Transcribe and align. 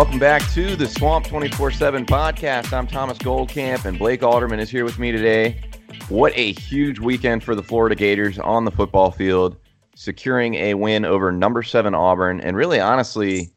Welcome 0.00 0.18
back 0.18 0.50
to 0.52 0.76
the 0.76 0.88
Swamp 0.88 1.26
24 1.26 1.72
7 1.72 2.06
podcast. 2.06 2.72
I'm 2.72 2.86
Thomas 2.86 3.18
Goldkamp, 3.18 3.84
and 3.84 3.98
Blake 3.98 4.22
Alderman 4.22 4.58
is 4.58 4.70
here 4.70 4.86
with 4.86 4.98
me 4.98 5.12
today. 5.12 5.60
What 6.08 6.32
a 6.36 6.52
huge 6.52 6.98
weekend 6.98 7.44
for 7.44 7.54
the 7.54 7.62
Florida 7.62 7.94
Gators 7.94 8.38
on 8.38 8.64
the 8.64 8.70
football 8.70 9.10
field, 9.10 9.58
securing 9.94 10.54
a 10.54 10.72
win 10.72 11.04
over 11.04 11.30
number 11.30 11.62
seven 11.62 11.94
Auburn. 11.94 12.40
And 12.40 12.56
really, 12.56 12.80
honestly, 12.80 13.50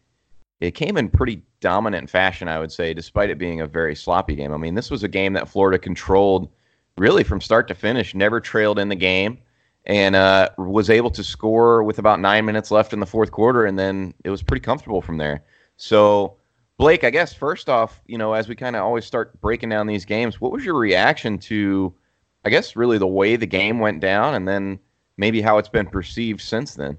it 0.60 0.72
came 0.72 0.98
in 0.98 1.08
pretty 1.08 1.42
dominant 1.62 2.10
fashion, 2.10 2.50
I 2.50 2.60
would 2.60 2.74
say, 2.74 2.94
despite 2.94 3.30
it 3.30 3.38
being 3.38 3.62
a 3.62 3.66
very 3.66 3.96
sloppy 3.96 4.36
game. 4.36 4.52
I 4.52 4.58
mean, 4.58 4.76
this 4.76 4.92
was 4.92 5.02
a 5.02 5.08
game 5.08 5.32
that 5.34 5.48
Florida 5.48 5.80
controlled 5.80 6.50
really 6.98 7.24
from 7.24 7.40
start 7.40 7.70
to 7.70 7.74
finish, 7.74 8.14
never 8.14 8.42
trailed 8.42 8.80
in 8.80 8.90
the 8.90 8.96
game, 8.96 9.38
and 9.86 10.14
uh, 10.14 10.50
was 10.58 10.90
able 10.90 11.12
to 11.12 11.24
score 11.24 11.84
with 11.84 12.00
about 12.00 12.20
nine 12.20 12.44
minutes 12.44 12.70
left 12.70 12.92
in 12.92 13.00
the 13.00 13.06
fourth 13.06 13.32
quarter. 13.32 13.66
And 13.66 13.80
then 13.80 14.14
it 14.26 14.30
was 14.30 14.44
pretty 14.44 14.62
comfortable 14.62 15.02
from 15.02 15.16
there. 15.20 15.42
So, 15.78 16.38
Blake, 16.78 17.04
I 17.04 17.10
guess 17.10 17.34
first 17.34 17.70
off, 17.70 18.02
you 18.06 18.18
know, 18.18 18.34
as 18.34 18.48
we 18.48 18.56
kind 18.56 18.76
of 18.76 18.84
always 18.84 19.06
start 19.06 19.40
breaking 19.42 19.70
down 19.70 19.88
these 19.88 20.06
games, 20.06 20.40
what 20.42 20.52
was 20.52 20.66
your 20.66 20.76
reaction 20.76 21.38
to, 21.40 21.94
I 22.46 22.50
guess, 22.50 22.76
really 22.76 22.98
the 22.98 23.08
way 23.08 23.36
the 23.36 23.46
game 23.46 23.80
went 23.80 24.00
down, 24.00 24.36
and 24.36 24.48
then 24.48 24.80
maybe 25.18 25.42
how 25.42 25.58
it's 25.58 25.70
been 25.70 25.88
perceived 25.88 26.42
since 26.42 26.76
then? 26.76 26.98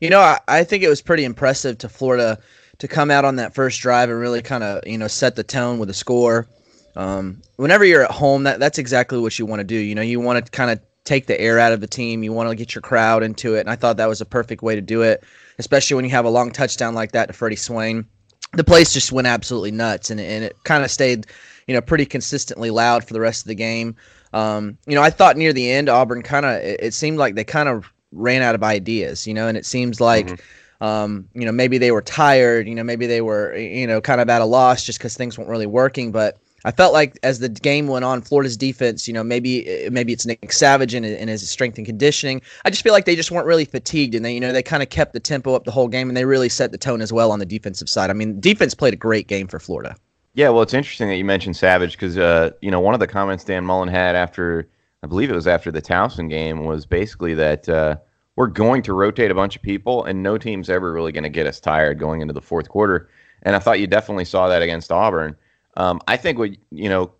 You 0.00 0.10
know, 0.10 0.20
I, 0.20 0.38
I 0.48 0.64
think 0.64 0.82
it 0.82 0.88
was 0.88 1.02
pretty 1.02 1.24
impressive 1.24 1.78
to 1.78 1.88
Florida 1.88 2.38
to 2.78 2.88
come 2.88 3.10
out 3.10 3.24
on 3.24 3.36
that 3.36 3.54
first 3.54 3.80
drive 3.80 4.10
and 4.10 4.18
really 4.18 4.42
kind 4.42 4.64
of, 4.64 4.86
you 4.86 4.98
know, 4.98 5.08
set 5.08 5.36
the 5.36 5.44
tone 5.44 5.78
with 5.78 5.90
a 5.90 5.94
score. 5.94 6.48
Um, 6.96 7.40
whenever 7.56 7.84
you're 7.84 8.04
at 8.04 8.10
home, 8.10 8.42
that 8.44 8.60
that's 8.60 8.78
exactly 8.78 9.18
what 9.18 9.38
you 9.38 9.46
want 9.46 9.60
to 9.60 9.64
do. 9.64 9.76
You 9.76 9.94
know, 9.94 10.02
you 10.02 10.20
want 10.20 10.44
to 10.44 10.50
kind 10.50 10.70
of 10.70 10.80
take 11.04 11.26
the 11.26 11.40
air 11.40 11.58
out 11.58 11.72
of 11.72 11.80
the 11.80 11.86
team. 11.86 12.22
You 12.22 12.32
want 12.32 12.48
to 12.48 12.54
get 12.54 12.74
your 12.74 12.82
crowd 12.82 13.22
into 13.22 13.54
it, 13.56 13.60
and 13.60 13.70
I 13.70 13.76
thought 13.76 13.96
that 13.96 14.08
was 14.08 14.20
a 14.20 14.26
perfect 14.26 14.62
way 14.62 14.74
to 14.74 14.80
do 14.80 15.02
it 15.02 15.24
especially 15.58 15.96
when 15.96 16.04
you 16.04 16.10
have 16.10 16.24
a 16.24 16.30
long 16.30 16.50
touchdown 16.50 16.94
like 16.94 17.12
that 17.12 17.26
to 17.26 17.32
Freddie 17.32 17.56
Swain. 17.56 18.06
The 18.54 18.64
place 18.64 18.92
just 18.92 19.12
went 19.12 19.26
absolutely 19.26 19.70
nuts, 19.70 20.10
and, 20.10 20.20
and 20.20 20.44
it 20.44 20.56
kind 20.64 20.84
of 20.84 20.90
stayed, 20.90 21.26
you 21.66 21.74
know, 21.74 21.80
pretty 21.80 22.04
consistently 22.04 22.70
loud 22.70 23.04
for 23.04 23.14
the 23.14 23.20
rest 23.20 23.42
of 23.42 23.48
the 23.48 23.54
game. 23.54 23.96
Um, 24.32 24.76
you 24.86 24.94
know, 24.94 25.02
I 25.02 25.10
thought 25.10 25.36
near 25.36 25.52
the 25.52 25.70
end, 25.70 25.88
Auburn 25.88 26.22
kind 26.22 26.44
of, 26.44 26.54
it, 26.54 26.80
it, 26.82 26.94
seemed 26.94 27.18
like 27.18 27.34
they 27.34 27.44
kind 27.44 27.68
of 27.68 27.90
ran 28.12 28.42
out 28.42 28.54
of 28.54 28.62
ideas, 28.62 29.26
you 29.26 29.34
know, 29.34 29.46
and 29.46 29.56
it 29.56 29.66
seems 29.66 30.00
like, 30.00 30.26
mm-hmm. 30.26 30.84
um, 30.84 31.28
you 31.34 31.44
know, 31.44 31.52
maybe 31.52 31.78
they 31.78 31.92
were 31.92 32.02
tired, 32.02 32.66
you 32.66 32.74
know, 32.74 32.82
maybe 32.82 33.06
they 33.06 33.20
were, 33.20 33.54
you 33.56 33.86
know, 33.86 34.00
kind 34.00 34.20
of 34.20 34.28
at 34.28 34.42
a 34.42 34.46
loss 34.46 34.84
just 34.84 34.98
because 34.98 35.16
things 35.16 35.38
weren't 35.38 35.50
really 35.50 35.66
working. 35.66 36.12
But 36.12 36.38
I 36.64 36.70
felt 36.70 36.92
like 36.92 37.18
as 37.22 37.40
the 37.40 37.48
game 37.48 37.86
went 37.88 38.04
on, 38.04 38.22
Florida's 38.22 38.56
defense, 38.56 39.08
you 39.08 39.14
know, 39.14 39.24
maybe 39.24 39.88
maybe 39.90 40.12
it's 40.12 40.26
Nick 40.26 40.52
Savage 40.52 40.94
and, 40.94 41.04
and 41.04 41.28
his 41.28 41.48
strength 41.48 41.76
and 41.76 41.86
conditioning. 41.86 42.42
I 42.64 42.70
just 42.70 42.82
feel 42.82 42.92
like 42.92 43.04
they 43.04 43.16
just 43.16 43.30
weren't 43.30 43.46
really 43.46 43.64
fatigued, 43.64 44.14
and 44.14 44.24
they, 44.24 44.34
you 44.34 44.40
know, 44.40 44.52
they 44.52 44.62
kind 44.62 44.82
of 44.82 44.88
kept 44.88 45.12
the 45.12 45.20
tempo 45.20 45.54
up 45.54 45.64
the 45.64 45.70
whole 45.70 45.88
game, 45.88 46.08
and 46.08 46.16
they 46.16 46.24
really 46.24 46.48
set 46.48 46.72
the 46.72 46.78
tone 46.78 47.00
as 47.00 47.12
well 47.12 47.32
on 47.32 47.38
the 47.38 47.46
defensive 47.46 47.88
side. 47.88 48.10
I 48.10 48.12
mean, 48.12 48.40
defense 48.40 48.74
played 48.74 48.94
a 48.94 48.96
great 48.96 49.26
game 49.26 49.48
for 49.48 49.58
Florida. 49.58 49.96
Yeah, 50.34 50.48
well, 50.48 50.62
it's 50.62 50.72
interesting 50.72 51.08
that 51.08 51.16
you 51.16 51.24
mentioned 51.24 51.56
Savage 51.56 51.92
because 51.92 52.16
uh, 52.16 52.50
you 52.60 52.70
know 52.70 52.80
one 52.80 52.94
of 52.94 53.00
the 53.00 53.06
comments 53.06 53.44
Dan 53.44 53.64
Mullen 53.64 53.88
had 53.88 54.14
after 54.14 54.68
I 55.02 55.06
believe 55.06 55.30
it 55.30 55.34
was 55.34 55.46
after 55.46 55.70
the 55.70 55.82
Towson 55.82 56.30
game 56.30 56.64
was 56.64 56.86
basically 56.86 57.34
that 57.34 57.68
uh, 57.68 57.96
we're 58.36 58.46
going 58.46 58.82
to 58.82 58.94
rotate 58.94 59.30
a 59.30 59.34
bunch 59.34 59.56
of 59.56 59.62
people, 59.62 60.04
and 60.04 60.22
no 60.22 60.38
team's 60.38 60.70
ever 60.70 60.92
really 60.92 61.12
going 61.12 61.24
to 61.24 61.30
get 61.30 61.46
us 61.46 61.60
tired 61.60 61.98
going 61.98 62.20
into 62.20 62.32
the 62.32 62.40
fourth 62.40 62.68
quarter. 62.68 63.08
And 63.42 63.56
I 63.56 63.58
thought 63.58 63.80
you 63.80 63.86
definitely 63.86 64.24
saw 64.24 64.48
that 64.48 64.62
against 64.62 64.92
Auburn. 64.92 65.36
Um, 65.76 66.00
I 66.06 66.16
think 66.16 66.38
what 66.38 66.50
you 66.70 66.88
know 66.88 67.12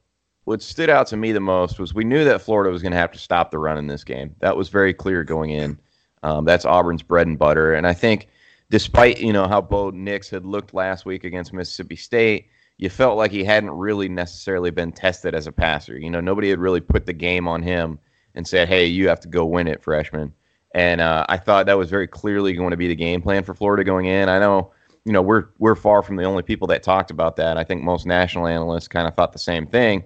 what 0.45 0.63
stood 0.63 0.91
out 0.91 1.07
to 1.09 1.17
me 1.17 1.33
the 1.33 1.41
most 1.41 1.79
was 1.79 1.95
we 1.95 2.05
knew 2.05 2.25
that 2.25 2.43
Florida 2.43 2.71
was 2.71 2.83
going 2.83 2.93
to 2.93 2.99
have 2.99 3.13
to 3.13 3.19
stop 3.19 3.51
the 3.51 3.59
run 3.59 3.79
in 3.79 3.87
this 3.87 4.05
game. 4.05 4.35
That 4.41 4.57
was 4.57 4.69
very 4.69 4.93
clear 4.93 5.23
going 5.23 5.51
in. 5.51 5.79
Um, 6.23 6.45
that's 6.45 6.65
Auburn's 6.65 7.03
bread 7.03 7.27
and 7.27 7.39
butter, 7.39 7.75
and 7.75 7.87
I 7.87 7.93
think 7.93 8.29
despite 8.71 9.21
you 9.21 9.33
know 9.33 9.47
how 9.47 9.61
Bo 9.61 9.91
Nix 9.91 10.31
had 10.31 10.45
looked 10.45 10.75
last 10.75 11.05
week 11.05 11.25
against 11.25 11.53
Mississippi 11.53 11.97
State, 11.97 12.47
you 12.79 12.89
felt 12.89 13.17
like 13.17 13.31
he 13.31 13.45
hadn't 13.45 13.71
really 13.71 14.09
necessarily 14.09 14.71
been 14.71 14.93
tested 14.93 15.35
as 15.35 15.47
a 15.47 15.53
passer. 15.53 15.99
You 15.99 16.11
know, 16.11 16.21
nobody 16.21 16.51
had 16.51 16.59
really 16.59 16.81
put 16.81 17.07
the 17.07 17.12
game 17.12 17.47
on 17.47 17.62
him 17.62 17.99
and 18.35 18.47
said, 18.47 18.69
"Hey, 18.69 18.87
you 18.87 19.09
have 19.09 19.21
to 19.21 19.29
go 19.29 19.45
win 19.45 19.69
it, 19.69 19.83
freshman." 19.83 20.33
And 20.75 21.01
uh, 21.01 21.27
I 21.29 21.37
thought 21.37 21.67
that 21.67 21.77
was 21.77 21.91
very 21.91 22.07
clearly 22.07 22.55
going 22.55 22.71
to 22.71 22.77
be 22.77 22.89
the 22.89 22.97
game 22.97 23.21
plan 23.21 23.45
for 23.45 23.55
Florida 23.55 23.85
going 23.85 24.07
in. 24.07 24.29
I 24.29 24.39
know 24.39 24.73
you 25.05 25.13
know, 25.13 25.23
we're 25.23 25.47
we're 25.59 25.75
far 25.75 26.03
from 26.03 26.17
the 26.17 26.25
only 26.25 26.43
people 26.43 26.67
that 26.69 26.83
talked 26.83 27.11
about 27.11 27.37
that. 27.37 27.57
I 27.57 27.65
think 27.65 27.83
most 27.83 28.07
national 28.07 28.47
analysts 28.47 28.89
kind 28.89 29.09
of 29.09 29.15
thought 29.15 29.33
the 29.33 29.39
same 29.39 29.67
thing. 29.67 30.05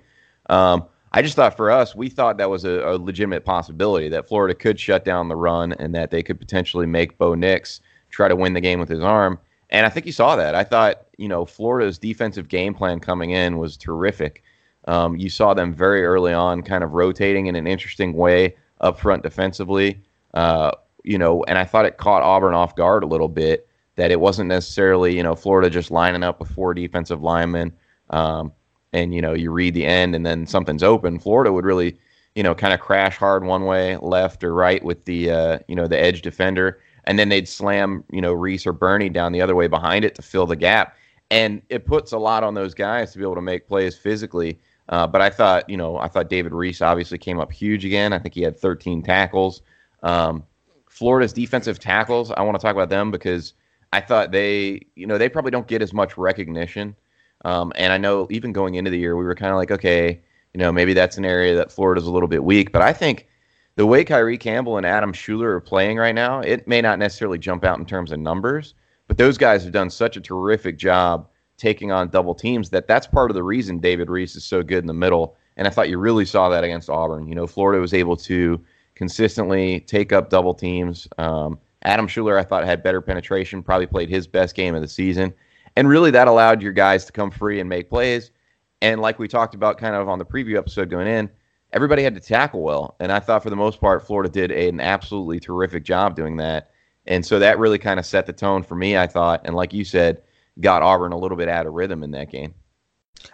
Um, 0.48 0.86
I 1.12 1.22
just 1.22 1.36
thought 1.36 1.56
for 1.56 1.70
us, 1.70 1.94
we 1.94 2.08
thought 2.08 2.36
that 2.38 2.50
was 2.50 2.64
a, 2.64 2.82
a, 2.82 2.98
legitimate 2.98 3.44
possibility 3.44 4.08
that 4.10 4.28
Florida 4.28 4.54
could 4.54 4.78
shut 4.78 5.04
down 5.04 5.28
the 5.28 5.36
run 5.36 5.72
and 5.74 5.94
that 5.94 6.10
they 6.10 6.22
could 6.22 6.38
potentially 6.38 6.86
make 6.86 7.16
Bo 7.16 7.34
Nix 7.34 7.80
try 8.10 8.28
to 8.28 8.36
win 8.36 8.52
the 8.52 8.60
game 8.60 8.78
with 8.78 8.88
his 8.88 9.00
arm. 9.00 9.38
And 9.70 9.86
I 9.86 9.88
think 9.88 10.06
you 10.06 10.12
saw 10.12 10.36
that. 10.36 10.54
I 10.54 10.62
thought, 10.62 11.06
you 11.16 11.28
know, 11.28 11.44
Florida's 11.44 11.98
defensive 11.98 12.48
game 12.48 12.74
plan 12.74 13.00
coming 13.00 13.30
in 13.30 13.58
was 13.58 13.76
terrific. 13.76 14.42
Um, 14.86 15.16
you 15.16 15.30
saw 15.30 15.54
them 15.54 15.72
very 15.72 16.04
early 16.04 16.32
on 16.32 16.62
kind 16.62 16.84
of 16.84 16.92
rotating 16.92 17.46
in 17.46 17.56
an 17.56 17.66
interesting 17.66 18.12
way 18.12 18.56
up 18.80 19.00
front 19.00 19.22
defensively. 19.22 20.00
Uh, 20.34 20.70
you 21.02 21.18
know, 21.18 21.44
and 21.44 21.58
I 21.58 21.64
thought 21.64 21.86
it 21.86 21.96
caught 21.96 22.22
Auburn 22.22 22.54
off 22.54 22.76
guard 22.76 23.02
a 23.02 23.06
little 23.06 23.28
bit 23.28 23.66
that 23.96 24.10
it 24.10 24.20
wasn't 24.20 24.48
necessarily 24.48 25.16
you 25.16 25.22
know 25.22 25.34
Florida 25.34 25.68
just 25.68 25.90
lining 25.90 26.22
up 26.22 26.38
with 26.38 26.50
four 26.50 26.74
defensive 26.74 27.22
linemen, 27.22 27.72
um, 28.10 28.52
and 28.92 29.14
you 29.14 29.20
know 29.20 29.34
you 29.34 29.50
read 29.50 29.74
the 29.74 29.84
end 29.84 30.14
and 30.14 30.24
then 30.24 30.46
something's 30.46 30.82
open. 30.82 31.18
Florida 31.18 31.52
would 31.52 31.64
really 31.64 31.98
you 32.34 32.42
know 32.42 32.54
kind 32.54 32.72
of 32.72 32.80
crash 32.80 33.16
hard 33.16 33.44
one 33.44 33.64
way, 33.64 33.96
left 33.96 34.44
or 34.44 34.54
right 34.54 34.82
with 34.84 35.04
the 35.04 35.30
uh, 35.30 35.58
you 35.68 35.74
know 35.74 35.88
the 35.88 35.98
edge 35.98 36.22
defender, 36.22 36.80
and 37.04 37.18
then 37.18 37.28
they'd 37.28 37.48
slam 37.48 38.04
you 38.10 38.20
know 38.20 38.32
Reese 38.32 38.66
or 38.66 38.72
Burney 38.72 39.08
down 39.08 39.32
the 39.32 39.40
other 39.40 39.54
way 39.54 39.66
behind 39.66 40.04
it 40.04 40.14
to 40.14 40.22
fill 40.22 40.46
the 40.46 40.56
gap, 40.56 40.96
and 41.30 41.62
it 41.68 41.86
puts 41.86 42.12
a 42.12 42.18
lot 42.18 42.44
on 42.44 42.54
those 42.54 42.74
guys 42.74 43.12
to 43.12 43.18
be 43.18 43.24
able 43.24 43.34
to 43.34 43.42
make 43.42 43.66
plays 43.66 43.96
physically. 43.96 44.58
Uh, 44.88 45.04
but 45.04 45.20
I 45.20 45.30
thought, 45.30 45.68
you 45.68 45.76
know, 45.76 45.98
I 45.98 46.06
thought 46.06 46.28
David 46.28 46.52
Reese 46.52 46.80
obviously 46.80 47.18
came 47.18 47.40
up 47.40 47.50
huge 47.50 47.84
again. 47.84 48.12
I 48.12 48.20
think 48.20 48.34
he 48.34 48.42
had 48.42 48.56
13 48.56 49.02
tackles. 49.02 49.62
Um, 50.04 50.44
Florida's 50.88 51.32
defensive 51.32 51.80
tackles, 51.80 52.30
I 52.30 52.42
want 52.42 52.56
to 52.58 52.64
talk 52.64 52.74
about 52.74 52.88
them 52.88 53.10
because 53.10 53.52
I 53.92 54.00
thought 54.00 54.32
they, 54.32 54.86
you 54.94 55.06
know, 55.06 55.18
they 55.18 55.28
probably 55.28 55.50
don't 55.50 55.66
get 55.66 55.82
as 55.82 55.92
much 55.92 56.16
recognition. 56.18 56.96
Um, 57.44 57.72
and 57.76 57.92
I 57.92 57.98
know 57.98 58.26
even 58.30 58.52
going 58.52 58.74
into 58.74 58.90
the 58.90 58.98
year, 58.98 59.16
we 59.16 59.24
were 59.24 59.34
kind 59.34 59.52
of 59.52 59.56
like, 59.56 59.70
okay, 59.70 60.20
you 60.54 60.58
know, 60.58 60.72
maybe 60.72 60.94
that's 60.94 61.18
an 61.18 61.24
area 61.24 61.54
that 61.56 61.70
Florida's 61.70 62.06
a 62.06 62.10
little 62.10 62.28
bit 62.28 62.42
weak. 62.42 62.72
But 62.72 62.82
I 62.82 62.92
think 62.92 63.28
the 63.76 63.86
way 63.86 64.04
Kyree 64.04 64.40
Campbell 64.40 64.78
and 64.78 64.86
Adam 64.86 65.12
Shuler 65.12 65.52
are 65.52 65.60
playing 65.60 65.98
right 65.98 66.14
now, 66.14 66.40
it 66.40 66.66
may 66.66 66.80
not 66.80 66.98
necessarily 66.98 67.38
jump 67.38 67.64
out 67.64 67.78
in 67.78 67.84
terms 67.84 68.10
of 68.10 68.18
numbers, 68.18 68.74
but 69.06 69.18
those 69.18 69.38
guys 69.38 69.62
have 69.64 69.72
done 69.72 69.90
such 69.90 70.16
a 70.16 70.20
terrific 70.20 70.78
job 70.78 71.28
taking 71.58 71.92
on 71.92 72.08
double 72.08 72.34
teams 72.34 72.70
that 72.70 72.86
that's 72.86 73.06
part 73.06 73.30
of 73.30 73.34
the 73.34 73.42
reason 73.42 73.78
David 73.78 74.10
Reese 74.10 74.36
is 74.36 74.44
so 74.44 74.62
good 74.62 74.78
in 74.78 74.86
the 74.86 74.94
middle. 74.94 75.36
And 75.56 75.66
I 75.66 75.70
thought 75.70 75.88
you 75.88 75.98
really 75.98 76.24
saw 76.24 76.48
that 76.48 76.64
against 76.64 76.90
Auburn. 76.90 77.26
You 77.28 77.34
know, 77.34 77.46
Florida 77.46 77.80
was 77.80 77.94
able 77.94 78.16
to 78.18 78.60
consistently 78.94 79.80
take 79.80 80.12
up 80.12 80.30
double 80.30 80.54
teams. 80.54 81.06
Um, 81.18 81.58
Adam 81.82 82.08
Shuler, 82.08 82.38
I 82.38 82.42
thought, 82.42 82.64
had 82.64 82.82
better 82.82 83.00
penetration, 83.00 83.62
probably 83.62 83.86
played 83.86 84.08
his 84.08 84.26
best 84.26 84.54
game 84.54 84.74
of 84.74 84.82
the 84.82 84.88
season. 84.88 85.32
And 85.76 85.88
really, 85.88 86.10
that 86.10 86.28
allowed 86.28 86.62
your 86.62 86.72
guys 86.72 87.04
to 87.04 87.12
come 87.12 87.30
free 87.30 87.60
and 87.60 87.68
make 87.68 87.90
plays. 87.90 88.30
And 88.82 89.00
like 89.00 89.18
we 89.18 89.28
talked 89.28 89.54
about 89.54 89.78
kind 89.78 89.94
of 89.94 90.08
on 90.08 90.18
the 90.18 90.24
preview 90.24 90.56
episode 90.56 90.90
going 90.90 91.06
in, 91.06 91.30
everybody 91.72 92.02
had 92.02 92.14
to 92.14 92.20
tackle 92.20 92.62
well. 92.62 92.96
And 93.00 93.12
I 93.12 93.20
thought 93.20 93.42
for 93.42 93.50
the 93.50 93.56
most 93.56 93.80
part, 93.80 94.06
Florida 94.06 94.30
did 94.30 94.50
an 94.50 94.80
absolutely 94.80 95.40
terrific 95.40 95.84
job 95.84 96.16
doing 96.16 96.36
that. 96.38 96.70
And 97.06 97.24
so 97.24 97.38
that 97.38 97.58
really 97.58 97.78
kind 97.78 98.00
of 98.00 98.06
set 98.06 98.26
the 98.26 98.32
tone 98.32 98.62
for 98.62 98.74
me, 98.74 98.96
I 98.96 99.06
thought. 99.06 99.42
And 99.44 99.54
like 99.54 99.72
you 99.72 99.84
said, 99.84 100.22
got 100.60 100.82
Auburn 100.82 101.12
a 101.12 101.18
little 101.18 101.36
bit 101.36 101.48
out 101.48 101.66
of 101.66 101.74
rhythm 101.74 102.02
in 102.02 102.10
that 102.12 102.30
game. 102.30 102.54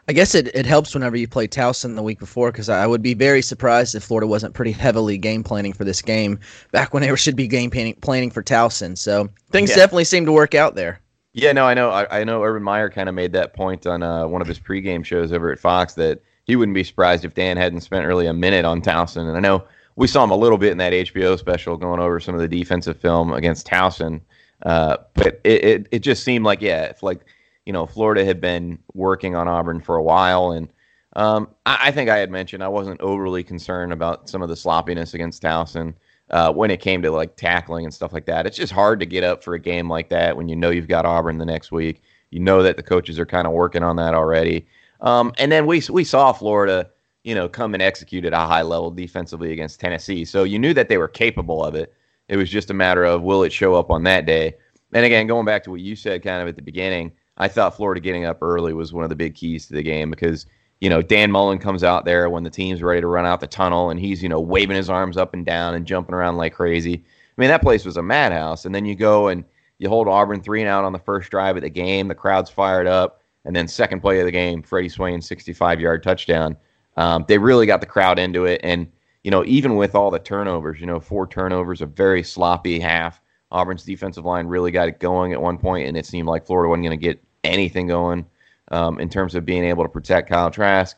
I 0.08 0.12
guess 0.12 0.34
it, 0.34 0.54
it 0.54 0.66
helps 0.66 0.94
whenever 0.94 1.16
you 1.16 1.28
play 1.28 1.46
Towson 1.46 1.94
the 1.94 2.02
week 2.02 2.18
before 2.18 2.50
because 2.50 2.68
I 2.68 2.86
would 2.86 3.02
be 3.02 3.14
very 3.14 3.42
surprised 3.42 3.94
if 3.94 4.02
Florida 4.02 4.26
wasn't 4.26 4.54
pretty 4.54 4.72
heavily 4.72 5.16
game 5.16 5.44
planning 5.44 5.72
for 5.72 5.84
this 5.84 6.02
game 6.02 6.40
back 6.72 6.92
when 6.92 7.02
they 7.02 7.14
should 7.16 7.36
be 7.36 7.46
game 7.46 7.70
planning, 7.70 7.94
planning 7.96 8.30
for 8.30 8.42
Towson. 8.42 8.98
So 8.98 9.28
things 9.50 9.70
yeah. 9.70 9.76
definitely 9.76 10.04
seem 10.04 10.26
to 10.26 10.32
work 10.32 10.54
out 10.54 10.74
there. 10.74 11.00
Yeah, 11.34 11.52
no, 11.52 11.64
I 11.64 11.74
know. 11.74 11.90
I, 11.90 12.20
I 12.20 12.24
know 12.24 12.42
Urban 12.42 12.62
Meyer 12.62 12.90
kind 12.90 13.08
of 13.08 13.14
made 13.14 13.32
that 13.32 13.54
point 13.54 13.86
on 13.86 14.02
uh, 14.02 14.26
one 14.26 14.42
of 14.42 14.48
his 14.48 14.58
pregame 14.58 15.04
shows 15.04 15.32
over 15.32 15.50
at 15.50 15.58
Fox 15.58 15.94
that 15.94 16.20
he 16.44 16.56
wouldn't 16.56 16.74
be 16.74 16.84
surprised 16.84 17.24
if 17.24 17.34
Dan 17.34 17.56
hadn't 17.56 17.80
spent 17.80 18.06
really 18.06 18.26
a 18.26 18.34
minute 18.34 18.64
on 18.64 18.82
Towson. 18.82 19.28
And 19.28 19.36
I 19.36 19.40
know 19.40 19.64
we 19.96 20.06
saw 20.06 20.24
him 20.24 20.30
a 20.30 20.36
little 20.36 20.58
bit 20.58 20.72
in 20.72 20.78
that 20.78 20.92
HBO 20.92 21.38
special 21.38 21.76
going 21.76 22.00
over 22.00 22.20
some 22.20 22.34
of 22.34 22.40
the 22.40 22.48
defensive 22.48 22.98
film 22.98 23.32
against 23.32 23.66
Towson. 23.66 24.20
Uh, 24.64 24.98
but 25.14 25.40
it, 25.44 25.64
it, 25.64 25.88
it 25.90 25.98
just 26.00 26.22
seemed 26.22 26.44
like, 26.44 26.60
yeah, 26.60 26.84
if 26.84 27.02
like, 27.02 27.20
you 27.66 27.72
know, 27.72 27.86
Florida 27.86 28.24
had 28.24 28.40
been 28.40 28.78
working 28.94 29.34
on 29.36 29.48
Auburn 29.48 29.80
for 29.80 29.96
a 29.96 30.02
while. 30.02 30.52
And 30.52 30.68
um, 31.14 31.48
I, 31.66 31.88
I, 31.88 31.90
think 31.90 32.10
I 32.10 32.18
had 32.18 32.30
mentioned 32.30 32.62
I 32.62 32.68
wasn't 32.68 33.00
overly 33.00 33.44
concerned 33.44 33.92
about 33.92 34.28
some 34.28 34.42
of 34.42 34.48
the 34.48 34.56
sloppiness 34.56 35.14
against 35.14 35.42
Towson 35.42 35.94
uh, 36.30 36.52
when 36.52 36.70
it 36.70 36.80
came 36.80 37.02
to 37.02 37.10
like 37.10 37.36
tackling 37.36 37.84
and 37.84 37.94
stuff 37.94 38.12
like 38.12 38.26
that. 38.26 38.46
It's 38.46 38.56
just 38.56 38.72
hard 38.72 38.98
to 39.00 39.06
get 39.06 39.22
up 39.22 39.44
for 39.44 39.54
a 39.54 39.58
game 39.60 39.88
like 39.88 40.08
that 40.08 40.36
when 40.36 40.48
you 40.48 40.56
know 40.56 40.70
you've 40.70 40.88
got 40.88 41.06
Auburn 41.06 41.38
the 41.38 41.44
next 41.44 41.70
week. 41.70 42.02
You 42.30 42.40
know 42.40 42.62
that 42.62 42.76
the 42.76 42.82
coaches 42.82 43.18
are 43.18 43.26
kind 43.26 43.46
of 43.46 43.52
working 43.52 43.82
on 43.82 43.96
that 43.96 44.14
already. 44.14 44.66
Um, 45.00 45.32
and 45.38 45.52
then 45.52 45.66
we 45.66 45.82
we 45.90 46.04
saw 46.04 46.32
Florida, 46.32 46.88
you 47.24 47.34
know, 47.34 47.48
come 47.48 47.74
and 47.74 47.82
execute 47.82 48.24
at 48.24 48.32
a 48.32 48.38
high 48.38 48.62
level 48.62 48.90
defensively 48.90 49.52
against 49.52 49.80
Tennessee. 49.80 50.24
So 50.24 50.44
you 50.44 50.58
knew 50.58 50.72
that 50.74 50.88
they 50.88 50.96
were 50.96 51.08
capable 51.08 51.62
of 51.62 51.74
it. 51.74 51.92
It 52.28 52.36
was 52.36 52.48
just 52.48 52.70
a 52.70 52.74
matter 52.74 53.04
of 53.04 53.22
will 53.22 53.42
it 53.42 53.52
show 53.52 53.74
up 53.74 53.90
on 53.90 54.04
that 54.04 54.24
day. 54.24 54.54
And 54.94 55.04
again, 55.04 55.26
going 55.26 55.44
back 55.44 55.64
to 55.64 55.70
what 55.70 55.80
you 55.80 55.96
said 55.96 56.22
kind 56.22 56.40
of 56.40 56.48
at 56.48 56.56
the 56.56 56.62
beginning, 56.62 57.12
I 57.36 57.48
thought 57.48 57.76
Florida 57.76 58.00
getting 58.00 58.24
up 58.24 58.42
early 58.42 58.72
was 58.72 58.92
one 58.92 59.04
of 59.04 59.10
the 59.10 59.16
big 59.16 59.34
keys 59.34 59.66
to 59.66 59.74
the 59.74 59.82
game 59.82 60.10
because 60.10 60.46
you 60.80 60.90
know 60.90 61.02
Dan 61.02 61.30
Mullen 61.30 61.58
comes 61.58 61.84
out 61.84 62.04
there 62.04 62.28
when 62.28 62.42
the 62.42 62.50
team's 62.50 62.82
ready 62.82 63.00
to 63.00 63.06
run 63.06 63.26
out 63.26 63.40
the 63.40 63.46
tunnel 63.46 63.90
and 63.90 63.98
he's 63.98 64.22
you 64.22 64.28
know 64.28 64.40
waving 64.40 64.76
his 64.76 64.90
arms 64.90 65.16
up 65.16 65.34
and 65.34 65.46
down 65.46 65.74
and 65.74 65.86
jumping 65.86 66.14
around 66.14 66.36
like 66.36 66.54
crazy. 66.54 66.94
I 66.94 67.40
mean 67.40 67.48
that 67.48 67.62
place 67.62 67.84
was 67.84 67.96
a 67.96 68.02
madhouse. 68.02 68.64
And 68.64 68.74
then 68.74 68.84
you 68.84 68.94
go 68.94 69.28
and 69.28 69.44
you 69.78 69.88
hold 69.88 70.06
Auburn 70.06 70.40
three 70.40 70.60
and 70.60 70.68
out 70.68 70.84
on 70.84 70.92
the 70.92 70.98
first 70.98 71.30
drive 71.30 71.56
of 71.56 71.62
the 71.62 71.70
game. 71.70 72.08
The 72.08 72.14
crowd's 72.14 72.50
fired 72.50 72.86
up. 72.86 73.22
And 73.44 73.56
then 73.56 73.66
second 73.66 74.00
play 74.00 74.20
of 74.20 74.26
the 74.26 74.32
game, 74.32 74.62
Freddie 74.62 74.88
Swain 74.88 75.20
65 75.20 75.80
yard 75.80 76.02
touchdown. 76.02 76.56
Um, 76.96 77.24
they 77.26 77.38
really 77.38 77.66
got 77.66 77.80
the 77.80 77.86
crowd 77.86 78.18
into 78.18 78.44
it. 78.44 78.60
And, 78.62 78.86
you 79.24 79.30
know, 79.30 79.44
even 79.44 79.76
with 79.76 79.94
all 79.94 80.10
the 80.10 80.18
turnovers, 80.18 80.78
you 80.78 80.86
know, 80.86 81.00
four 81.00 81.26
turnovers, 81.26 81.80
a 81.80 81.86
very 81.86 82.22
sloppy 82.22 82.78
half. 82.78 83.20
Auburn's 83.52 83.84
defensive 83.84 84.24
line 84.24 84.46
really 84.46 84.70
got 84.70 84.88
it 84.88 84.98
going 84.98 85.32
at 85.32 85.40
one 85.40 85.58
point, 85.58 85.86
and 85.86 85.96
it 85.96 86.06
seemed 86.06 86.26
like 86.26 86.46
Florida 86.46 86.68
wasn't 86.68 86.84
going 86.84 86.98
to 86.98 87.02
get 87.02 87.22
anything 87.44 87.86
going 87.86 88.26
um, 88.72 88.98
in 88.98 89.08
terms 89.08 89.34
of 89.34 89.44
being 89.44 89.64
able 89.64 89.84
to 89.84 89.88
protect 89.88 90.28
Kyle 90.28 90.50
Trask. 90.50 90.96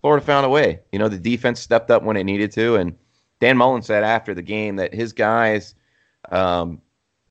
Florida 0.00 0.24
found 0.24 0.46
a 0.46 0.48
way. 0.48 0.80
You 0.92 0.98
know, 0.98 1.08
the 1.08 1.18
defense 1.18 1.60
stepped 1.60 1.90
up 1.90 2.02
when 2.02 2.16
it 2.16 2.24
needed 2.24 2.52
to. 2.52 2.76
And 2.76 2.96
Dan 3.40 3.56
Mullen 3.56 3.82
said 3.82 4.04
after 4.04 4.32
the 4.32 4.42
game 4.42 4.76
that 4.76 4.94
his 4.94 5.12
guys, 5.12 5.74
um, 6.30 6.80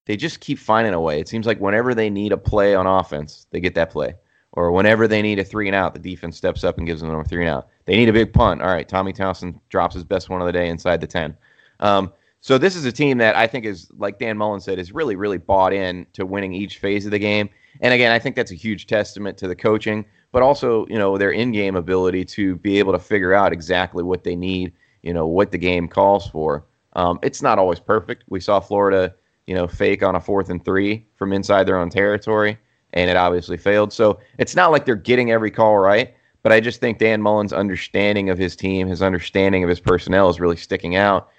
they 0.05 0.17
just 0.17 0.41
keep 0.41 0.59
finding 0.59 0.93
a 0.93 1.01
way. 1.01 1.19
It 1.19 1.27
seems 1.27 1.47
like 1.47 1.59
whenever 1.59 1.95
they 1.95 2.09
need 2.09 2.33
a 2.33 2.37
play 2.37 2.75
on 2.75 2.85
offense, 2.85 3.47
they 3.51 3.61
get 3.61 3.75
that 3.75 3.89
play 3.89 4.15
or 4.57 4.71
whenever 4.71 5.07
they 5.07 5.21
need 5.21 5.37
a 5.37 5.43
three 5.43 5.67
and 5.67 5.75
out, 5.75 5.93
the 5.93 5.99
defense 5.99 6.35
steps 6.35 6.63
up 6.63 6.79
and 6.79 6.87
gives 6.87 7.01
them 7.01 7.11
a 7.11 7.23
three 7.23 7.43
and 7.43 7.49
out. 7.49 7.67
They 7.85 7.95
need 7.95 8.09
a 8.09 8.13
big 8.13 8.33
punt. 8.33 8.59
All 8.59 8.67
right, 8.67 8.89
Tommy 8.89 9.13
Townsend 9.13 9.59
drops 9.69 9.93
his 9.93 10.03
best 10.03 10.29
one 10.29 10.41
of 10.41 10.47
the 10.47 10.51
day 10.51 10.67
inside 10.67 10.99
the 10.99 11.05
10. 11.05 11.37
Um, 11.79 12.11
so 12.41 12.57
this 12.57 12.75
is 12.75 12.85
a 12.85 12.91
team 12.91 13.17
that 13.17 13.35
I 13.35 13.47
think 13.47 13.65
is, 13.65 13.89
like 13.97 14.19
Dan 14.19 14.37
Mullen 14.37 14.59
said, 14.59 14.79
is 14.79 14.91
really, 14.91 15.15
really 15.15 15.37
bought 15.37 15.73
in 15.73 16.05
to 16.13 16.25
winning 16.25 16.53
each 16.53 16.77
phase 16.77 17.05
of 17.05 17.11
the 17.11 17.19
game. 17.19 17.49
And 17.81 17.93
again, 17.93 18.11
I 18.11 18.19
think 18.19 18.35
that's 18.35 18.51
a 18.51 18.55
huge 18.55 18.87
testament 18.87 19.37
to 19.39 19.47
the 19.47 19.55
coaching, 19.55 20.05
but 20.31 20.41
also, 20.41 20.85
you 20.87 20.97
know, 20.97 21.17
their 21.17 21.31
in-game 21.31 21.75
ability 21.75 22.25
to 22.25 22.55
be 22.57 22.79
able 22.79 22.93
to 22.93 22.99
figure 22.99 23.33
out 23.33 23.53
exactly 23.53 24.03
what 24.03 24.23
they 24.23 24.35
need, 24.35 24.73
you 25.03 25.13
know, 25.13 25.27
what 25.27 25.51
the 25.51 25.57
game 25.57 25.87
calls 25.87 26.27
for. 26.27 26.65
Um, 26.93 27.19
it's 27.21 27.41
not 27.41 27.59
always 27.59 27.79
perfect. 27.79 28.23
We 28.27 28.39
saw 28.39 28.59
Florida, 28.59 29.13
you 29.45 29.53
know, 29.53 29.67
fake 29.67 30.01
on 30.01 30.15
a 30.15 30.19
fourth 30.19 30.49
and 30.49 30.63
three 30.63 31.05
from 31.15 31.33
inside 31.33 31.65
their 31.65 31.77
own 31.77 31.89
territory 31.89 32.57
and 32.93 33.09
it 33.09 33.17
obviously 33.17 33.57
failed. 33.57 33.93
So 33.93 34.19
it's 34.37 34.55
not 34.55 34.71
like 34.71 34.85
they're 34.85 34.95
getting 34.95 35.31
every 35.31 35.51
call 35.51 35.77
right, 35.77 36.15
but 36.43 36.51
I 36.51 36.59
just 36.59 36.79
think 36.79 36.97
Dan 36.97 37.21
Mullen's 37.21 37.53
understanding 37.53 38.29
of 38.29 38.37
his 38.37 38.55
team, 38.55 38.87
his 38.87 39.01
understanding 39.01 39.63
of 39.63 39.69
his 39.69 39.79
personnel 39.79 40.29
is 40.29 40.39
really 40.39 40.55
sticking 40.55 40.95
out. 40.95 41.29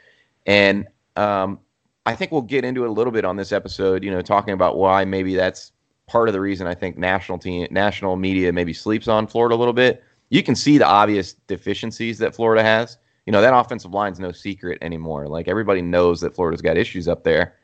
And 0.49 0.87
um, 1.15 1.61
I 2.07 2.17
think 2.17 2.33
we'll 2.33 2.41
get 2.41 2.65
into 2.65 2.85
it 2.85 2.89
a 2.89 2.93
little 2.93 3.13
bit 3.13 3.27
on 3.27 3.37
this 3.37 3.53
episode, 3.53 4.03
you 4.03 4.11
know, 4.11 4.23
talking 4.23 4.55
about 4.55 4.79
why 4.79 5.05
maybe 5.05 5.37
that's 5.37 5.73
part 6.07 6.27
of 6.29 6.33
the 6.33 6.41
reason 6.41 6.67
I 6.67 6.75
think 6.75 6.97
national 6.97 7.39
team, 7.39 7.69
national 7.71 8.17
media 8.17 8.51
maybe 8.51 8.73
sleeps 8.73 9.09
on 9.09 9.27
Florida 9.27 9.55
a 9.55 9.59
little 9.59 9.75
bit. 9.75 10.03
You 10.31 10.43
can 10.43 10.57
see 10.57 10.79
the 10.79 10.87
obvious 10.87 11.35
deficiencies 11.35 12.17
that 12.19 12.35
Florida 12.35 12.63
has. 12.63 12.97
You 13.27 13.33
know, 13.33 13.43
that 13.43 13.55
offensive 13.55 13.93
line's 13.93 14.19
no 14.19 14.33
secret 14.33 14.79
anymore. 14.81 15.29
Like 15.29 15.49
everybody 15.49 15.83
knows 15.83 16.23
that 16.23 16.35
Florida's 16.35 16.63
got 16.63 16.79
issues 16.79 17.09
up 17.09 17.25
there, 17.25 17.55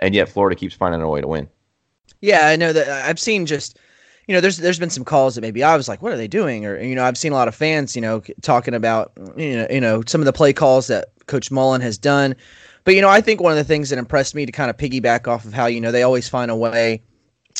and 0.00 0.12
yet 0.12 0.28
Florida 0.28 0.56
keeps 0.56 0.74
finding 0.74 1.00
a 1.00 1.08
way 1.08 1.20
to 1.20 1.28
win. 1.28 1.48
Yeah, 2.20 2.48
I 2.48 2.56
know 2.56 2.72
that 2.72 2.88
I've 3.08 3.20
seen 3.20 3.46
just 3.46 3.78
you 4.26 4.34
know, 4.34 4.40
there's 4.40 4.56
there's 4.56 4.78
been 4.78 4.90
some 4.90 5.04
calls 5.04 5.34
that 5.34 5.40
maybe 5.40 5.62
I 5.62 5.76
was 5.76 5.88
like, 5.88 6.02
what 6.02 6.12
are 6.12 6.16
they 6.16 6.28
doing? 6.28 6.64
Or 6.66 6.80
you 6.80 6.94
know, 6.94 7.04
I've 7.04 7.18
seen 7.18 7.32
a 7.32 7.36
lot 7.36 7.48
of 7.48 7.54
fans, 7.54 7.94
you 7.94 8.02
know, 8.02 8.20
talking 8.40 8.74
about 8.74 9.12
you 9.36 9.56
know, 9.56 9.66
you 9.70 9.80
know, 9.80 10.02
some 10.06 10.20
of 10.20 10.24
the 10.24 10.32
play 10.32 10.52
calls 10.52 10.88
that 10.88 11.12
Coach 11.32 11.50
Mullen 11.50 11.80
has 11.80 11.96
done. 11.96 12.36
But 12.84 12.94
you 12.94 13.00
know, 13.00 13.08
I 13.08 13.22
think 13.22 13.40
one 13.40 13.52
of 13.52 13.58
the 13.58 13.64
things 13.64 13.88
that 13.88 13.98
impressed 13.98 14.34
me 14.34 14.44
to 14.44 14.52
kind 14.52 14.68
of 14.68 14.76
piggyback 14.76 15.26
off 15.26 15.46
of 15.46 15.54
how 15.54 15.66
you 15.66 15.80
know 15.80 15.90
they 15.90 16.02
always 16.02 16.28
find 16.28 16.50
a 16.50 16.56
way, 16.56 17.02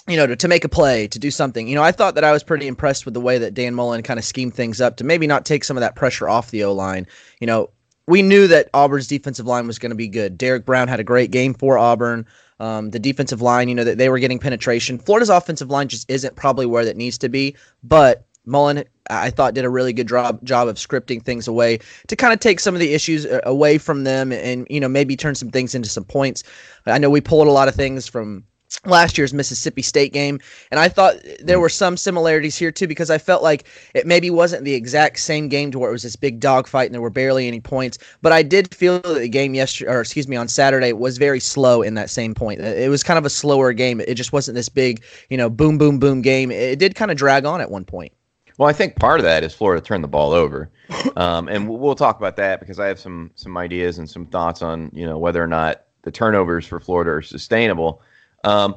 you 0.07 0.17
know, 0.17 0.27
to, 0.27 0.37
to 0.37 0.47
make 0.47 0.65
a 0.65 0.69
play, 0.69 1.09
to 1.09 1.19
do 1.19 1.31
something. 1.31 1.67
You 1.67 1.75
know, 1.75 1.83
I 1.83 1.91
thought 1.91 2.15
that 2.17 2.25
I 2.25 2.33
was 2.33 2.43
pretty 2.43 2.67
impressed 2.67 3.07
with 3.07 3.15
the 3.15 3.21
way 3.21 3.39
that 3.39 3.55
Dan 3.55 3.75
Mullen 3.75 4.03
kind 4.03 4.19
of 4.19 4.27
schemed 4.27 4.53
things 4.53 4.81
up 4.81 4.99
to 4.99 5.05
maybe 5.05 5.27
not 5.27 5.47
take 5.47 5.65
some 5.65 5.79
of 5.79 5.81
that 5.81 5.97
pressure 5.97 6.29
off 6.29 6.51
the 6.51 6.65
O 6.65 6.73
line. 6.75 7.07
You 7.41 7.47
know, 7.47 7.71
we 8.07 8.21
knew 8.21 8.47
that 8.49 8.69
Auburn's 8.75 9.07
defensive 9.07 9.47
line 9.47 9.67
was 9.67 9.79
going 9.79 9.91
to 9.91 9.97
be 9.97 10.09
good. 10.09 10.37
Derrick 10.37 10.67
Brown 10.67 10.89
had 10.89 11.01
a 11.01 11.05
great 11.05 11.31
game 11.31 11.55
for 11.55 11.79
Auburn. 11.79 12.27
Um, 12.61 12.91
the 12.91 12.99
defensive 12.99 13.41
line, 13.41 13.71
you 13.71 13.75
know, 13.75 13.85
that 13.85 13.97
they 13.97 14.11
were 14.11 14.19
getting 14.19 14.39
penetration. 14.39 14.99
Florida's 14.99 15.31
offensive 15.31 15.71
line 15.71 15.89
just 15.89 16.11
isn't 16.11 16.37
probably 16.37 16.67
where 16.67 16.85
that 16.85 16.97
needs 16.97 17.19
to 17.19 17.29
be, 17.29 17.57
but 17.83 18.27
Mullen, 18.45 18.85
I 19.11 19.31
thought, 19.31 19.55
did 19.55 19.65
a 19.65 19.71
really 19.71 19.93
good 19.93 20.09
job 20.09 20.43
job 20.45 20.69
of 20.69 20.77
scripting 20.77 21.23
things 21.23 21.47
away 21.47 21.79
to 22.09 22.17
kind 22.17 22.33
of 22.33 22.41
take 22.41 22.61
some 22.61 22.75
of 22.75 22.81
the 22.81 22.95
issues 22.95 23.27
uh, 23.27 23.41
away 23.45 23.79
from 23.79 24.05
them, 24.05 24.33
and 24.33 24.67
you 24.71 24.81
know 24.81 24.89
maybe 24.89 25.17
turn 25.17 25.35
some 25.35 25.51
things 25.51 25.75
into 25.75 25.89
some 25.89 26.05
points. 26.05 26.43
I 26.87 26.99
know 26.99 27.11
we 27.11 27.21
pulled 27.21 27.49
a 27.49 27.53
lot 27.53 27.69
of 27.69 27.75
things 27.75 28.09
from 28.09 28.45
last 28.87 29.19
year's 29.19 29.35
Mississippi 29.35 29.83
State 29.83 30.13
game. 30.13 30.41
And 30.71 30.81
I 30.81 30.89
thought 30.89 31.17
there 31.41 31.61
were 31.61 31.69
some 31.69 31.97
similarities 31.97 32.57
here 32.57 32.73
too 32.73 32.87
because 32.87 33.11
I 33.11 33.19
felt 33.19 33.43
like 33.43 33.67
it 33.95 34.07
maybe 34.07 34.31
wasn't 34.31 34.65
the 34.65 34.75
exact 34.75 35.19
same 35.21 35.49
game 35.49 35.71
to 35.71 35.79
where 35.79 35.91
it 35.91 35.93
was 35.93 36.03
this 36.03 36.17
big 36.17 36.41
dogfight 36.41 36.87
and 36.87 36.95
there 36.95 37.03
were 37.03 37.11
barely 37.11 37.47
any 37.47 37.61
points. 37.61 37.99
But 38.23 38.33
I 38.33 38.43
did 38.43 38.75
feel 38.75 39.01
that 39.01 39.21
the 39.21 39.29
game 39.29 39.55
yesterday, 39.55 39.91
or 39.91 40.01
excuse 40.01 40.29
me, 40.29 40.37
on 40.37 40.49
Saturday 40.49 40.93
was 40.93 41.19
very 41.19 41.41
slow 41.41 41.83
in 41.83 41.95
that 41.95 42.11
same 42.11 42.35
point. 42.35 42.61
It 42.61 42.91
was 42.91 43.03
kind 43.03 43.19
of 43.19 43.27
a 43.27 43.31
slower 43.31 43.73
game. 43.73 44.01
It 44.01 44.15
just 44.15 44.33
wasn't 44.33 44.57
this 44.57 44.69
big, 44.69 45.03
you 45.29 45.37
know, 45.37 45.51
boom, 45.51 45.79
boom, 45.79 45.99
boom 45.99 46.23
game. 46.23 46.51
It 46.51 46.79
did 46.79 46.95
kind 46.95 47.11
of 47.11 47.17
drag 47.17 47.45
on 47.45 47.61
at 47.61 47.71
one 47.71 47.85
point. 47.85 48.13
Well, 48.63 48.71
I 48.71 48.75
think 48.75 48.95
part 48.95 49.19
of 49.19 49.25
that 49.25 49.43
is 49.43 49.53
Florida 49.53 49.85
turned 49.85 50.05
the 50.05 50.09
ball 50.09 50.31
over, 50.31 50.71
um, 51.17 51.49
and 51.49 51.69
we'll 51.69 51.97
talk 51.97 52.19
about 52.19 52.37
that 52.37 52.61
because 52.61 52.79
I 52.79 52.87
have 52.87 53.01
some 53.01 53.33
some 53.35 53.57
ideas 53.57 53.99
and 53.99 54.09
some 54.09 54.25
thoughts 54.25 54.63
on 54.63 54.89
you 54.95 55.05
know 55.05 55.19
whether 55.19 55.43
or 55.43 55.49
not 55.49 55.87
the 56.03 56.13
turnovers 56.13 56.65
for 56.65 56.79
Florida 56.79 57.11
are 57.11 57.23
sustainable. 57.23 58.03
Um, 58.45 58.77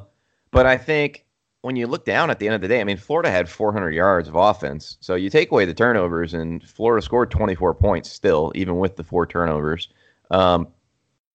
but 0.50 0.66
I 0.66 0.76
think 0.76 1.24
when 1.60 1.76
you 1.76 1.86
look 1.86 2.04
down 2.04 2.30
at 2.30 2.40
the 2.40 2.46
end 2.46 2.56
of 2.56 2.62
the 2.62 2.66
day, 2.66 2.80
I 2.80 2.84
mean, 2.84 2.96
Florida 2.96 3.30
had 3.30 3.48
400 3.48 3.94
yards 3.94 4.26
of 4.28 4.34
offense. 4.34 4.96
So 4.98 5.14
you 5.14 5.30
take 5.30 5.52
away 5.52 5.66
the 5.66 5.72
turnovers, 5.72 6.34
and 6.34 6.68
Florida 6.68 7.00
scored 7.00 7.30
24 7.30 7.74
points 7.74 8.10
still, 8.10 8.50
even 8.56 8.80
with 8.80 8.96
the 8.96 9.04
four 9.04 9.24
turnovers. 9.24 9.88
Um, 10.32 10.66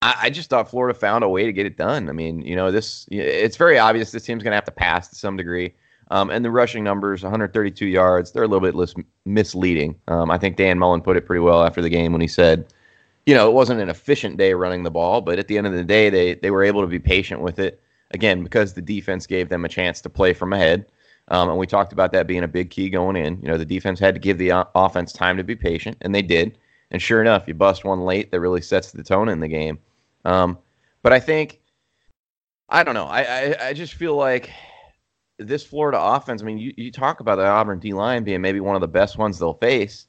I, 0.02 0.24
I, 0.24 0.30
just 0.30 0.50
thought 0.50 0.70
Florida 0.70 1.00
found 1.00 1.24
a 1.24 1.30
way 1.30 1.46
to 1.46 1.54
get 1.54 1.66
it 1.66 1.78
done. 1.78 2.10
I 2.10 2.12
mean, 2.12 2.42
you 2.42 2.58
know, 2.58 2.70
this 2.70 3.08
it's 3.10 3.56
very 3.56 3.80
obvious 3.80 4.12
this 4.12 4.24
team's 4.24 4.44
going 4.44 4.52
to 4.52 4.56
have 4.56 4.66
to 4.66 4.72
pass 4.72 5.08
to 5.08 5.16
some 5.16 5.38
degree. 5.38 5.74
Um, 6.12 6.30
and 6.30 6.44
the 6.44 6.52
rushing 6.52 6.84
numbers, 6.84 7.24
132 7.24 7.86
yards, 7.86 8.32
they're 8.32 8.44
a 8.44 8.48
little 8.48 8.60
bit 8.60 8.76
less 8.76 8.94
misleading. 9.26 9.96
Um, 10.10 10.30
I 10.30 10.38
think 10.38 10.58
Dan 10.58 10.78
Mullen 10.78 11.02
put 11.02 11.16
it 11.16 11.26
pretty 11.26 11.40
well 11.40 11.64
after 11.64 11.82
the 11.82 11.90
game 11.90 12.12
when 12.12 12.20
he 12.20 12.28
said, 12.28 12.66
you 13.26 13.34
know, 13.34 13.48
it 13.48 13.54
wasn't 13.54 13.80
an 13.80 13.90
efficient 13.90 14.36
day 14.36 14.54
running 14.54 14.84
the 14.84 14.92
ball, 14.92 15.22
but 15.22 15.40
at 15.40 15.48
the 15.48 15.58
end 15.58 15.68
of 15.68 15.74
the 15.74 15.86
day, 15.86 16.10
they 16.10 16.34
they 16.36 16.52
were 16.52 16.64
able 16.64 16.82
to 16.82 16.88
be 16.88 17.00
patient 17.00 17.40
with 17.40 17.60
it 17.60 17.82
again 18.12 18.44
because 18.44 18.74
the 18.74 18.82
defense 18.82 19.26
gave 19.26 19.48
them 19.48 19.64
a 19.64 19.70
chance 19.70 20.02
to 20.02 20.10
play 20.10 20.34
from 20.34 20.52
ahead. 20.52 20.86
Um, 21.30 21.48
and 21.48 21.58
we 21.58 21.66
talked 21.66 21.94
about 21.94 22.12
that 22.12 22.28
being 22.28 22.44
a 22.44 22.48
big 22.48 22.72
key 22.72 22.90
going 22.90 23.16
in. 23.16 23.40
You 23.42 23.48
know, 23.48 23.58
the 23.58 23.64
defense 23.64 23.98
had 24.00 24.16
to 24.16 24.20
give 24.20 24.38
the 24.38 24.52
o- 24.52 24.68
offense 24.76 25.14
time 25.14 25.38
to 25.38 25.46
be 25.46 25.56
patient, 25.56 25.96
and 26.02 26.14
they 26.14 26.22
did. 26.22 26.58
And 26.90 27.02
sure 27.02 27.22
enough, 27.22 27.48
you 27.48 27.54
bust 27.54 27.86
one 27.86 28.02
late 28.02 28.32
that 28.32 28.42
really 28.42 28.62
sets 28.62 28.92
the 28.92 29.04
tone 29.04 29.30
in 29.30 29.40
the 29.40 29.48
game. 29.48 29.80
Um, 30.26 30.58
but 31.04 31.14
I 31.14 31.22
think, 31.22 31.62
I 32.68 32.84
don't 32.84 32.96
know. 32.96 33.06
I, 33.06 33.22
I, 33.22 33.68
I 33.68 33.74
just 33.74 33.94
feel 33.94 34.16
like 34.16 34.50
this 35.48 35.64
Florida 35.64 36.00
offense. 36.00 36.42
I 36.42 36.46
mean, 36.46 36.58
you, 36.58 36.74
you 36.78 36.92
talk 36.92 37.20
about 37.20 37.36
the 37.36 37.46
Auburn 37.46 37.80
D 37.80 37.94
line 37.94 38.24
being 38.24 38.42
maybe 38.42 38.60
one 38.60 38.76
of 38.76 38.82
the 38.82 38.88
best 38.88 39.18
ones 39.18 39.40
they'll 39.40 39.54
face. 39.54 40.08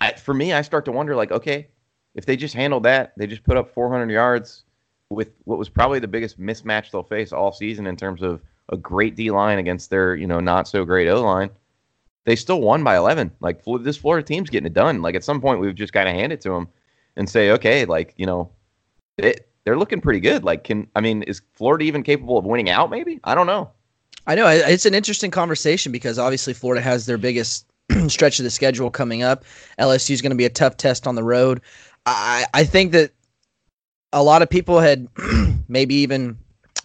I, 0.00 0.12
for 0.12 0.34
me, 0.34 0.52
I 0.52 0.62
start 0.62 0.84
to 0.86 0.92
wonder, 0.92 1.14
like, 1.14 1.30
okay, 1.30 1.68
if 2.14 2.26
they 2.26 2.36
just 2.36 2.54
handled 2.54 2.84
that, 2.84 3.12
they 3.16 3.26
just 3.26 3.44
put 3.44 3.56
up 3.56 3.72
400 3.72 4.10
yards 4.10 4.64
with 5.10 5.32
what 5.44 5.58
was 5.58 5.68
probably 5.68 5.98
the 5.98 6.08
biggest 6.08 6.40
mismatch 6.40 6.90
they'll 6.90 7.02
face 7.02 7.32
all 7.32 7.52
season 7.52 7.86
in 7.86 7.96
terms 7.96 8.22
of 8.22 8.40
a 8.70 8.76
great 8.76 9.16
D 9.16 9.30
line 9.30 9.58
against 9.58 9.90
their, 9.90 10.14
you 10.14 10.26
know, 10.26 10.40
not 10.40 10.68
so 10.68 10.84
great 10.84 11.08
O 11.08 11.22
line. 11.22 11.50
they 12.24 12.36
still 12.36 12.60
won 12.60 12.84
by 12.84 12.96
11. 12.96 13.32
Like 13.40 13.62
this 13.80 13.96
Florida 13.96 14.24
team's 14.26 14.50
getting 14.50 14.66
it 14.66 14.74
done. 14.74 15.02
Like 15.02 15.14
at 15.14 15.24
some 15.24 15.40
point, 15.40 15.60
we've 15.60 15.74
just 15.74 15.92
got 15.92 16.04
to 16.04 16.10
hand 16.10 16.32
it 16.32 16.40
to 16.42 16.50
them 16.50 16.68
and 17.16 17.28
say, 17.28 17.50
okay, 17.50 17.84
like 17.84 18.14
you 18.16 18.26
know, 18.26 18.50
it, 19.18 19.48
they're 19.64 19.78
looking 19.78 20.00
pretty 20.00 20.20
good. 20.20 20.44
Like, 20.44 20.64
can 20.64 20.86
I 20.94 21.00
mean, 21.00 21.22
is 21.24 21.42
Florida 21.52 21.84
even 21.84 22.02
capable 22.02 22.38
of 22.38 22.44
winning 22.44 22.70
out? 22.70 22.90
Maybe 22.90 23.20
I 23.24 23.34
don't 23.34 23.46
know. 23.46 23.70
I 24.30 24.36
know 24.36 24.46
it's 24.46 24.86
an 24.86 24.94
interesting 24.94 25.32
conversation 25.32 25.90
because 25.90 26.16
obviously 26.16 26.54
Florida 26.54 26.80
has 26.80 27.04
their 27.04 27.18
biggest 27.18 27.66
stretch 28.06 28.38
of 28.38 28.44
the 28.44 28.50
schedule 28.50 28.88
coming 28.88 29.24
up. 29.24 29.44
LSU 29.76 30.12
is 30.12 30.22
going 30.22 30.30
to 30.30 30.36
be 30.36 30.44
a 30.44 30.50
tough 30.50 30.76
test 30.76 31.08
on 31.08 31.16
the 31.16 31.24
road. 31.24 31.60
I 32.06 32.46
I 32.54 32.62
think 32.62 32.92
that 32.92 33.10
a 34.12 34.22
lot 34.22 34.40
of 34.42 34.48
people 34.48 34.78
had 34.78 35.08
maybe 35.68 35.96
even 35.96 36.38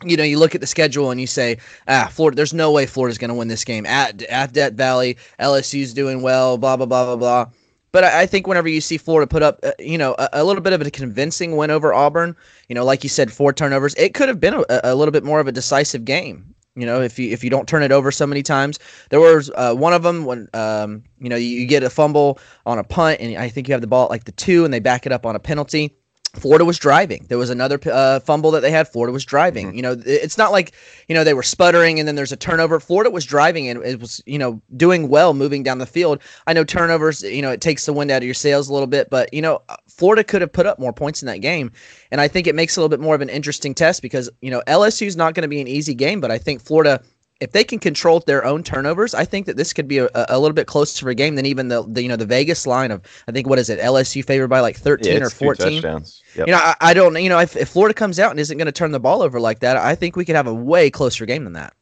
you 0.04 0.18
know, 0.18 0.24
you 0.24 0.40
look 0.40 0.56
at 0.56 0.62
the 0.62 0.68
schedule 0.68 1.12
and 1.12 1.22
you 1.22 1.28
say, 1.28 1.60
ah, 1.88 2.10
Florida, 2.12 2.36
there's 2.36 2.52
no 2.52 2.72
way 2.72 2.88
Florida's 2.88 3.20
going 3.20 3.30
to 3.30 3.36
win 3.36 3.48
this 3.48 3.64
game 3.64 3.86
at 3.86 4.24
at 4.24 4.52
Death 4.52 4.74
Valley. 4.74 5.16
LSU's 5.40 5.94
doing 5.94 6.24
well, 6.24 6.58
blah 6.58 6.76
blah 6.76 6.88
blah 6.88 7.06
blah 7.06 7.16
blah. 7.16 7.52
But 7.92 8.06
I, 8.06 8.24
I 8.24 8.26
think 8.26 8.48
whenever 8.48 8.70
you 8.70 8.82
see 8.82 8.98
Florida 8.98 9.28
put 9.28 9.44
up, 9.44 9.60
uh, 9.62 9.72
you 9.78 10.00
know, 10.00 10.16
a, 10.18 10.30
a, 10.34 10.44
little 10.44 10.64
bit 10.64 10.74
of 10.74 10.82
a 10.82 10.90
convincing 10.90 11.56
win 11.58 11.70
over 11.70 11.94
Auburn, 11.94 12.36
you 12.70 12.74
know, 12.74 12.84
like 12.84 13.04
you 13.04 13.10
said, 13.10 13.32
four 13.32 13.54
turnovers, 13.54 13.94
it 13.96 14.16
could 14.16 14.30
have 14.30 14.40
been 14.40 14.56
a, 14.56 14.66
a 14.84 14.96
little 14.96 15.12
bit 15.12 15.24
more 15.24 15.40
of 15.40 15.48
a 15.48 15.52
decisive 15.52 16.06
game. 16.06 16.55
You 16.76 16.86
know, 16.86 17.02
if 17.02 17.18
you 17.18 17.32
if 17.32 17.44
you 17.44 17.50
don't 17.50 17.68
turn 17.68 17.84
it 17.84 17.92
over 17.92 18.12
so 18.12 18.28
many 18.28 18.44
times, 18.44 18.80
there 19.10 19.22
was 19.22 19.50
uh, 19.56 19.74
one 19.74 19.94
of 19.94 20.04
them 20.04 20.26
when 20.26 20.50
um, 20.54 21.04
you 21.20 21.30
know 21.30 21.38
you, 21.38 21.48
you 21.48 21.66
get 21.66 21.84
a 21.84 21.90
fumble 21.90 22.40
on 22.66 22.78
a 22.78 22.84
punt, 22.84 23.22
and 23.22 23.38
I 23.38 23.48
think 23.50 23.68
you 23.68 23.74
have 23.74 23.82
the 23.82 23.88
ball 23.88 24.06
at 24.06 24.10
like 24.10 24.26
the 24.26 24.34
two, 24.34 24.66
and 24.66 24.74
they 24.74 24.80
back 24.80 25.06
it 25.06 25.12
up 25.12 25.26
on 25.26 25.36
a 25.36 25.40
penalty 25.40 25.96
Florida 26.36 26.66
was 26.66 26.78
driving. 26.78 27.26
There 27.30 27.38
was 27.38 27.50
another 27.50 27.80
uh, 27.92 28.20
fumble 28.20 28.52
that 28.52 28.62
they 28.62 28.72
had. 28.72 28.88
Florida 28.88 29.12
was 29.12 29.26
driving. 29.26 29.68
Mm-hmm. 29.68 29.76
You 29.76 29.82
know, 29.82 30.02
it's 30.06 30.38
not 30.38 30.52
like 30.52 30.74
you 31.08 31.16
know 31.16 31.24
they 31.24 31.34
were 31.34 31.44
sputtering 31.44 32.00
and 32.00 32.08
then 32.08 32.16
there's 32.16 32.32
a 32.32 32.38
turnover. 32.38 32.80
Florida 32.80 33.10
was 33.10 33.26
driving 33.26 33.70
and 33.70 33.84
it 33.84 34.00
was 34.00 34.22
you 34.26 34.38
know 34.38 34.62
doing 34.76 35.10
well 35.10 35.34
moving 35.34 35.64
down 35.64 35.78
the 35.78 35.86
field. 35.86 36.22
I 36.48 36.54
know 36.54 36.64
turnovers. 36.64 37.24
You 37.24 37.42
know, 37.42 37.52
it 37.52 37.62
takes 37.62 37.86
the 37.86 37.94
wind 37.94 38.12
out 38.12 38.18
of 38.18 38.26
your 38.26 38.34
sails 38.34 38.70
a 38.70 38.74
little 38.74 38.88
bit, 38.88 39.10
but 39.10 39.34
you 39.34 39.42
know, 39.42 39.62
Florida 39.88 40.24
could 40.24 40.42
have 40.42 40.52
put 40.52 40.66
up 40.66 40.80
more 40.80 40.94
points 40.94 41.22
in 41.22 41.28
that 41.28 41.40
game, 41.42 41.72
and 42.12 42.22
I 42.22 42.28
think 42.28 42.48
it 42.48 42.56
makes 42.56 42.78
a 42.78 42.80
little 42.80 42.90
bit 42.90 43.00
more 43.00 43.16
of 43.16 43.22
an 43.22 43.30
interesting 43.30 43.74
test 43.74 44.02
because 44.02 44.30
you 44.42 44.52
know 44.52 44.62
LSU 44.68 45.08
is 45.08 45.16
not 45.16 45.34
going 45.34 45.44
to 45.44 45.48
be 45.48 45.62
an 45.62 45.68
easy 45.68 45.94
game, 45.94 46.22
but 46.22 46.32
I 46.32 46.38
think 46.38 46.62
Florida 46.62 47.02
if 47.42 47.52
they 47.52 47.64
can 47.64 47.80
control 47.80 48.22
their 48.22 48.46
own 48.46 48.64
turnovers, 48.64 49.14
I 49.14 49.26
think 49.26 49.46
that 49.46 49.58
this 49.58 49.74
could 49.74 49.88
be 49.88 49.98
a, 49.98 50.10
a 50.14 50.40
little 50.40 50.54
bit 50.54 50.68
closer 50.68 51.06
of 51.06 51.12
a 51.12 51.16
game 51.16 51.36
than 51.36 51.46
even 51.46 51.68
the, 51.68 51.84
the 51.84 52.02
you 52.02 52.08
know 52.08 52.16
the 52.16 52.26
Vegas 52.26 52.66
line 52.66 52.92
of 52.92 53.02
I 53.28 53.32
think 53.32 53.48
what 53.48 53.60
is 53.60 53.70
it 53.70 53.80
LSU 53.80 54.24
favored 54.24 54.48
by 54.48 54.62
like 54.62 54.78
thirteen 54.78 55.18
yeah, 55.18 55.26
or 55.26 55.30
fourteen. 55.30 55.82
Yep. 55.82 56.04
You 56.36 56.46
know 56.48 56.58
I, 56.58 56.76
I, 56.82 56.94
don't 56.94 57.22
you 57.22 57.30
know 57.30 57.40
if, 57.40 57.56
if 57.56 57.70
Florida 57.70 57.94
comes 57.94 58.20
out 58.20 58.32
and 58.32 58.40
isn't 58.40 58.58
going 58.58 58.68
to 58.68 58.72
turn 58.72 58.92
the 58.92 59.00
ball 59.00 59.22
over 59.22 59.40
like 59.40 59.60
that, 59.60 59.76
I 59.78 59.96
think 59.96 60.16
we 60.16 60.24
could 60.24 60.36
have 60.36 60.48
a 60.48 60.54
way 60.54 60.90
closer 60.90 61.26
game 61.26 61.44
than 61.44 61.54
that. 61.54 61.74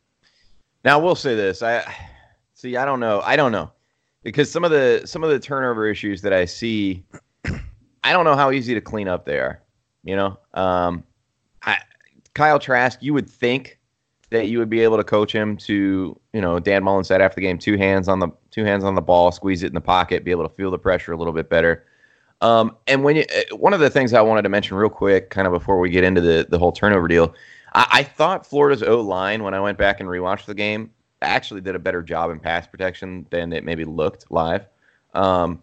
Now 0.84 1.00
we'll 1.00 1.16
say 1.16 1.36
this: 1.36 1.62
I 1.62 1.84
see. 2.56 2.76
I 2.76 2.86
don't 2.86 3.00
know. 3.00 3.22
I 3.24 3.36
don't 3.36 3.52
know 3.52 3.72
because 4.24 4.50
some 4.50 4.64
of 4.64 4.72
the 4.72 5.04
some 5.06 5.24
of 5.24 5.30
the 5.30 5.40
turnover 5.40 5.88
issues 5.88 6.22
that 6.24 6.34
I 6.34 6.46
see, 6.46 7.04
I 8.04 8.12
don't 8.12 8.26
know 8.26 8.36
how 8.36 8.52
easy 8.52 8.74
to 8.74 8.82
clean 8.82 9.08
up 9.08 9.26
they 9.26 9.38
are. 9.38 9.62
You 10.04 10.16
know, 10.16 10.40
um, 10.56 11.04
I, 11.62 11.78
Kyle 12.34 12.60
Trask, 12.60 13.02
you 13.02 13.14
would 13.14 13.30
think 13.30 13.80
that 14.34 14.50
you 14.50 14.60
would 14.60 14.70
be 14.70 14.82
able 14.82 14.98
to 14.98 15.04
coach 15.04 15.34
him 15.34 15.56
to, 15.58 16.20
you 16.34 16.42
know, 16.42 16.60
Dan 16.60 16.84
Mullen 16.84 17.04
said 17.04 17.22
after 17.22 17.36
the 17.36 17.42
game, 17.42 17.58
two 17.58 17.78
hands 17.78 18.08
on 18.08 18.20
the 18.20 18.30
two 18.52 18.66
hands 18.66 18.84
on 18.84 18.96
the 18.96 19.02
ball, 19.02 19.32
squeeze 19.32 19.64
it 19.64 19.68
in 19.68 19.74
the 19.74 19.82
pocket, 19.82 20.24
be 20.24 20.32
able 20.32 20.48
to 20.48 20.54
feel 20.54 20.70
the 20.70 20.78
pressure 20.78 21.14
a 21.14 21.18
little 21.18 21.34
bit 21.34 21.50
better. 21.50 21.86
Um, 22.42 22.76
and 22.88 23.04
when 23.04 23.16
you, 23.16 23.26
uh, 23.34 23.56
one 23.56 23.74
of 23.74 23.80
the 23.80 23.90
things 23.90 24.14
I 24.14 24.22
wanted 24.22 24.42
to 24.42 24.50
mention 24.50 24.76
real 24.76 24.90
quick, 24.90 25.30
kind 25.30 25.48
of 25.48 25.54
before 25.54 25.80
we 25.80 25.90
get 25.90 26.04
into 26.04 26.20
the 26.20 26.46
the 26.50 26.60
whole 26.60 26.74
turnover 26.74 27.08
deal, 27.08 27.34
I, 27.74 27.88
I 27.92 28.04
thought 28.04 28.46
Florida's 28.46 28.84
O 28.84 29.00
line 29.00 29.44
when 29.44 29.54
I 29.54 29.62
went 29.62 29.78
back 29.78 30.00
and 30.00 30.10
rewatched 30.10 30.46
the 30.46 30.54
game 30.54 30.92
actually 31.24 31.62
did 31.62 31.76
a 31.76 31.80
better 31.80 32.02
job 32.02 32.30
in 32.32 32.40
pass 32.40 32.68
protection 32.68 33.26
than 33.30 33.54
it 33.54 33.64
maybe 33.64 33.86
looked 33.86 34.30
live. 34.30 34.68
Um, 35.14 35.62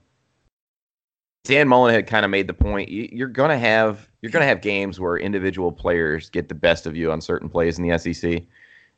Dan 1.44 1.68
Mullen 1.68 1.94
had 1.94 2.06
kind 2.06 2.24
of 2.24 2.30
made 2.30 2.46
the 2.46 2.54
point 2.54 2.90
you're 2.90 3.28
gonna 3.28 3.58
have 3.58 4.08
you're 4.20 4.30
gonna 4.30 4.44
have 4.44 4.60
games 4.60 5.00
where 5.00 5.16
individual 5.16 5.72
players 5.72 6.28
get 6.28 6.48
the 6.48 6.54
best 6.54 6.86
of 6.86 6.96
you 6.96 7.10
on 7.10 7.20
certain 7.20 7.48
plays 7.48 7.78
in 7.78 7.88
the 7.88 7.98
SEC 7.98 8.42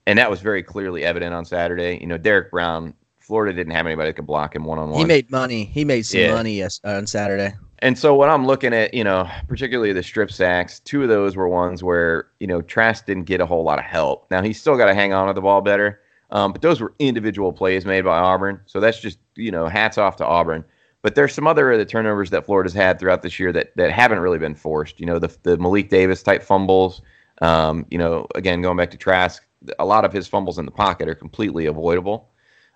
and 0.07 0.19
that 0.19 0.31
was 0.31 0.41
very 0.41 0.63
clearly 0.63 1.05
evident 1.05 1.35
on 1.35 1.45
Saturday. 1.45 1.99
You 2.01 2.07
know, 2.07 2.19
Derrick 2.19 2.51
Brown, 2.51 2.95
Florida 3.21 3.55
didn't 3.55 3.73
have 3.73 3.87
anybody 3.87 4.11
that 4.11 4.15
could 4.15 4.27
block 4.27 4.55
him 4.55 4.65
one 4.65 4.79
on 4.79 4.91
one. 4.91 4.99
He 4.99 5.05
made 5.05 5.31
money. 5.31 5.65
He 5.65 5.85
made 5.85 6.07
some 6.07 6.21
yeah. 6.21 6.35
money 6.35 6.55
yes, 6.55 6.81
uh, 6.85 6.97
on 6.97 7.07
Saturday. 7.07 7.55
And 7.79 7.99
so 7.99 8.15
when 8.15 8.31
I'm 8.31 8.47
looking 8.47 8.73
at, 8.73 8.95
you 8.95 9.03
know, 9.03 9.29
particularly 9.49 9.93
the 9.93 10.05
strip 10.05 10.31
sacks, 10.31 10.79
two 10.81 11.03
of 11.03 11.09
those 11.09 11.35
were 11.35 11.49
ones 11.49 11.83
where, 11.83 12.29
you 12.39 12.47
know, 12.47 12.63
Trask 12.63 13.07
didn't 13.07 13.25
get 13.25 13.41
a 13.41 13.47
whole 13.47 13.65
lot 13.65 13.81
of 13.81 13.85
help. 13.85 14.31
Now 14.31 14.41
he's 14.41 14.61
still 14.61 14.77
got 14.77 14.87
to 14.87 14.95
hang 14.95 15.13
on 15.13 15.27
to 15.27 15.33
the 15.33 15.41
ball 15.41 15.61
better. 15.63 16.01
Um, 16.31 16.53
but 16.53 16.63
those 16.63 16.81
were 16.81 16.95
individual 17.01 17.53
plays 17.53 17.85
made 17.85 18.03
by 18.03 18.19
Auburn. 18.19 18.61
So 18.67 18.79
that's 18.79 19.01
just, 19.01 19.19
you 19.35 19.51
know, 19.51 19.67
hats 19.67 19.99
off 19.99 20.17
to 20.17 20.27
Auburn. 20.27 20.65
But 21.03 21.17
there's 21.17 21.35
some 21.35 21.49
other 21.49 21.73
of 21.73 21.79
the 21.79 21.85
turnovers 21.85 22.31
that 22.31 22.47
Florida's 22.47 22.73
had 22.73 23.01
throughout 23.01 23.23
this 23.23 23.41
year 23.41 23.53
that, 23.53 23.77
that 23.77 23.91
haven't 23.91 24.21
really 24.21 24.39
been 24.39 24.55
forced. 24.55 25.01
You 25.01 25.07
know, 25.07 25.19
the, 25.19 25.37
the 25.43 25.59
Malik 25.59 25.91
Davis 25.91 26.23
type 26.23 26.45
fumbles. 26.45 27.03
Um, 27.43 27.85
you 27.91 27.99
know, 27.99 28.29
again, 28.37 28.63
going 28.63 28.77
back 28.77 28.93
to 28.93 28.97
Trask, 28.97 29.45
a 29.78 29.85
lot 29.85 30.04
of 30.04 30.12
his 30.12 30.28
fumbles 30.28 30.59
in 30.59 30.64
the 30.64 30.73
pocket 30.73 31.09
are 31.09 31.14
completely 31.14 31.66
avoidable. 31.66 32.31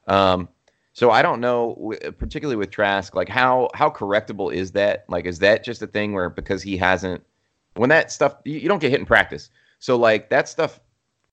Um, 0.07 0.49
so 0.93 1.11
I 1.11 1.21
don't 1.21 1.41
know, 1.41 1.95
particularly 2.19 2.57
with 2.57 2.71
Trask, 2.71 3.15
like 3.15 3.29
how 3.29 3.69
how 3.75 3.91
correctable 3.91 4.53
is 4.53 4.73
that? 4.73 5.05
Like, 5.09 5.27
is 5.27 5.39
that 5.41 5.63
just 5.63 5.83
a 5.83 5.87
thing 5.87 6.15
where 6.15 6.31
because 6.31 6.63
he 6.63 6.77
hasn't, 6.77 7.23
when 7.75 7.91
that 7.91 8.11
stuff 8.11 8.37
you, 8.45 8.59
you 8.59 8.69
don't 8.69 8.79
get 8.79 8.91
hit 8.91 9.01
in 9.01 9.07
practice, 9.07 9.51
so 9.79 9.97
like 9.97 10.31
that 10.31 10.49
stuff, 10.49 10.81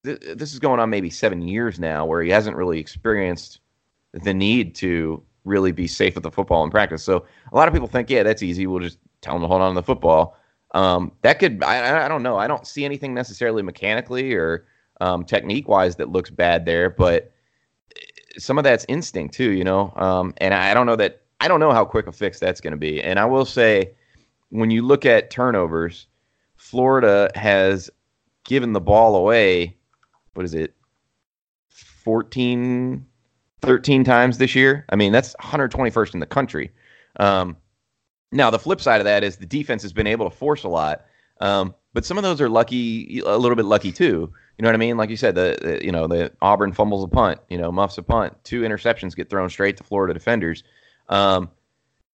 th- 0.03 0.19
this 0.36 0.51
is 0.51 0.60
going 0.60 0.79
on 0.79 0.89
maybe 0.89 1.10
seven 1.10 1.41
years 1.41 1.79
now, 1.79 2.05
where 2.05 2.22
he 2.22 2.29
hasn't 2.29 2.57
really 2.57 2.79
experienced 2.79 3.60
the 4.12 4.33
need 4.33 4.75
to 4.75 5.24
really 5.45 5.72
be 5.72 5.88
safe 5.88 6.15
with 6.15 6.24
the 6.24 6.31
football 6.31 6.63
in 6.63 6.69
practice. 6.69 7.03
So 7.03 7.25
a 7.51 7.55
lot 7.55 7.67
of 7.67 7.74
people 7.74 7.88
think, 7.88 8.10
yeah, 8.10 8.24
that's 8.24 8.43
easy. 8.43 8.67
We'll 8.67 8.79
just 8.79 9.00
tell 9.22 9.36
him 9.36 9.41
to 9.41 9.48
hold 9.48 9.62
on 9.62 9.74
to 9.74 9.75
the 9.75 9.83
football. 9.83 10.38
Um, 10.74 11.12
that 11.22 11.39
could, 11.39 11.63
I, 11.63 12.05
I 12.05 12.07
don't 12.07 12.24
know. 12.24 12.38
I 12.38 12.48
don't 12.48 12.65
see 12.65 12.86
anything 12.86 13.13
necessarily 13.13 13.62
mechanically 13.62 14.33
or 14.33 14.65
um, 15.02 15.26
technique 15.26 15.68
wise 15.68 15.96
that 15.98 16.10
looks 16.10 16.30
bad 16.30 16.66
there, 16.66 16.90
but 16.90 17.32
some 18.38 18.58
of 18.58 18.64
that's 18.64 18.86
instinct 18.88 19.34
too, 19.34 19.52
you 19.52 19.64
know. 19.64 19.94
Um, 19.96 20.34
and 20.38 20.54
I 20.54 20.74
don't 20.74 20.86
know 20.86 20.96
that 20.96 21.22
I 21.40 21.48
don't 21.48 21.60
know 21.60 21.72
how 21.72 21.86
quick 21.86 22.08
a 22.08 22.12
fix 22.12 22.40
that's 22.40 22.62
going 22.62 22.72
to 22.72 22.78
be. 22.78 23.02
And 23.02 23.20
I 23.20 23.26
will 23.26 23.46
say, 23.46 23.92
when 24.50 24.72
you 24.72 24.82
look 24.82 25.06
at 25.06 25.30
turnovers, 25.30 26.08
Florida 26.56 27.30
has 27.36 27.90
given 28.46 28.74
the 28.74 28.82
ball 28.82 29.16
away. 29.16 29.76
What 30.34 30.46
is 30.46 30.54
it? 30.54 30.74
14, 31.70 33.06
13 33.62 34.04
times 34.04 34.38
this 34.38 34.56
year. 34.56 34.86
I 34.90 34.96
mean, 34.96 35.12
that's 35.12 35.36
121st 35.36 36.14
in 36.14 36.20
the 36.20 36.26
country. 36.26 36.72
Um, 37.20 37.58
now, 38.32 38.50
the 38.50 38.60
flip 38.60 38.82
side 38.82 39.00
of 39.00 39.06
that 39.06 39.24
is 39.24 39.38
the 39.38 39.46
defense 39.46 39.82
has 39.84 39.94
been 39.94 40.08
able 40.08 40.30
to 40.30 40.36
force 40.36 40.64
a 40.64 40.70
lot, 40.70 41.06
um, 41.40 41.76
but 41.94 42.06
some 42.06 42.18
of 42.18 42.24
those 42.24 42.42
are 42.42 42.50
lucky, 42.50 43.20
a 43.20 43.38
little 43.38 43.56
bit 43.56 43.66
lucky 43.66 43.92
too. 43.92 44.34
You 44.57 44.63
know 44.63 44.69
what 44.69 44.75
I 44.75 44.77
mean? 44.77 44.98
Like 44.98 45.10
you 45.10 45.17
said, 45.17 45.36
the, 45.36 45.57
the, 45.62 45.83
you 45.83 45.91
know 45.91 46.07
the 46.07 46.31
Auburn 46.41 46.74
fumbles 46.74 47.03
a 47.03 47.07
punt, 47.07 47.39
you 47.50 47.57
know 47.57 47.72
muffs 47.72 47.98
a 47.98 48.03
punt, 48.03 48.36
two 48.43 48.62
interceptions 48.62 49.15
get 49.15 49.29
thrown 49.29 49.50
straight 49.50 49.77
to 49.77 49.83
Florida 49.83 50.13
defenders. 50.13 50.63
Um, 51.10 51.50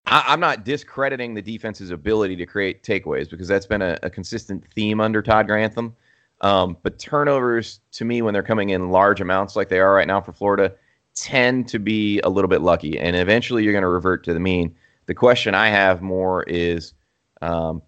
I, 0.05 0.33
am 0.33 0.39
not 0.39 0.65
discrediting 0.65 1.33
the 1.33 1.41
defense's 1.41 1.91
ability 1.91 2.35
to 2.37 2.45
create 2.45 2.83
takeaways 2.83 3.29
because 3.29 3.47
that's 3.47 3.65
been 3.65 3.81
a, 3.81 3.99
a 4.03 4.09
consistent 4.09 4.65
theme 4.73 4.99
under 4.99 5.21
Todd 5.21 5.47
Grantham. 5.47 5.95
Um, 6.41 6.77
but 6.83 6.97
turnovers, 6.97 7.81
to 7.91 8.05
me, 8.05 8.21
when 8.21 8.33
they're 8.33 8.41
coming 8.41 8.69
in 8.69 8.91
large 8.91 9.21
amounts 9.21 9.55
like 9.55 9.69
they 9.69 9.79
are 9.79 9.93
right 9.93 10.07
now 10.07 10.21
for 10.21 10.31
Florida, 10.31 10.73
tend 11.13 11.67
to 11.67 11.79
be 11.79 12.19
a 12.21 12.29
little 12.29 12.47
bit 12.47 12.61
lucky, 12.61 12.97
and 12.97 13.15
eventually 13.15 13.63
you're 13.63 13.73
going 13.73 13.83
to 13.83 13.89
revert 13.89 14.23
to 14.23 14.33
the 14.33 14.39
mean. 14.39 14.73
The 15.07 15.13
question 15.13 15.53
I 15.53 15.69
have 15.69 16.01
more 16.01 16.43
is, 16.43 16.93
um, 17.41 17.81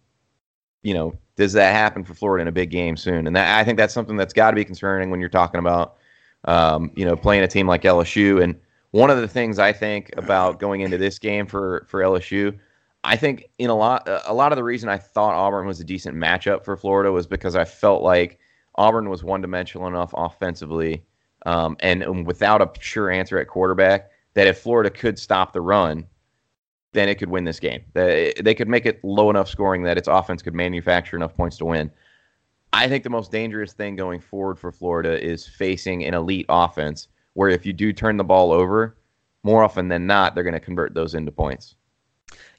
you 0.84 0.94
know, 0.94 1.14
does 1.42 1.54
that 1.54 1.74
happen 1.74 2.04
for 2.04 2.14
Florida 2.14 2.44
in 2.44 2.48
a 2.48 2.52
big 2.52 2.70
game 2.70 2.96
soon? 2.96 3.26
And 3.26 3.36
that, 3.36 3.58
I 3.58 3.64
think 3.64 3.80
that's 3.80 3.96
something 3.96 4.16
that's 4.16 4.32
got 4.32 4.52
to 4.52 4.56
be 4.56 4.64
concerning 4.64 5.10
when 5.10 5.20
you're 5.20 5.28
talking 5.28 5.58
about, 5.58 5.98
um, 6.46 6.92
you 6.96 7.04
know, 7.04 7.16
playing 7.16 7.42
a 7.42 7.48
team 7.48 7.66
like 7.66 7.82
LSU. 7.82 8.44
And 8.44 8.56
one 8.92 9.10
of 9.10 9.18
the 9.18 9.28
things 9.28 9.58
I 9.58 9.74
think 9.74 10.12
about 10.18 10.60
going 10.60 10.82
into 10.82 11.00
this 11.00 11.18
game 11.18 11.48
for 11.48 11.88
for 11.90 12.02
LSU, 12.02 12.56
I 13.04 13.16
think 13.16 13.46
in 13.58 13.72
a 13.72 13.76
lot 13.76 14.08
a 14.28 14.36
lot 14.36 14.52
of 14.52 14.56
the 14.56 14.64
reason 14.64 14.88
I 14.88 15.00
thought 15.00 15.34
Auburn 15.34 15.66
was 15.66 15.80
a 15.80 15.84
decent 15.84 16.16
matchup 16.16 16.64
for 16.64 16.78
Florida 16.78 17.12
was 17.12 17.26
because 17.26 17.56
I 17.56 17.66
felt 17.66 18.04
like 18.04 18.38
Auburn 18.76 19.10
was 19.10 19.24
one 19.24 19.42
dimensional 19.42 19.88
enough 19.88 20.14
offensively, 20.16 21.04
um, 21.48 21.76
and 21.80 22.28
without 22.28 22.62
a 22.62 22.70
sure 22.80 23.10
answer 23.10 23.40
at 23.40 23.48
quarterback, 23.48 24.12
that 24.36 24.46
if 24.46 24.60
Florida 24.60 24.92
could 24.92 25.18
stop 25.18 25.54
the 25.54 25.62
run, 25.62 26.06
then 26.94 27.08
it 27.08 27.16
could 27.16 27.30
win 27.30 27.46
this 27.46 27.60
game. 27.60 27.84
They 27.94 28.56
could 28.56 28.68
make 28.68 28.86
it 28.86 29.04
low 29.04 29.30
enough 29.30 29.48
scoring 29.48 29.84
that 29.84 29.98
its 29.98 30.08
offense 30.08 30.42
could 30.42 30.54
manufacture 30.54 31.16
enough 31.16 31.36
points 31.36 31.58
to 31.58 31.66
win. 31.66 31.92
I 32.74 32.88
think 32.88 33.04
the 33.04 33.10
most 33.10 33.32
dangerous 33.32 33.74
thing 33.74 33.96
going 33.96 34.20
forward 34.20 34.58
for 34.58 34.72
Florida 34.72 35.22
is 35.22 35.48
facing 35.48 36.04
an 36.06 36.14
elite 36.14 36.46
offense 36.50 37.08
where 37.34 37.50
if 37.50 37.66
you 37.66 37.74
do 37.74 37.94
turn 37.94 38.18
the 38.18 38.24
ball 38.24 38.52
over, 38.52 38.98
more 39.44 39.64
often 39.64 39.88
than 39.88 40.06
not, 40.06 40.36
they're 40.36 40.44
going 40.44 40.54
to 40.54 40.60
convert 40.60 40.94
those 40.94 41.14
into 41.14 41.32
points. 41.32 41.76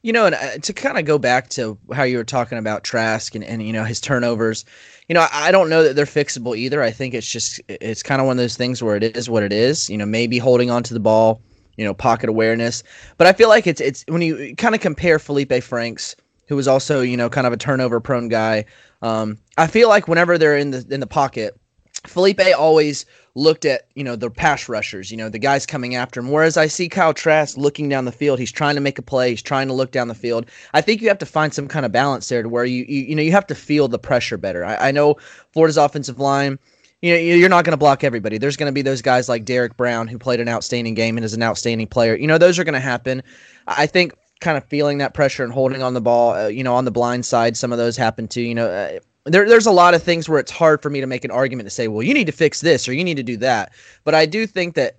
You 0.02 0.12
know, 0.12 0.26
and 0.26 0.34
uh, 0.34 0.58
to 0.58 0.72
kind 0.72 0.98
of 0.98 1.04
go 1.04 1.16
back 1.16 1.48
to 1.50 1.78
how 1.92 2.02
you 2.02 2.16
were 2.16 2.24
talking 2.24 2.58
about 2.58 2.82
Trask 2.82 3.34
and, 3.34 3.44
and 3.44 3.64
you 3.64 3.72
know 3.72 3.84
his 3.84 4.00
turnovers, 4.00 4.64
you 5.08 5.14
know, 5.14 5.26
I 5.32 5.52
don't 5.52 5.70
know 5.70 5.84
that 5.84 5.94
they're 5.94 6.06
fixable 6.06 6.56
either. 6.56 6.82
I 6.82 6.90
think 6.90 7.14
it's 7.14 7.30
just 7.30 7.60
it's 7.68 8.02
kind 8.02 8.20
of 8.20 8.26
one 8.26 8.36
of 8.36 8.42
those 8.42 8.56
things 8.56 8.82
where 8.82 8.96
it 8.96 9.16
is 9.16 9.30
what 9.30 9.44
it 9.44 9.52
is. 9.52 9.88
You 9.88 9.96
know, 9.96 10.04
maybe 10.06 10.38
holding 10.38 10.70
on 10.70 10.82
to 10.82 10.94
the 10.94 11.00
ball 11.00 11.40
you 11.76 11.84
know, 11.84 11.94
pocket 11.94 12.28
awareness. 12.28 12.82
But 13.16 13.26
I 13.26 13.32
feel 13.32 13.48
like 13.48 13.66
it's 13.66 13.80
it's 13.80 14.04
when 14.08 14.22
you 14.22 14.54
kind 14.56 14.74
of 14.74 14.80
compare 14.80 15.18
Felipe 15.18 15.62
Franks, 15.62 16.16
who 16.46 16.56
was 16.56 16.68
also 16.68 17.00
you 17.00 17.16
know 17.16 17.28
kind 17.28 17.46
of 17.46 17.52
a 17.52 17.56
turnover 17.56 18.00
prone 18.00 18.28
guy. 18.28 18.64
Um, 19.02 19.38
I 19.58 19.66
feel 19.66 19.88
like 19.88 20.08
whenever 20.08 20.38
they're 20.38 20.56
in 20.56 20.70
the 20.70 20.86
in 20.90 21.00
the 21.00 21.06
pocket, 21.06 21.58
Felipe 22.06 22.40
always 22.56 23.06
looked 23.34 23.64
at 23.64 23.88
you 23.94 24.04
know 24.04 24.16
the 24.16 24.30
pass 24.30 24.68
rushers, 24.68 25.10
you 25.10 25.16
know 25.16 25.28
the 25.28 25.38
guys 25.38 25.66
coming 25.66 25.94
after 25.94 26.20
him. 26.20 26.30
Whereas 26.30 26.56
I 26.56 26.66
see 26.66 26.88
Kyle 26.88 27.14
Trask 27.14 27.56
looking 27.56 27.88
down 27.88 28.04
the 28.04 28.12
field, 28.12 28.38
he's 28.38 28.52
trying 28.52 28.74
to 28.74 28.80
make 28.80 28.98
a 28.98 29.02
play, 29.02 29.30
he's 29.30 29.42
trying 29.42 29.68
to 29.68 29.74
look 29.74 29.90
down 29.92 30.08
the 30.08 30.14
field. 30.14 30.46
I 30.74 30.80
think 30.80 31.00
you 31.00 31.08
have 31.08 31.18
to 31.18 31.26
find 31.26 31.54
some 31.54 31.68
kind 31.68 31.86
of 31.86 31.92
balance 31.92 32.28
there 32.28 32.42
to 32.42 32.48
where 32.48 32.64
you 32.64 32.84
you, 32.88 33.02
you 33.04 33.14
know 33.14 33.22
you 33.22 33.32
have 33.32 33.46
to 33.46 33.54
feel 33.54 33.88
the 33.88 33.98
pressure 33.98 34.36
better. 34.36 34.64
I, 34.64 34.88
I 34.88 34.90
know 34.90 35.16
Florida's 35.52 35.76
offensive 35.78 36.20
line. 36.20 36.58
You 37.02 37.14
know, 37.14 37.18
you're 37.18 37.48
not 37.48 37.64
going 37.64 37.72
to 37.72 37.78
block 37.78 38.04
everybody. 38.04 38.38
There's 38.38 38.56
going 38.56 38.70
to 38.70 38.72
be 38.72 38.82
those 38.82 39.02
guys 39.02 39.28
like 39.28 39.44
Derrick 39.44 39.76
Brown 39.76 40.06
who 40.06 40.18
played 40.18 40.38
an 40.38 40.48
outstanding 40.48 40.94
game 40.94 41.16
and 41.18 41.24
is 41.24 41.34
an 41.34 41.42
outstanding 41.42 41.88
player. 41.88 42.14
You 42.14 42.28
know, 42.28 42.38
those 42.38 42.60
are 42.60 42.64
going 42.64 42.74
to 42.74 42.80
happen. 42.80 43.24
I 43.66 43.86
think 43.86 44.12
kind 44.40 44.56
of 44.56 44.64
feeling 44.64 44.98
that 44.98 45.12
pressure 45.12 45.42
and 45.42 45.52
holding 45.52 45.82
on 45.82 45.94
the 45.94 46.00
ball, 46.00 46.34
uh, 46.34 46.46
you 46.46 46.62
know, 46.62 46.74
on 46.74 46.84
the 46.84 46.90
blind 46.92 47.26
side, 47.26 47.56
some 47.56 47.72
of 47.72 47.78
those 47.78 47.96
happen 47.96 48.28
too. 48.28 48.42
You 48.42 48.54
know, 48.54 48.68
uh, 48.68 49.00
there, 49.24 49.48
there's 49.48 49.66
a 49.66 49.72
lot 49.72 49.94
of 49.94 50.02
things 50.02 50.28
where 50.28 50.38
it's 50.38 50.52
hard 50.52 50.80
for 50.80 50.90
me 50.90 51.00
to 51.00 51.06
make 51.06 51.24
an 51.24 51.30
argument 51.32 51.66
to 51.66 51.70
say, 51.70 51.88
well, 51.88 52.02
you 52.02 52.14
need 52.14 52.26
to 52.26 52.32
fix 52.32 52.60
this 52.60 52.88
or 52.88 52.92
you 52.92 53.02
need 53.02 53.16
to 53.16 53.22
do 53.24 53.36
that. 53.38 53.72
But 54.04 54.14
I 54.14 54.24
do 54.24 54.46
think 54.46 54.74
that 54.76 54.96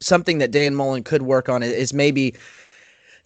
something 0.00 0.38
that 0.38 0.50
Dan 0.52 0.74
Mullen 0.74 1.02
could 1.02 1.22
work 1.22 1.48
on 1.48 1.62
is 1.62 1.92
maybe 1.92 2.34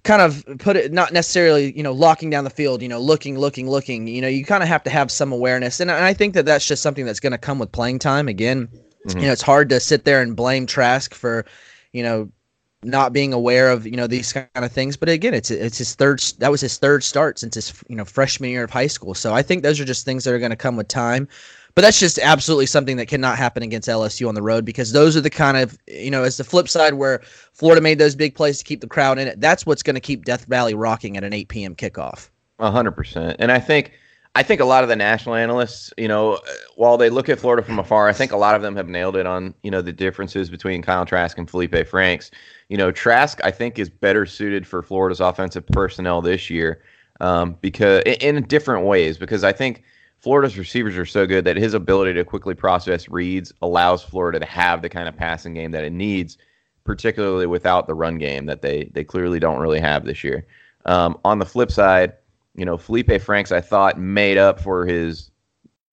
kind 0.05 0.23
of 0.23 0.45
put 0.59 0.77
it 0.77 0.93
not 0.93 1.13
necessarily 1.13 1.77
you 1.77 1.83
know 1.83 1.93
locking 1.93 2.31
down 2.31 2.45
the 2.45 2.51
field 2.51 2.83
you 2.83 2.89
know 2.89 3.01
looking 3.01 3.39
looking 3.39 3.69
looking 3.69 4.07
you 4.07 4.21
know 4.21 4.29
you 4.29 4.45
kind 4.45 4.63
of 4.63 4.69
have 4.69 4.83
to 4.83 4.91
have 4.91 5.11
some 5.11 5.33
awareness 5.33 5.81
and, 5.81 5.91
and 5.91 6.05
i 6.05 6.13
think 6.13 6.35
that 6.35 6.45
that's 6.45 6.67
just 6.67 6.83
something 6.83 7.07
that's 7.07 7.21
going 7.21 7.33
to 7.33 7.39
come 7.39 7.59
with 7.59 7.73
playing 7.73 7.99
time 7.99 8.29
again 8.29 8.69
mm-hmm. 8.69 9.19
you 9.19 9.27
know 9.27 9.33
it's 9.33 9.43
hard 9.43 9.69
to 9.69 9.81
sit 9.81 10.05
there 10.05 10.21
and 10.21 10.37
blame 10.37 10.67
trask 10.67 11.15
for 11.15 11.45
you 11.93 12.03
know 12.03 12.31
not 12.85 13.13
being 13.13 13.33
aware 13.33 13.71
of 13.71 13.87
you 13.87 13.97
know 13.97 14.07
these 14.07 14.33
kind 14.33 14.49
of 14.55 14.71
things. 14.71 14.97
But 14.97 15.09
again, 15.09 15.35
it's 15.35 15.51
it's 15.51 15.79
his 15.79 15.95
third. 15.95 16.21
That 16.39 16.51
was 16.51 16.61
his 16.61 16.79
third 16.79 17.03
start 17.03 17.39
since 17.39 17.55
his 17.55 17.73
you 17.89 17.97
know 17.97 18.05
freshman 18.05 18.51
year 18.51 18.65
of 18.65 18.71
high 18.71 18.87
school. 18.87 19.15
So 19.15 19.35
I 19.35 19.43
think 19.43 19.63
those 19.63 19.81
are 19.81 19.85
just 19.85 20.05
things 20.05 20.25
that 20.25 20.35
are 20.35 20.39
going 20.39 20.51
to 20.51 20.57
come 20.57 20.77
with 20.77 20.89
time. 20.89 21.29
But 21.75 21.83
that's 21.83 21.99
just 21.99 22.21
absolutely 22.21 22.67
something 22.67 22.97
that 22.99 23.09
cannot 23.09 23.37
happen 23.37 23.63
against 23.63 23.89
LSU 23.89 24.29
on 24.29 24.37
the 24.37 24.43
road 24.43 24.65
because 24.65 24.93
those 24.93 25.17
are 25.17 25.21
the 25.21 25.31
kind 25.31 25.57
of 25.57 25.77
you 25.89 26.11
know 26.11 26.23
as 26.23 26.37
the 26.37 26.45
flip 26.45 26.69
side 26.69 26.95
where 26.95 27.21
Florida 27.53 27.81
made 27.81 27.99
those 27.99 28.15
big 28.15 28.35
plays 28.35 28.59
to 28.59 28.65
keep 28.65 28.81
the 28.81 28.87
crowd 28.87 29.19
in 29.19 29.27
it. 29.27 29.41
That's 29.41 29.67
what's 29.67 29.83
going 29.83 29.95
to 29.95 30.01
keep 30.01 30.25
Death 30.25 30.45
Valley 30.47 30.75
rocking 30.75 31.17
at 31.17 31.25
an 31.25 31.33
8 31.33 31.49
p.m. 31.49 31.75
kickoff. 31.75 32.29
hundred 32.61 32.93
percent. 32.93 33.37
And 33.41 33.51
I 33.51 33.59
think 33.59 33.93
I 34.37 34.43
think 34.43 34.61
a 34.61 34.65
lot 34.65 34.83
of 34.83 34.89
the 34.89 34.97
national 34.97 35.37
analysts, 35.37 35.93
you 35.97 36.09
know, 36.09 36.41
while 36.75 36.97
they 36.97 37.09
look 37.09 37.29
at 37.29 37.39
Florida 37.39 37.63
from 37.63 37.79
afar, 37.79 38.09
I 38.09 38.13
think 38.13 38.33
a 38.33 38.37
lot 38.37 38.57
of 38.57 38.63
them 38.63 38.75
have 38.75 38.89
nailed 38.89 39.15
it 39.15 39.27
on, 39.27 39.55
you 39.63 39.71
know, 39.71 39.81
the 39.81 39.93
differences 39.93 40.51
between 40.51 40.83
Kyle 40.83 41.07
Trask 41.07 41.39
and 41.39 41.49
Felipe 41.49 41.87
Franks. 41.87 42.33
You 42.69 42.77
know, 42.77 42.91
Trask, 42.91 43.39
I 43.45 43.53
think, 43.53 43.79
is 43.79 43.89
better 43.89 44.27
suited 44.27 44.67
for 44.67 44.83
Florida's 44.83 45.21
offensive 45.21 45.65
personnel 45.69 46.21
this 46.21 46.51
year 46.51 46.83
um, 47.21 47.57
because 47.61 48.03
in 48.05 48.43
different 48.45 48.85
ways. 48.87 49.19
Because 49.19 49.45
I 49.45 49.53
think 49.53 49.85
Florida's 50.25 50.59
receivers 50.59 50.97
are 50.97 51.07
so 51.07 51.27
good 51.27 51.45
that 51.45 51.57
his 51.57 51.75
ability 51.75 52.15
to 52.15 52.25
quickly 52.25 52.55
process 52.55 53.09
reads 53.09 53.53
allows 53.63 54.03
Florida 54.03 54.41
to 54.41 54.47
have 54.47 54.83
the 54.83 54.89
kind 54.89 55.07
of 55.07 55.17
passing 55.17 55.55
game 55.55 55.71
that 55.71 55.85
it 55.85 55.93
needs, 55.93 56.39
particularly 56.83 57.47
without 57.47 57.87
the 57.87 57.95
run 57.95 58.19
game 58.19 58.47
that 58.47 58.63
they 58.63 58.91
they 58.93 59.05
clearly 59.05 59.39
don't 59.39 59.61
really 59.61 59.81
have 59.81 60.05
this 60.05 60.25
year. 60.25 60.47
Um, 60.87 61.17
on 61.25 61.39
the 61.39 61.47
flip 61.47 61.71
side 61.71 62.15
you 62.55 62.65
know, 62.65 62.77
Felipe 62.77 63.21
Franks, 63.21 63.53
I 63.53 63.61
thought, 63.61 63.99
made 63.99 64.39
up 64.39 64.61
for 64.61 64.87
his 64.87 65.31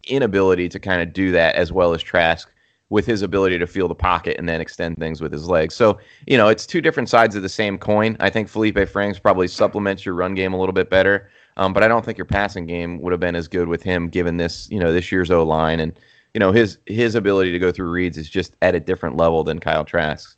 inability 0.08 0.70
to 0.70 0.80
kind 0.80 1.02
of 1.02 1.14
do 1.14 1.32
that 1.32 1.56
as 1.56 1.72
well 1.72 1.94
as 1.94 2.02
Trask 2.02 2.52
with 2.90 3.06
his 3.06 3.22
ability 3.22 3.58
to 3.58 3.68
feel 3.68 3.88
the 3.88 3.96
pocket 3.96 4.36
and 4.38 4.50
then 4.50 4.60
extend 4.60 4.98
things 4.98 5.22
with 5.22 5.32
his 5.32 5.48
legs. 5.48 5.74
So, 5.74 5.98
you 6.28 6.38
know, 6.38 6.50
it's 6.50 6.66
two 6.66 6.82
different 6.82 7.10
sides 7.10 7.36
of 7.36 7.42
the 7.42 7.50
same 7.50 7.78
coin. 7.78 8.18
I 8.20 8.30
think 8.30 8.50
Felipe 8.50 8.88
Franks 8.90 9.18
probably 9.18 9.48
supplements 9.48 10.06
your 10.06 10.14
run 10.14 10.36
game 10.36 10.54
a 10.54 10.60
little 10.60 10.74
bit 10.74 10.90
better, 10.90 11.30
um, 11.58 11.74
but 11.74 11.84
I 11.84 11.88
don't 11.88 12.06
think 12.06 12.18
your 12.18 12.26
passing 12.26 12.66
game 12.66 13.02
would 13.02 13.12
have 13.12 13.20
been 13.20 13.36
as 13.36 13.48
good 13.48 13.68
with 13.68 13.84
him 13.84 14.10
given 14.10 14.38
this, 14.38 14.70
you 14.70 14.80
know, 14.80 14.92
this 14.92 15.12
year's 15.12 15.32
O 15.32 15.44
line 15.44 15.80
and 15.80 15.98
you 16.34 16.40
know 16.40 16.52
his 16.52 16.78
his 16.86 17.16
ability 17.16 17.52
to 17.52 17.60
go 17.60 17.72
through 17.72 17.90
reads 17.90 18.18
is 18.18 18.30
just 18.30 18.56
at 18.62 18.76
a 18.76 18.80
different 18.80 19.18
level 19.18 19.44
than 19.44 19.60
Kyle 19.60 19.86
Trask's. 19.86 20.38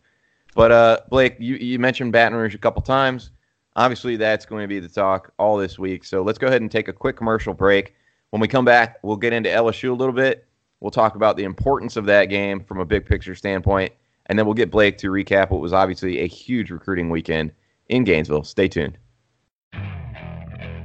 But 0.55 0.71
uh, 0.71 0.99
Blake, 1.09 1.35
you, 1.39 1.55
you 1.55 1.79
mentioned 1.79 2.11
Baton 2.11 2.37
Rouge 2.37 2.55
a 2.55 2.59
couple 2.59 2.81
times. 2.81 3.31
Obviously, 3.75 4.17
that's 4.17 4.45
going 4.45 4.61
to 4.61 4.67
be 4.67 4.79
the 4.79 4.87
talk 4.87 5.33
all 5.39 5.57
this 5.57 5.79
week. 5.79 6.03
So 6.03 6.21
let's 6.21 6.37
go 6.37 6.47
ahead 6.47 6.61
and 6.61 6.71
take 6.71 6.87
a 6.87 6.93
quick 6.93 7.17
commercial 7.17 7.55
break. 7.55 7.95
When 8.29 8.39
we 8.39 8.47
come 8.47 8.65
back, 8.65 8.97
we'll 9.01 9.17
get 9.17 9.33
into 9.33 9.49
LSU 9.49 9.89
a 9.89 9.93
little 9.93 10.13
bit. 10.13 10.45
We'll 10.79 10.91
talk 10.91 11.15
about 11.15 11.37
the 11.37 11.43
importance 11.43 11.95
of 11.95 12.05
that 12.05 12.25
game 12.25 12.63
from 12.63 12.79
a 12.79 12.85
big 12.85 13.05
picture 13.05 13.33
standpoint. 13.33 13.93
And 14.27 14.37
then 14.37 14.45
we'll 14.45 14.53
get 14.53 14.69
Blake 14.69 14.97
to 14.99 15.09
recap 15.09 15.49
what 15.49 15.61
was 15.61 15.73
obviously 15.73 16.19
a 16.19 16.27
huge 16.27 16.69
recruiting 16.69 17.09
weekend 17.09 17.51
in 17.89 18.03
Gainesville. 18.03 18.43
Stay 18.43 18.67
tuned. 18.67 18.97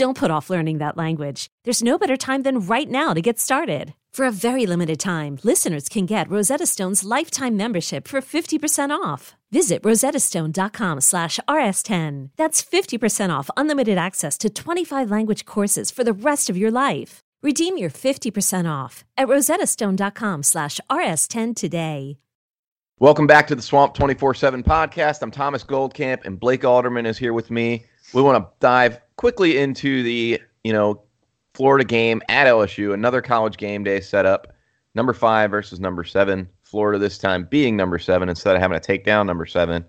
Don't 0.00 0.16
put 0.16 0.30
off 0.30 0.48
learning 0.48 0.78
that 0.78 0.96
language. 0.96 1.48
There's 1.64 1.82
no 1.82 1.98
better 1.98 2.16
time 2.16 2.42
than 2.42 2.60
right 2.60 2.90
now 2.90 3.12
to 3.12 3.20
get 3.20 3.38
started. 3.38 3.92
For 4.14 4.24
a 4.24 4.30
very 4.30 4.64
limited 4.64 4.98
time, 4.98 5.38
listeners 5.42 5.90
can 5.90 6.06
get 6.06 6.30
Rosetta 6.30 6.64
Stone's 6.64 7.04
lifetime 7.04 7.54
membership 7.54 8.08
for 8.08 8.22
50% 8.22 8.98
off. 8.98 9.34
Visit 9.50 9.82
rosettastone.com 9.82 11.02
slash 11.02 11.38
rs10. 11.46 12.30
That's 12.38 12.62
50% 12.62 13.28
off 13.28 13.50
unlimited 13.58 13.98
access 13.98 14.38
to 14.38 14.48
25 14.48 15.10
language 15.10 15.44
courses 15.44 15.90
for 15.90 16.02
the 16.02 16.14
rest 16.14 16.48
of 16.48 16.56
your 16.56 16.70
life. 16.70 17.20
Redeem 17.42 17.76
your 17.76 17.90
50% 17.90 18.64
off 18.66 19.04
at 19.18 19.28
rosettastone.com 19.28 20.42
slash 20.42 20.80
rs10 20.90 21.54
today. 21.54 22.16
Welcome 23.00 23.26
back 23.26 23.46
to 23.48 23.54
the 23.54 23.60
Swamp 23.60 23.94
24-7 23.94 24.64
podcast. 24.64 25.20
I'm 25.20 25.30
Thomas 25.30 25.62
Goldkamp, 25.62 26.24
and 26.24 26.40
Blake 26.40 26.64
Alderman 26.64 27.04
is 27.04 27.18
here 27.18 27.34
with 27.34 27.50
me. 27.50 27.84
We 28.12 28.22
want 28.22 28.42
to 28.42 28.50
dive 28.60 29.00
quickly 29.16 29.58
into 29.58 30.02
the, 30.02 30.40
you 30.64 30.72
know, 30.72 31.02
Florida 31.54 31.84
game 31.84 32.22
at 32.28 32.46
LSU, 32.46 32.94
another 32.94 33.20
college 33.20 33.56
game 33.56 33.84
day 33.84 34.00
setup. 34.00 34.54
Number 34.94 35.12
five 35.12 35.50
versus 35.50 35.78
number 35.78 36.04
seven. 36.04 36.48
Florida 36.62 36.98
this 36.98 37.18
time 37.18 37.46
being 37.50 37.76
number 37.76 37.98
seven 37.98 38.28
instead 38.28 38.54
of 38.54 38.62
having 38.62 38.78
to 38.78 38.84
take 38.84 39.04
down 39.04 39.26
number 39.26 39.46
seven. 39.46 39.84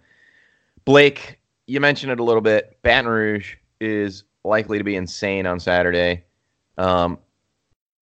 Blake, 0.85 1.39
you 1.67 1.79
mentioned 1.79 2.11
it 2.11 2.19
a 2.19 2.23
little 2.23 2.41
bit. 2.41 2.77
Baton 2.81 3.07
Rouge 3.07 3.55
is 3.79 4.23
likely 4.43 4.77
to 4.77 4.83
be 4.83 4.95
insane 4.95 5.45
on 5.45 5.59
Saturday. 5.59 6.23
Um, 6.77 7.19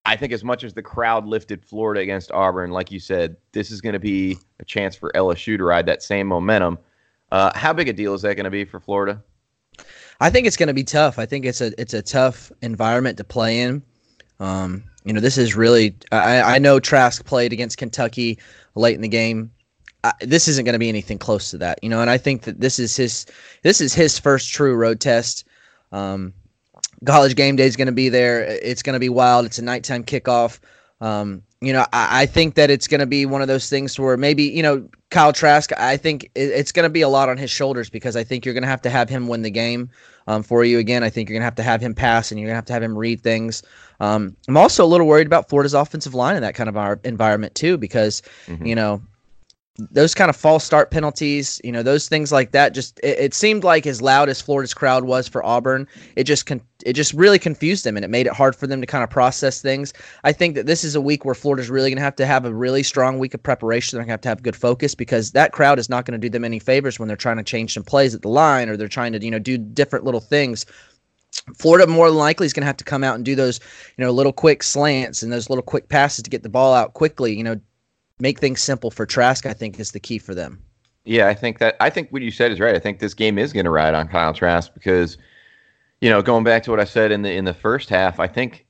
I 0.05 0.15
think 0.15 0.31
as 0.33 0.43
much 0.43 0.63
as 0.63 0.73
the 0.73 0.81
crowd 0.81 1.25
lifted 1.25 1.63
Florida 1.63 2.01
against 2.01 2.31
Auburn, 2.31 2.71
like 2.71 2.91
you 2.91 2.99
said, 2.99 3.35
this 3.51 3.69
is 3.69 3.81
going 3.81 3.93
to 3.93 3.99
be 3.99 4.37
a 4.59 4.65
chance 4.65 4.95
for 4.95 5.11
LSU 5.13 5.57
to 5.57 5.63
ride 5.63 5.85
that 5.85 6.01
same 6.01 6.27
momentum. 6.27 6.79
Uh, 7.31 7.51
how 7.55 7.73
big 7.73 7.89
a 7.89 7.93
deal 7.93 8.13
is 8.13 8.21
that 8.23 8.35
going 8.35 8.45
to 8.45 8.49
be 8.49 8.65
for 8.65 8.79
Florida? 8.79 9.21
I 10.19 10.29
think 10.29 10.47
it's 10.47 10.57
going 10.57 10.67
to 10.67 10.73
be 10.73 10.83
tough. 10.83 11.17
I 11.17 11.25
think 11.25 11.45
it's 11.45 11.61
a 11.61 11.71
it's 11.79 11.93
a 11.93 12.01
tough 12.01 12.51
environment 12.61 13.17
to 13.17 13.23
play 13.23 13.61
in. 13.61 13.81
Um, 14.39 14.83
you 15.05 15.13
know, 15.13 15.21
this 15.21 15.37
is 15.37 15.55
really. 15.55 15.95
I, 16.11 16.55
I 16.55 16.59
know 16.59 16.79
Trask 16.79 17.23
played 17.25 17.53
against 17.53 17.77
Kentucky 17.77 18.39
late 18.75 18.95
in 18.95 19.01
the 19.01 19.07
game. 19.07 19.51
I, 20.03 20.13
this 20.21 20.47
isn't 20.47 20.65
going 20.65 20.73
to 20.73 20.79
be 20.79 20.89
anything 20.89 21.17
close 21.17 21.51
to 21.51 21.57
that, 21.59 21.83
you 21.83 21.89
know. 21.89 22.01
And 22.01 22.09
I 22.09 22.17
think 22.17 22.43
that 22.43 22.59
this 22.59 22.79
is 22.79 22.95
his 22.95 23.25
this 23.63 23.81
is 23.81 23.93
his 23.93 24.19
first 24.19 24.51
true 24.51 24.75
road 24.75 24.99
test. 24.99 25.45
Um, 25.91 26.33
college 27.05 27.35
game 27.35 27.55
day 27.55 27.65
is 27.65 27.75
going 27.75 27.87
to 27.87 27.93
be 27.93 28.09
there. 28.09 28.43
It's 28.43 28.83
going 28.83 28.93
to 28.93 28.99
be 28.99 29.09
wild. 29.09 29.45
It's 29.45 29.59
a 29.59 29.63
nighttime 29.63 30.03
kickoff. 30.03 30.59
Um, 31.01 31.43
you 31.61 31.73
know, 31.73 31.85
I, 31.93 32.23
I 32.23 32.25
think 32.25 32.55
that 32.55 32.69
it's 32.69 32.87
going 32.87 32.99
to 32.99 33.07
be 33.07 33.25
one 33.25 33.41
of 33.41 33.47
those 33.47 33.69
things 33.69 33.97
where 33.99 34.17
maybe, 34.17 34.43
you 34.43 34.63
know, 34.63 34.87
Kyle 35.11 35.33
Trask, 35.33 35.71
I 35.77 35.97
think 35.97 36.29
it's 36.35 36.71
going 36.71 36.83
to 36.83 36.89
be 36.89 37.01
a 37.01 37.09
lot 37.09 37.29
on 37.29 37.37
his 37.37 37.49
shoulders 37.49 37.89
because 37.89 38.15
I 38.15 38.23
think 38.23 38.45
you're 38.45 38.53
going 38.53 38.63
to 38.63 38.69
have 38.69 38.81
to 38.83 38.91
have 38.91 39.09
him 39.09 39.27
win 39.27 39.41
the 39.41 39.49
game 39.49 39.89
um, 40.27 40.43
for 40.43 40.63
you 40.63 40.77
again. 40.77 41.03
I 41.03 41.09
think 41.09 41.29
you're 41.29 41.33
going 41.35 41.41
to 41.41 41.45
have 41.45 41.55
to 41.55 41.63
have 41.63 41.81
him 41.81 41.95
pass 41.95 42.31
and 42.31 42.39
you're 42.39 42.47
going 42.47 42.53
to 42.53 42.57
have 42.57 42.65
to 42.65 42.73
have 42.73 42.83
him 42.83 42.95
read 42.95 43.21
things. 43.21 43.63
Um, 43.99 44.35
I'm 44.47 44.57
also 44.57 44.85
a 44.85 44.87
little 44.87 45.07
worried 45.07 45.25
about 45.25 45.49
Florida's 45.49 45.73
offensive 45.73 46.13
line 46.13 46.35
in 46.35 46.43
that 46.43 46.53
kind 46.53 46.69
of 46.69 46.77
our 46.77 46.99
environment 47.03 47.55
too, 47.55 47.77
because, 47.77 48.21
mm-hmm. 48.45 48.65
you 48.65 48.75
know, 48.75 49.01
those 49.91 50.13
kind 50.13 50.29
of 50.29 50.35
false 50.35 50.63
start 50.63 50.91
penalties, 50.91 51.59
you 51.63 51.71
know, 51.71 51.83
those 51.83 52.09
things 52.09 52.31
like 52.31 52.51
that. 52.51 52.73
Just 52.73 52.99
it, 53.03 53.19
it, 53.19 53.33
seemed 53.33 53.63
like 53.63 53.87
as 53.87 54.01
loud 54.01 54.29
as 54.29 54.41
Florida's 54.41 54.73
crowd 54.73 55.05
was 55.05 55.27
for 55.27 55.45
Auburn, 55.45 55.87
it 56.15 56.23
just 56.25 56.45
con- 56.45 56.61
it 56.85 56.93
just 56.93 57.13
really 57.13 57.39
confused 57.39 57.83
them 57.83 57.95
and 57.95 58.05
it 58.05 58.09
made 58.09 58.27
it 58.27 58.33
hard 58.33 58.55
for 58.55 58.67
them 58.67 58.81
to 58.81 58.87
kind 58.87 59.03
of 59.03 59.09
process 59.09 59.61
things. 59.61 59.93
I 60.23 60.31
think 60.31 60.55
that 60.55 60.65
this 60.65 60.83
is 60.83 60.95
a 60.95 61.01
week 61.01 61.25
where 61.25 61.35
Florida's 61.35 61.69
really 61.69 61.89
going 61.89 61.97
to 61.97 62.03
have 62.03 62.15
to 62.17 62.25
have 62.25 62.45
a 62.45 62.53
really 62.53 62.83
strong 62.83 63.19
week 63.19 63.33
of 63.33 63.43
preparation. 63.43 63.97
They're 63.97 64.03
going 64.03 64.09
to 64.09 64.13
have 64.13 64.21
to 64.21 64.29
have 64.29 64.43
good 64.43 64.55
focus 64.55 64.95
because 64.95 65.31
that 65.31 65.51
crowd 65.51 65.79
is 65.79 65.89
not 65.89 66.05
going 66.05 66.19
to 66.19 66.25
do 66.25 66.31
them 66.31 66.45
any 66.45 66.59
favors 66.59 66.99
when 66.99 67.07
they're 67.07 67.17
trying 67.17 67.37
to 67.37 67.43
change 67.43 67.73
some 67.73 67.83
plays 67.83 68.15
at 68.15 68.21
the 68.21 68.29
line 68.29 68.69
or 68.69 68.77
they're 68.77 68.87
trying 68.87 69.13
to 69.13 69.23
you 69.23 69.31
know 69.31 69.39
do 69.39 69.57
different 69.57 70.05
little 70.05 70.21
things. 70.21 70.65
Florida 71.55 71.87
more 71.87 72.07
than 72.07 72.17
likely 72.17 72.45
is 72.45 72.53
going 72.53 72.61
to 72.61 72.67
have 72.67 72.77
to 72.77 72.83
come 72.83 73.03
out 73.03 73.15
and 73.15 73.23
do 73.23 73.35
those, 73.35 73.59
you 73.97 74.03
know, 74.03 74.11
little 74.11 74.33
quick 74.33 74.63
slants 74.63 75.21
and 75.21 75.31
those 75.31 75.49
little 75.49 75.61
quick 75.61 75.89
passes 75.89 76.23
to 76.23 76.29
get 76.29 76.43
the 76.43 76.49
ball 76.49 76.73
out 76.73 76.93
quickly. 76.93 77.35
You 77.35 77.43
know, 77.43 77.59
make 78.19 78.39
things 78.39 78.61
simple 78.61 78.91
for 78.91 79.05
Trask, 79.05 79.45
I 79.45 79.53
think, 79.53 79.79
is 79.79 79.91
the 79.91 79.99
key 79.99 80.17
for 80.17 80.35
them. 80.35 80.61
Yeah, 81.05 81.27
I 81.27 81.33
think 81.33 81.59
that 81.59 81.75
I 81.79 81.89
think 81.89 82.11
what 82.11 82.21
you 82.21 82.31
said 82.31 82.51
is 82.51 82.59
right. 82.59 82.75
I 82.75 82.79
think 82.79 82.99
this 82.99 83.13
game 83.13 83.37
is 83.37 83.53
going 83.53 83.65
to 83.65 83.71
ride 83.71 83.93
on 83.93 84.07
Kyle 84.07 84.33
Trask 84.33 84.73
because, 84.73 85.17
you 86.01 86.09
know, 86.09 86.21
going 86.21 86.43
back 86.43 86.63
to 86.63 86.71
what 86.71 86.79
I 86.79 86.83
said 86.83 87.11
in 87.11 87.21
the 87.21 87.31
in 87.31 87.45
the 87.45 87.53
first 87.53 87.89
half, 87.89 88.19
I 88.19 88.27
think 88.27 88.65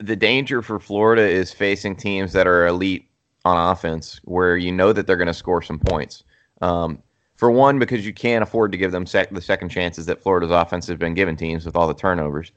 the 0.00 0.16
danger 0.16 0.62
for 0.62 0.80
Florida 0.80 1.22
is 1.22 1.52
facing 1.52 1.96
teams 1.96 2.32
that 2.32 2.46
are 2.46 2.66
elite 2.66 3.08
on 3.44 3.70
offense, 3.70 4.20
where 4.24 4.56
you 4.56 4.72
know 4.72 4.92
that 4.92 5.06
they're 5.06 5.16
going 5.16 5.26
to 5.26 5.34
score 5.34 5.62
some 5.62 5.78
points. 5.78 6.24
Um, 6.62 7.02
for 7.36 7.50
one, 7.50 7.78
because 7.78 8.06
you 8.06 8.14
can't 8.14 8.42
afford 8.42 8.72
to 8.72 8.78
give 8.78 8.92
them 8.92 9.06
sec- 9.06 9.30
the 9.30 9.40
second 9.40 9.68
chances 9.68 10.06
that 10.06 10.22
Florida's 10.22 10.50
offense 10.50 10.86
has 10.86 10.96
been 10.96 11.14
given 11.14 11.36
teams 11.36 11.66
with 11.66 11.76
all 11.76 11.86
the 11.86 11.94
turnovers. 11.94 12.52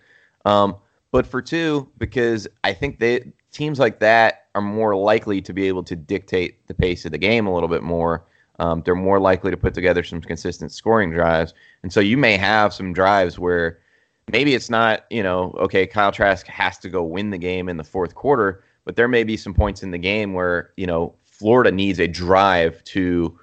Um, 0.45 0.77
but 1.12 1.27
for 1.27 1.41
two, 1.41 1.89
because 1.97 2.47
I 2.63 2.73
think 2.73 2.99
they 2.99 3.33
teams 3.58 3.80
like 3.80 4.00
that 4.00 4.46
are 4.54 4.62
more 4.62 4.96
likely 4.96 5.41
to 5.41 5.52
be 5.52 5.67
able 5.67 5.84
to 5.84 5.96
dictate 5.96 6.65
the 6.67 6.74
pace 6.74 7.06
of 7.06 7.12
the 7.12 7.17
game 7.17 7.48
a 7.48 7.54
little 7.54 7.67
bit 7.67 7.82
more. 7.82 8.24
Um, 8.60 8.82
they're 8.86 8.96
more 8.96 9.20
likely 9.20 9.52
to 9.52 9.58
put 9.58 9.74
together 9.74 10.04
some 10.04 10.22
consistent 10.22 10.72
scoring 10.72 11.12
drives, 11.12 11.54
and 11.84 11.91
so 11.91 12.00
you 12.00 12.17
may 12.17 12.38
have 12.38 12.74
some 12.74 12.93
drives 12.93 13.38
where 13.38 13.80
maybe 14.32 14.54
it's 14.56 14.70
not 14.70 15.06
you 15.10 15.22
know 15.22 15.56
okay 15.60 15.86
Kyle 15.86 16.12
Trask 16.12 16.46
has 16.48 16.78
to 16.80 16.89
go 16.89 17.04
win 17.04 17.30
the 17.30 17.38
game 17.38 17.70
in 17.70 17.78
the 17.78 17.84
fourth 17.84 18.15
quarter, 18.15 18.63
but 18.86 18.96
there 18.96 19.08
may 19.08 19.24
be 19.24 19.38
some 19.38 19.54
points 19.54 19.84
in 19.84 19.91
the 19.91 19.98
game 19.98 20.34
where 20.34 20.72
you 20.78 20.88
know 20.88 21.13
Florida 21.24 21.72
needs 21.72 22.00
a 22.00 22.08
drive 22.08 22.84
to 22.86 23.38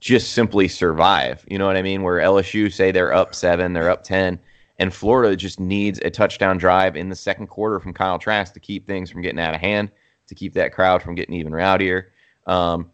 just 0.00 0.32
simply 0.32 0.68
survive. 0.68 1.44
You 1.48 1.58
know 1.58 1.66
what 1.66 1.76
I 1.76 1.82
mean? 1.82 2.02
Where 2.02 2.18
LSU 2.18 2.72
say 2.72 2.92
they're 2.92 3.12
up 3.12 3.34
seven, 3.34 3.72
they're 3.72 3.90
up 3.90 4.04
ten 4.04 4.38
and 4.78 4.92
Florida 4.92 5.36
just 5.36 5.60
needs 5.60 6.00
a 6.00 6.10
touchdown 6.10 6.58
drive 6.58 6.96
in 6.96 7.08
the 7.08 7.16
second 7.16 7.46
quarter 7.46 7.78
from 7.78 7.92
Kyle 7.92 8.18
Trask 8.18 8.52
to 8.54 8.60
keep 8.60 8.86
things 8.86 9.10
from 9.10 9.22
getting 9.22 9.38
out 9.38 9.54
of 9.54 9.60
hand, 9.60 9.90
to 10.26 10.34
keep 10.34 10.52
that 10.54 10.72
crowd 10.72 11.02
from 11.02 11.14
getting 11.14 11.34
even 11.34 11.52
rowdier. 11.52 12.06
Um, 12.46 12.90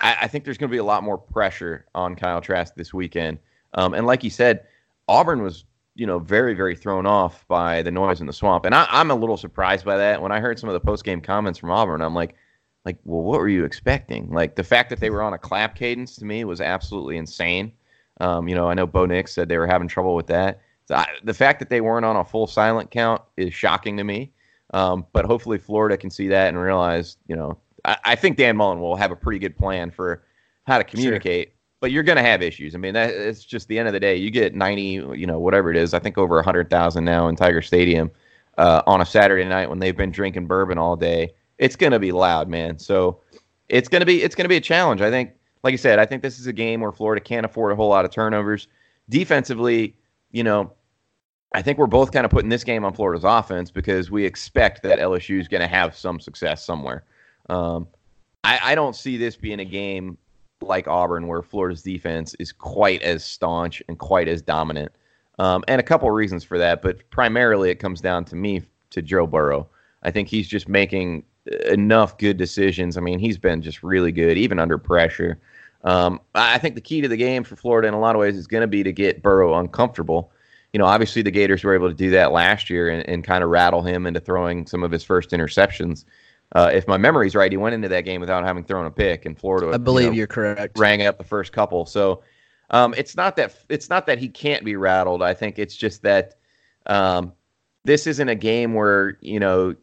I, 0.00 0.16
I, 0.22 0.28
think 0.28 0.44
there's 0.44 0.58
going 0.58 0.70
to 0.70 0.74
be 0.74 0.78
a 0.78 0.84
lot 0.84 1.04
more 1.04 1.18
pressure 1.18 1.86
on 1.94 2.16
Kyle 2.16 2.40
Trask 2.40 2.74
this 2.74 2.92
weekend. 2.92 3.38
Um, 3.74 3.94
and 3.94 4.06
like 4.06 4.24
you 4.24 4.30
said, 4.30 4.64
Auburn 5.06 5.42
was, 5.42 5.64
you 5.94 6.06
know, 6.06 6.18
very, 6.18 6.54
very 6.54 6.74
thrown 6.74 7.06
off 7.06 7.46
by 7.46 7.82
the 7.82 7.90
noise 7.90 8.20
in 8.20 8.26
the 8.26 8.32
swamp. 8.32 8.64
And 8.64 8.74
I, 8.74 8.86
am 8.90 9.10
a 9.10 9.14
little 9.14 9.36
surprised 9.36 9.84
by 9.84 9.96
that. 9.96 10.20
When 10.20 10.32
I 10.32 10.40
heard 10.40 10.58
some 10.58 10.68
of 10.68 10.74
the 10.74 10.80
post 10.80 11.04
game 11.04 11.20
comments 11.20 11.58
from 11.58 11.70
Auburn, 11.70 12.02
I'm 12.02 12.14
like, 12.14 12.34
like, 12.84 12.98
well, 13.04 13.22
what 13.22 13.40
were 13.40 13.48
you 13.48 13.64
expecting? 13.64 14.30
Like 14.30 14.56
the 14.56 14.64
fact 14.64 14.90
that 14.90 15.00
they 15.00 15.10
were 15.10 15.22
on 15.22 15.34
a 15.34 15.38
clap 15.38 15.74
cadence 15.74 16.16
to 16.16 16.24
me 16.24 16.44
was 16.44 16.60
absolutely 16.60 17.16
insane. 17.16 17.72
Um, 18.20 18.48
you 18.48 18.54
know, 18.54 18.68
I 18.68 18.74
know 18.74 18.86
Bo 18.86 19.06
Nix 19.06 19.32
said 19.32 19.48
they 19.48 19.58
were 19.58 19.66
having 19.66 19.88
trouble 19.88 20.14
with 20.14 20.28
that. 20.28 20.60
So 20.86 20.94
I, 20.94 21.06
the 21.24 21.34
fact 21.34 21.58
that 21.58 21.68
they 21.68 21.80
weren't 21.80 22.04
on 22.04 22.16
a 22.16 22.24
full 22.24 22.46
silent 22.46 22.90
count 22.90 23.22
is 23.36 23.52
shocking 23.52 23.96
to 23.96 24.04
me. 24.04 24.32
Um, 24.72 25.06
but 25.12 25.24
hopefully 25.24 25.58
Florida 25.58 25.96
can 25.96 26.10
see 26.10 26.28
that 26.28 26.48
and 26.48 26.60
realize, 26.60 27.16
you 27.28 27.36
know, 27.36 27.58
I, 27.84 27.96
I, 28.04 28.14
think 28.16 28.36
Dan 28.36 28.56
Mullen 28.56 28.80
will 28.80 28.96
have 28.96 29.12
a 29.12 29.16
pretty 29.16 29.38
good 29.38 29.56
plan 29.56 29.90
for 29.90 30.24
how 30.66 30.78
to 30.78 30.84
communicate. 30.84 31.48
Sure. 31.48 31.52
But 31.80 31.92
you're 31.92 32.02
going 32.02 32.16
to 32.16 32.22
have 32.22 32.42
issues. 32.42 32.74
I 32.74 32.78
mean, 32.78 32.94
that, 32.94 33.10
it's 33.10 33.44
just 33.44 33.68
the 33.68 33.78
end 33.78 33.86
of 33.86 33.94
the 33.94 34.00
day. 34.00 34.16
You 34.16 34.30
get 34.30 34.54
90, 34.54 34.82
you 34.82 35.26
know, 35.26 35.38
whatever 35.38 35.70
it 35.70 35.76
is. 35.76 35.94
I 35.94 35.98
think 35.98 36.18
over 36.18 36.34
100,000 36.36 37.04
now 37.04 37.28
in 37.28 37.36
Tiger 37.36 37.62
Stadium 37.62 38.10
uh, 38.58 38.82
on 38.86 39.00
a 39.00 39.06
Saturday 39.06 39.44
night 39.44 39.68
when 39.68 39.78
they've 39.78 39.96
been 39.96 40.10
drinking 40.10 40.46
bourbon 40.46 40.78
all 40.78 40.96
day. 40.96 41.32
It's 41.58 41.76
going 41.76 41.92
to 41.92 41.98
be 41.98 42.12
loud, 42.12 42.48
man. 42.48 42.78
So 42.78 43.20
it's 43.68 43.88
going 43.88 44.00
to 44.00 44.06
be 44.06 44.22
it's 44.22 44.34
going 44.34 44.44
to 44.44 44.48
be 44.48 44.56
a 44.56 44.60
challenge. 44.60 45.00
I 45.00 45.10
think, 45.10 45.32
like 45.62 45.72
I 45.72 45.76
said, 45.76 45.98
I 45.98 46.06
think 46.06 46.22
this 46.22 46.38
is 46.38 46.46
a 46.46 46.52
game 46.52 46.80
where 46.80 46.92
Florida 46.92 47.20
can't 47.20 47.46
afford 47.46 47.72
a 47.72 47.76
whole 47.76 47.88
lot 47.88 48.04
of 48.04 48.10
turnovers. 48.10 48.68
Defensively, 49.08 49.96
you 50.32 50.44
know, 50.44 50.72
I 51.56 51.62
think 51.62 51.78
we're 51.78 51.86
both 51.86 52.12
kind 52.12 52.26
of 52.26 52.30
putting 52.30 52.50
this 52.50 52.64
game 52.64 52.84
on 52.84 52.92
Florida's 52.92 53.24
offense 53.24 53.70
because 53.70 54.10
we 54.10 54.26
expect 54.26 54.82
that 54.82 54.98
LSU 54.98 55.40
is 55.40 55.48
going 55.48 55.62
to 55.62 55.66
have 55.66 55.96
some 55.96 56.20
success 56.20 56.62
somewhere. 56.62 57.04
Um, 57.48 57.88
I, 58.44 58.60
I, 58.62 58.74
don't 58.74 58.94
see 58.94 59.16
this 59.16 59.36
being 59.36 59.60
a 59.60 59.64
game 59.64 60.18
like 60.60 60.86
Auburn 60.86 61.28
where 61.28 61.40
Florida's 61.40 61.80
defense 61.80 62.34
is 62.38 62.52
quite 62.52 63.00
as 63.00 63.24
staunch 63.24 63.82
and 63.88 63.98
quite 63.98 64.28
as 64.28 64.42
dominant. 64.42 64.92
Um, 65.38 65.64
and 65.66 65.80
a 65.80 65.82
couple 65.82 66.06
of 66.06 66.14
reasons 66.14 66.44
for 66.44 66.58
that, 66.58 66.82
but 66.82 67.08
primarily 67.08 67.70
it 67.70 67.76
comes 67.76 68.02
down 68.02 68.26
to 68.26 68.36
me, 68.36 68.60
to 68.90 69.00
Joe 69.00 69.26
Burrow. 69.26 69.66
I 70.02 70.10
think 70.10 70.28
he's 70.28 70.48
just 70.48 70.68
making 70.68 71.24
enough 71.70 72.18
good 72.18 72.36
decisions. 72.36 72.98
I 72.98 73.00
mean, 73.00 73.18
he's 73.18 73.38
been 73.38 73.62
just 73.62 73.82
really 73.82 74.12
good, 74.12 74.36
even 74.36 74.58
under 74.58 74.76
pressure. 74.76 75.40
Um, 75.84 76.20
I 76.34 76.58
think 76.58 76.74
the 76.74 76.82
key 76.82 77.00
to 77.00 77.08
the 77.08 77.16
game 77.16 77.44
for 77.44 77.56
Florida 77.56 77.88
in 77.88 77.94
a 77.94 78.00
lot 78.00 78.14
of 78.14 78.20
ways 78.20 78.36
is 78.36 78.46
going 78.46 78.60
to 78.60 78.66
be 78.66 78.82
to 78.82 78.92
get 78.92 79.22
Burrow 79.22 79.58
uncomfortable 79.58 80.32
you 80.76 80.78
know, 80.78 80.84
obviously 80.84 81.22
the 81.22 81.30
Gators 81.30 81.64
were 81.64 81.74
able 81.74 81.88
to 81.88 81.94
do 81.94 82.10
that 82.10 82.32
last 82.32 82.68
year 82.68 82.90
and, 82.90 83.08
and 83.08 83.24
kind 83.24 83.42
of 83.42 83.48
rattle 83.48 83.80
him 83.80 84.06
into 84.06 84.20
throwing 84.20 84.66
some 84.66 84.82
of 84.82 84.90
his 84.90 85.02
first 85.02 85.30
interceptions. 85.30 86.04
Uh, 86.52 86.70
if 86.70 86.86
my 86.86 86.98
memory's 86.98 87.34
right, 87.34 87.50
he 87.50 87.56
went 87.56 87.74
into 87.74 87.88
that 87.88 88.02
game 88.02 88.20
without 88.20 88.44
having 88.44 88.62
thrown 88.62 88.84
a 88.84 88.90
pick, 88.90 89.24
and 89.24 89.38
Florida. 89.38 89.70
I 89.72 89.78
believe 89.78 90.12
you 90.12 90.24
are 90.24 90.26
correct. 90.26 90.78
Rang 90.78 91.00
up 91.06 91.16
the 91.16 91.24
first 91.24 91.54
couple, 91.54 91.86
so 91.86 92.22
um, 92.72 92.92
it's 92.94 93.16
not 93.16 93.36
that 93.36 93.54
it's 93.70 93.88
not 93.88 94.04
that 94.04 94.18
he 94.18 94.28
can't 94.28 94.66
be 94.66 94.76
rattled. 94.76 95.22
I 95.22 95.32
think 95.32 95.58
it's 95.58 95.74
just 95.74 96.02
that 96.02 96.34
um, 96.84 97.32
this 97.84 98.06
isn't 98.06 98.28
a 98.28 98.34
game 98.34 98.74
where 98.74 99.16
you 99.22 99.40
know 99.40 99.74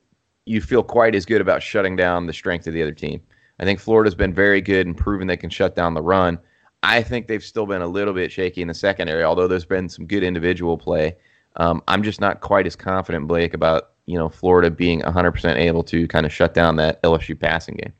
you 0.45 0.61
feel 0.61 0.83
quite 0.83 1.15
as 1.15 1.25
good 1.25 1.41
about 1.41 1.63
shutting 1.63 1.95
down 1.95 2.27
the 2.27 2.33
strength 2.33 2.67
of 2.67 2.75
the 2.75 2.83
other 2.83 2.93
team. 2.93 3.19
I 3.59 3.65
think 3.65 3.79
Florida's 3.79 4.13
been 4.13 4.31
very 4.31 4.61
good 4.61 4.85
and 4.85 4.95
proven 4.95 5.25
they 5.25 5.37
can 5.37 5.49
shut 5.49 5.75
down 5.75 5.95
the 5.95 6.03
run. 6.03 6.37
I 6.83 7.01
think 7.01 7.27
they've 7.27 7.43
still 7.43 7.65
been 7.65 7.81
a 7.81 7.87
little 7.87 8.13
bit 8.13 8.31
shaky 8.31 8.61
in 8.61 8.67
the 8.67 8.73
secondary, 8.73 9.23
although 9.23 9.47
there's 9.47 9.65
been 9.65 9.87
some 9.87 10.05
good 10.05 10.21
individual 10.21 10.77
play. 10.77 11.15
Um, 11.55 11.81
I'm 11.87 12.03
just 12.03 12.19
not 12.19 12.41
quite 12.41 12.67
as 12.67 12.75
confident, 12.75 13.27
Blake, 13.27 13.53
about 13.53 13.91
you 14.05 14.17
know 14.17 14.27
Florida 14.29 14.69
being 14.69 15.01
100% 15.01 15.55
able 15.55 15.83
to 15.83 16.07
kind 16.09 16.25
of 16.25 16.33
shut 16.33 16.53
down 16.53 16.75
that 16.75 17.01
LSU 17.03 17.39
passing 17.39 17.75
game. 17.75 17.93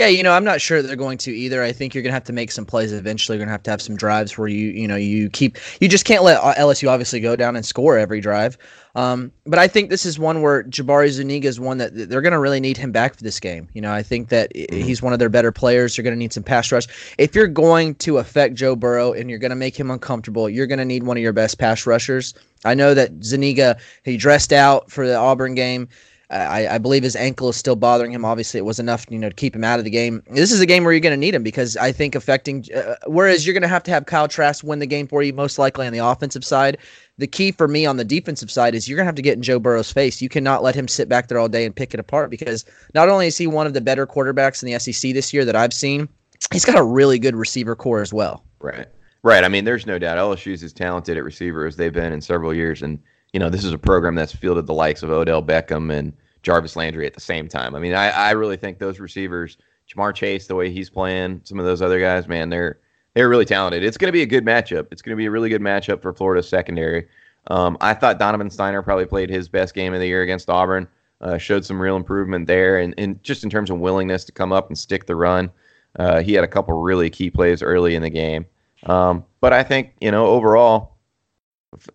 Yeah, 0.00 0.06
you 0.06 0.22
know, 0.22 0.32
I'm 0.32 0.44
not 0.44 0.62
sure 0.62 0.80
they're 0.80 0.96
going 0.96 1.18
to 1.18 1.30
either. 1.30 1.62
I 1.62 1.72
think 1.72 1.94
you're 1.94 2.00
going 2.00 2.08
to 2.08 2.14
have 2.14 2.24
to 2.24 2.32
make 2.32 2.52
some 2.52 2.64
plays 2.64 2.90
eventually. 2.90 3.36
You're 3.36 3.44
going 3.44 3.48
to 3.48 3.52
have 3.52 3.62
to 3.64 3.70
have 3.70 3.82
some 3.82 3.96
drives 3.96 4.38
where 4.38 4.48
you, 4.48 4.68
you 4.70 4.88
know, 4.88 4.96
you 4.96 5.28
keep, 5.28 5.58
you 5.78 5.90
just 5.90 6.06
can't 6.06 6.24
let 6.24 6.40
LSU 6.56 6.88
obviously 6.88 7.20
go 7.20 7.36
down 7.36 7.54
and 7.54 7.66
score 7.66 7.98
every 7.98 8.18
drive. 8.22 8.56
Um, 8.94 9.30
but 9.44 9.58
I 9.58 9.68
think 9.68 9.90
this 9.90 10.06
is 10.06 10.18
one 10.18 10.40
where 10.40 10.64
Jabari 10.64 11.10
Zuniga 11.10 11.48
is 11.48 11.60
one 11.60 11.76
that 11.76 12.08
they're 12.08 12.22
going 12.22 12.32
to 12.32 12.38
really 12.38 12.60
need 12.60 12.78
him 12.78 12.92
back 12.92 13.14
for 13.14 13.22
this 13.22 13.38
game. 13.38 13.68
You 13.74 13.82
know, 13.82 13.92
I 13.92 14.02
think 14.02 14.30
that 14.30 14.50
mm-hmm. 14.54 14.74
he's 14.74 15.02
one 15.02 15.12
of 15.12 15.18
their 15.18 15.28
better 15.28 15.52
players. 15.52 15.98
You're 15.98 16.04
going 16.04 16.14
to 16.14 16.18
need 16.18 16.32
some 16.32 16.44
pass 16.44 16.72
rush. 16.72 16.86
If 17.18 17.34
you're 17.34 17.46
going 17.46 17.94
to 17.96 18.16
affect 18.16 18.54
Joe 18.54 18.76
Burrow 18.76 19.12
and 19.12 19.28
you're 19.28 19.38
going 19.38 19.50
to 19.50 19.54
make 19.54 19.78
him 19.78 19.90
uncomfortable, 19.90 20.48
you're 20.48 20.66
going 20.66 20.78
to 20.78 20.86
need 20.86 21.02
one 21.02 21.18
of 21.18 21.22
your 21.22 21.34
best 21.34 21.58
pass 21.58 21.84
rushers. 21.84 22.32
I 22.64 22.72
know 22.72 22.94
that 22.94 23.22
Zuniga, 23.22 23.76
he 24.02 24.16
dressed 24.16 24.54
out 24.54 24.90
for 24.90 25.06
the 25.06 25.16
Auburn 25.16 25.54
game. 25.54 25.88
I, 26.30 26.74
I, 26.74 26.78
believe 26.78 27.02
his 27.02 27.16
ankle 27.16 27.48
is 27.48 27.56
still 27.56 27.74
bothering 27.74 28.12
him. 28.12 28.24
Obviously, 28.24 28.58
it 28.58 28.64
was 28.64 28.78
enough, 28.78 29.04
you 29.10 29.18
know, 29.18 29.28
to 29.28 29.34
keep 29.34 29.54
him 29.54 29.64
out 29.64 29.80
of 29.80 29.84
the 29.84 29.90
game. 29.90 30.22
This 30.30 30.52
is 30.52 30.60
a 30.60 30.66
game 30.66 30.84
where 30.84 30.92
you're 30.92 31.00
going 31.00 31.12
to 31.12 31.16
need 31.16 31.34
him 31.34 31.42
because 31.42 31.76
I 31.76 31.90
think 31.90 32.14
affecting. 32.14 32.64
Uh, 32.74 32.94
whereas 33.06 33.44
you're 33.44 33.52
going 33.52 33.62
to 33.62 33.68
have 33.68 33.82
to 33.84 33.90
have 33.90 34.06
Kyle 34.06 34.28
Trask 34.28 34.62
win 34.62 34.78
the 34.78 34.86
game 34.86 35.08
for 35.08 35.22
you, 35.22 35.32
most 35.32 35.58
likely 35.58 35.86
on 35.86 35.92
the 35.92 35.98
offensive 35.98 36.44
side. 36.44 36.78
The 37.18 37.26
key 37.26 37.50
for 37.50 37.66
me 37.66 37.84
on 37.84 37.96
the 37.96 38.04
defensive 38.04 38.50
side 38.50 38.74
is 38.74 38.88
you're 38.88 38.96
going 38.96 39.04
to 39.04 39.08
have 39.08 39.16
to 39.16 39.22
get 39.22 39.36
in 39.36 39.42
Joe 39.42 39.58
Burrow's 39.58 39.90
face. 39.90 40.22
You 40.22 40.28
cannot 40.28 40.62
let 40.62 40.74
him 40.74 40.86
sit 40.86 41.08
back 41.08 41.26
there 41.26 41.38
all 41.38 41.48
day 41.48 41.64
and 41.64 41.74
pick 41.74 41.92
it 41.94 42.00
apart 42.00 42.30
because 42.30 42.64
not 42.94 43.08
only 43.08 43.26
is 43.26 43.36
he 43.36 43.46
one 43.48 43.66
of 43.66 43.74
the 43.74 43.80
better 43.80 44.06
quarterbacks 44.06 44.62
in 44.62 44.70
the 44.70 44.78
SEC 44.78 45.12
this 45.12 45.34
year 45.34 45.44
that 45.44 45.56
I've 45.56 45.74
seen, 45.74 46.08
he's 46.52 46.64
got 46.64 46.78
a 46.78 46.84
really 46.84 47.18
good 47.18 47.34
receiver 47.34 47.74
corps 47.74 48.02
as 48.02 48.12
well. 48.12 48.44
Right. 48.60 48.86
Right. 49.22 49.44
I 49.44 49.48
mean, 49.48 49.64
there's 49.64 49.84
no 49.84 49.98
doubt 49.98 50.16
LSU's 50.16 50.62
as 50.62 50.72
talented 50.72 51.18
at 51.18 51.24
receiver 51.24 51.66
as 51.66 51.76
they've 51.76 51.92
been 51.92 52.12
in 52.12 52.20
several 52.20 52.54
years, 52.54 52.82
and 52.82 52.98
you 53.32 53.40
know, 53.40 53.50
this 53.50 53.64
is 53.64 53.72
a 53.72 53.78
program 53.78 54.14
that's 54.14 54.34
fielded 54.34 54.66
the 54.66 54.74
likes 54.74 55.02
of 55.02 55.10
Odell 55.10 55.42
Beckham 55.42 55.92
and 55.92 56.12
Jarvis 56.42 56.76
Landry 56.76 57.06
at 57.06 57.14
the 57.14 57.20
same 57.20 57.48
time. 57.48 57.74
I 57.74 57.78
mean, 57.78 57.94
I, 57.94 58.10
I 58.10 58.30
really 58.32 58.56
think 58.56 58.78
those 58.78 58.98
receivers, 58.98 59.56
Ja'Marr 59.88 60.14
Chase, 60.14 60.46
the 60.46 60.54
way 60.54 60.70
he's 60.70 60.90
playing, 60.90 61.40
some 61.44 61.58
of 61.58 61.64
those 61.64 61.82
other 61.82 62.00
guys, 62.00 62.28
man, 62.28 62.48
they're 62.48 62.78
they're 63.14 63.28
really 63.28 63.44
talented. 63.44 63.82
It's 63.82 63.96
going 63.96 64.08
to 64.08 64.12
be 64.12 64.22
a 64.22 64.26
good 64.26 64.44
matchup. 64.44 64.86
It's 64.92 65.02
going 65.02 65.10
to 65.10 65.16
be 65.16 65.26
a 65.26 65.30
really 65.30 65.48
good 65.48 65.60
matchup 65.60 66.00
for 66.00 66.12
Florida's 66.12 66.48
secondary. 66.48 67.08
Um, 67.48 67.76
I 67.80 67.94
thought 67.94 68.18
Donovan 68.18 68.48
Stiner 68.48 68.84
probably 68.84 69.06
played 69.06 69.30
his 69.30 69.48
best 69.48 69.74
game 69.74 69.92
of 69.94 70.00
the 70.00 70.06
year 70.06 70.22
against 70.22 70.48
Auburn. 70.48 70.86
Uh, 71.20 71.36
showed 71.36 71.64
some 71.64 71.80
real 71.80 71.96
improvement 71.96 72.46
there, 72.46 72.78
and, 72.78 72.94
and 72.96 73.22
just 73.22 73.44
in 73.44 73.50
terms 73.50 73.68
of 73.68 73.78
willingness 73.78 74.24
to 74.24 74.32
come 74.32 74.52
up 74.52 74.68
and 74.68 74.78
stick 74.78 75.06
the 75.06 75.16
run. 75.16 75.50
Uh, 75.98 76.22
he 76.22 76.32
had 76.32 76.44
a 76.44 76.48
couple 76.48 76.80
really 76.80 77.10
key 77.10 77.28
plays 77.28 77.62
early 77.62 77.94
in 77.94 78.00
the 78.00 78.08
game. 78.08 78.46
Um, 78.84 79.24
but 79.40 79.52
I 79.52 79.62
think 79.62 79.92
you 80.00 80.10
know 80.10 80.26
overall, 80.26 80.89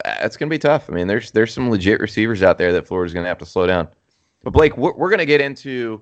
it's 0.05 0.37
going 0.37 0.49
to 0.49 0.53
be 0.53 0.59
tough. 0.59 0.89
I 0.89 0.93
mean, 0.93 1.07
there's 1.07 1.31
there's 1.31 1.53
some 1.53 1.69
legit 1.69 1.99
receivers 1.99 2.43
out 2.43 2.57
there 2.57 2.71
that 2.73 2.87
Florida's 2.87 3.13
going 3.13 3.23
to 3.23 3.29
have 3.29 3.37
to 3.39 3.45
slow 3.45 3.67
down. 3.67 3.87
But 4.43 4.51
Blake, 4.51 4.77
we're, 4.77 4.93
we're 4.93 5.09
going 5.09 5.19
to 5.19 5.25
get 5.25 5.41
into 5.41 6.01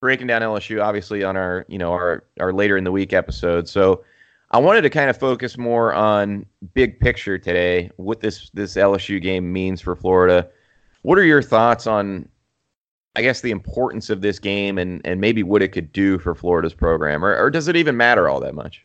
breaking 0.00 0.26
down 0.26 0.42
LSU 0.42 0.82
obviously 0.82 1.22
on 1.22 1.36
our 1.36 1.64
you 1.68 1.78
know 1.78 1.92
our 1.92 2.24
our 2.40 2.52
later 2.52 2.76
in 2.76 2.84
the 2.84 2.92
week 2.92 3.12
episode. 3.12 3.68
So 3.68 4.04
I 4.50 4.58
wanted 4.58 4.82
to 4.82 4.90
kind 4.90 5.08
of 5.08 5.16
focus 5.16 5.56
more 5.56 5.94
on 5.94 6.44
big 6.74 7.00
picture 7.00 7.38
today, 7.38 7.90
what 7.96 8.20
this 8.20 8.50
this 8.50 8.74
LSU 8.74 9.22
game 9.22 9.52
means 9.52 9.80
for 9.80 9.96
Florida. 9.96 10.48
What 11.02 11.18
are 11.18 11.24
your 11.24 11.42
thoughts 11.42 11.86
on 11.86 12.28
I 13.14 13.22
guess 13.22 13.42
the 13.42 13.50
importance 13.50 14.10
of 14.10 14.20
this 14.20 14.38
game 14.38 14.78
and 14.78 15.00
and 15.04 15.20
maybe 15.20 15.42
what 15.42 15.62
it 15.62 15.68
could 15.68 15.92
do 15.92 16.18
for 16.18 16.34
Florida's 16.34 16.74
program, 16.74 17.24
or, 17.24 17.36
or 17.36 17.50
does 17.50 17.68
it 17.68 17.76
even 17.76 17.96
matter 17.96 18.28
all 18.28 18.40
that 18.40 18.54
much? 18.54 18.82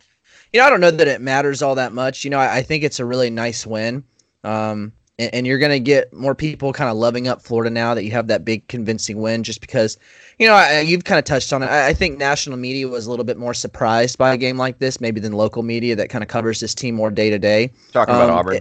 You 0.54 0.60
know, 0.62 0.67
I 0.67 0.69
don't 0.69 0.80
know 0.80 0.91
that 0.91 1.08
it 1.08 1.21
matters 1.21 1.62
all 1.62 1.76
that 1.76 1.91
much. 1.91 2.23
You 2.23 2.30
know, 2.30 2.39
I, 2.39 2.58
I 2.58 2.62
think 2.62 2.84
it's 2.84 3.00
a 3.00 3.06
really 3.06 3.30
nice 3.30 3.65
win. 3.65 4.04
Um, 4.43 4.93
and, 5.19 5.34
and 5.34 5.47
you're 5.47 5.58
going 5.58 5.71
to 5.71 5.80
get 5.80 6.13
more 6.13 6.36
people 6.36 6.73
kind 6.73 6.89
of 6.89 6.97
loving 6.97 7.28
up 7.28 7.41
Florida 7.41 7.69
now 7.69 7.93
that 7.93 8.04
you 8.04 8.12
have 8.12 8.28
that 8.28 8.45
big 8.45 8.67
convincing 8.67 9.21
win, 9.21 9.43
just 9.43 9.62
because, 9.62 9.97
you 10.39 10.47
know, 10.47 10.54
I, 10.54 10.82
you've 10.82 11.04
kind 11.04 11.19
of 11.19 11.26
touched 11.26 11.52
on 11.54 11.63
it. 11.63 11.67
I, 11.67 11.88
I, 11.88 11.93
think 11.93 12.17
national 12.17 12.58
media 12.58 12.88
was 12.88 13.08
a 13.08 13.10
little 13.10 13.26
bit 13.26 13.38
more 13.38 13.54
surprised 13.54 14.17
by 14.17 14.34
a 14.34 14.38
game 14.38 14.58
like 14.58 14.80
this, 14.80 15.02
maybe 15.02 15.19
than 15.19 15.34
local 15.34 15.63
media 15.63 15.95
that 15.95 16.10
kind 16.10 16.23
of 16.23 16.28
covers 16.28 16.60
this 16.60 16.76
team 16.76 16.95
more 16.95 17.12
day 17.12 17.30
to 17.30 17.39
day. 17.39 17.71
Talking 17.91 18.15
um, 18.15 18.21
about 18.21 18.38
Auburn. 18.38 18.56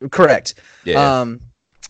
It, 0.00 0.10
correct. 0.10 0.54
Yeah. 0.84 1.20
Um, 1.20 1.40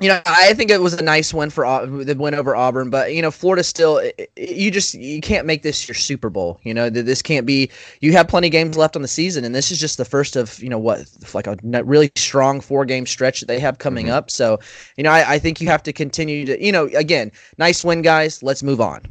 you 0.00 0.08
know, 0.08 0.20
I 0.26 0.54
think 0.54 0.70
it 0.70 0.80
was 0.80 0.94
a 0.94 1.02
nice 1.02 1.34
win 1.34 1.50
for 1.50 1.64
the 1.86 2.14
win 2.14 2.34
over 2.34 2.54
Auburn, 2.54 2.88
but 2.88 3.12
you 3.14 3.20
know, 3.20 3.32
Florida 3.32 3.64
still, 3.64 4.00
you 4.36 4.70
just 4.70 4.94
you 4.94 5.20
can't 5.20 5.44
make 5.44 5.62
this 5.62 5.88
your 5.88 5.96
Super 5.96 6.30
Bowl. 6.30 6.60
You 6.62 6.72
know, 6.72 6.88
this 6.88 7.20
can't 7.20 7.46
be. 7.46 7.70
You 8.00 8.12
have 8.12 8.28
plenty 8.28 8.46
of 8.46 8.52
games 8.52 8.76
left 8.76 8.94
on 8.94 9.02
the 9.02 9.08
season, 9.08 9.44
and 9.44 9.54
this 9.54 9.72
is 9.72 9.80
just 9.80 9.98
the 9.98 10.04
first 10.04 10.36
of 10.36 10.62
you 10.62 10.68
know 10.68 10.78
what, 10.78 11.04
like 11.34 11.48
a 11.48 11.56
really 11.82 12.12
strong 12.16 12.60
four 12.60 12.84
game 12.84 13.06
stretch 13.06 13.40
that 13.40 13.46
they 13.46 13.58
have 13.58 13.78
coming 13.78 14.06
mm-hmm. 14.06 14.14
up. 14.14 14.30
So, 14.30 14.60
you 14.96 15.02
know, 15.02 15.10
I, 15.10 15.34
I 15.34 15.38
think 15.38 15.60
you 15.60 15.66
have 15.66 15.82
to 15.82 15.92
continue 15.92 16.46
to, 16.46 16.64
you 16.64 16.70
know, 16.70 16.86
again, 16.94 17.32
nice 17.58 17.84
win, 17.84 18.02
guys. 18.02 18.40
Let's 18.42 18.62
move 18.62 18.80
on. 18.80 19.02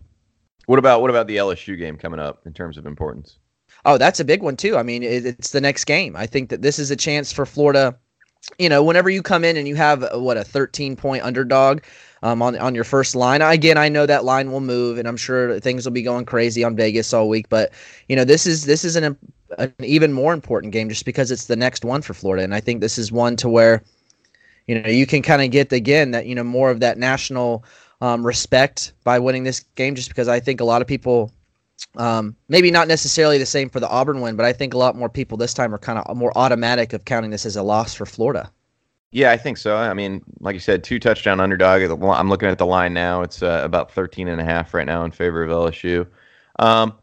What 0.67 0.79
about 0.79 1.01
what 1.01 1.09
about 1.09 1.27
the 1.27 1.35
LSU 1.35 1.77
game 1.77 1.97
coming 1.97 2.19
up 2.19 2.45
in 2.45 2.53
terms 2.53 2.77
of 2.77 2.85
importance? 2.85 3.39
Oh, 3.83 3.97
that's 3.97 4.19
a 4.19 4.25
big 4.25 4.41
one 4.41 4.55
too. 4.55 4.77
I 4.77 4.83
mean, 4.83 5.03
it, 5.03 5.25
it's 5.25 5.51
the 5.51 5.61
next 5.61 5.83
game. 5.85 6.15
I 6.15 6.25
think 6.25 6.49
that 6.49 6.61
this 6.61 6.79
is 6.79 6.91
a 6.91 6.95
chance 6.95 7.33
for 7.33 7.45
Florida 7.45 7.97
you 8.57 8.69
know, 8.69 8.83
whenever 8.83 9.09
you 9.09 9.21
come 9.21 9.43
in 9.43 9.57
and 9.57 9.67
you 9.67 9.75
have 9.75 10.03
uh, 10.03 10.19
what 10.19 10.37
a 10.37 10.43
13 10.43 10.95
point 10.95 11.23
underdog 11.23 11.81
um, 12.23 12.41
on 12.41 12.57
on 12.57 12.73
your 12.73 12.83
first 12.83 13.15
line, 13.15 13.41
again, 13.41 13.77
I 13.77 13.89
know 13.89 14.05
that 14.05 14.23
line 14.23 14.51
will 14.51 14.61
move, 14.61 14.97
and 14.97 15.07
I'm 15.07 15.17
sure 15.17 15.59
things 15.59 15.85
will 15.85 15.91
be 15.91 16.01
going 16.01 16.25
crazy 16.25 16.63
on 16.63 16.75
Vegas 16.75 17.13
all 17.13 17.29
week. 17.29 17.49
But 17.49 17.71
you 18.07 18.15
know, 18.15 18.23
this 18.23 18.45
is 18.45 18.65
this 18.65 18.83
is 18.83 18.95
an 18.95 19.17
an 19.57 19.73
even 19.79 20.13
more 20.13 20.33
important 20.33 20.73
game 20.73 20.89
just 20.89 21.05
because 21.05 21.31
it's 21.31 21.45
the 21.45 21.55
next 21.55 21.85
one 21.85 22.01
for 22.01 22.13
Florida, 22.13 22.43
and 22.43 22.55
I 22.55 22.59
think 22.59 22.81
this 22.81 22.97
is 22.97 23.11
one 23.11 23.35
to 23.37 23.49
where 23.49 23.83
you 24.67 24.81
know 24.81 24.89
you 24.89 25.05
can 25.05 25.21
kind 25.21 25.41
of 25.41 25.51
get 25.51 25.71
again 25.71 26.11
that 26.11 26.25
you 26.25 26.35
know 26.35 26.43
more 26.43 26.71
of 26.71 26.79
that 26.79 26.97
national 26.97 27.63
um, 28.01 28.25
respect 28.25 28.93
by 29.03 29.19
winning 29.19 29.43
this 29.43 29.61
game, 29.75 29.95
just 29.95 30.09
because 30.09 30.27
I 30.27 30.39
think 30.39 30.61
a 30.61 30.65
lot 30.65 30.81
of 30.81 30.87
people 30.87 31.31
um, 31.95 32.35
maybe 32.47 32.71
not 32.71 32.87
necessarily 32.87 33.37
the 33.37 33.45
same 33.45 33.69
for 33.69 33.79
the 33.79 33.89
Auburn 33.89 34.21
win, 34.21 34.35
but 34.35 34.45
I 34.45 34.53
think 34.53 34.73
a 34.73 34.77
lot 34.77 34.95
more 34.95 35.09
people 35.09 35.37
this 35.37 35.53
time 35.53 35.73
are 35.73 35.79
kind 35.79 35.99
of 35.99 36.17
more 36.17 36.35
automatic 36.37 36.93
of 36.93 37.05
counting 37.05 37.31
this 37.31 37.45
as 37.45 37.55
a 37.55 37.63
loss 37.63 37.93
for 37.93 38.05
Florida. 38.05 38.51
Yeah, 39.11 39.31
I 39.31 39.37
think 39.37 39.57
so. 39.57 39.77
I 39.77 39.93
mean, 39.93 40.21
like 40.41 40.53
you 40.53 40.59
said, 40.59 40.83
two 40.83 40.99
touchdown 40.99 41.39
underdog. 41.39 41.81
I'm 41.81 42.29
looking 42.29 42.49
at 42.49 42.57
the 42.57 42.65
line 42.65 42.93
now. 42.93 43.21
It's 43.21 43.41
uh, 43.41 43.61
about 43.63 43.91
13 43.91 44.27
and 44.27 44.41
a 44.41 44.43
half 44.43 44.73
right 44.73 44.85
now 44.85 45.05
in 45.05 45.11
favor 45.11 45.43
of 45.43 45.49
LSU. 45.49 46.05
Um, 46.59 46.93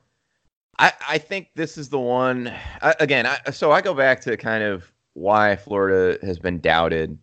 I, 0.78 0.92
I 1.08 1.18
think 1.18 1.48
this 1.54 1.78
is 1.78 1.88
the 1.88 1.98
one. 1.98 2.52
I, 2.82 2.94
again, 3.00 3.26
I, 3.26 3.50
so 3.50 3.72
I 3.72 3.80
go 3.80 3.94
back 3.94 4.20
to 4.22 4.36
kind 4.36 4.62
of 4.62 4.92
why 5.14 5.56
Florida 5.56 6.18
has 6.26 6.38
been 6.38 6.60
doubted 6.60 7.16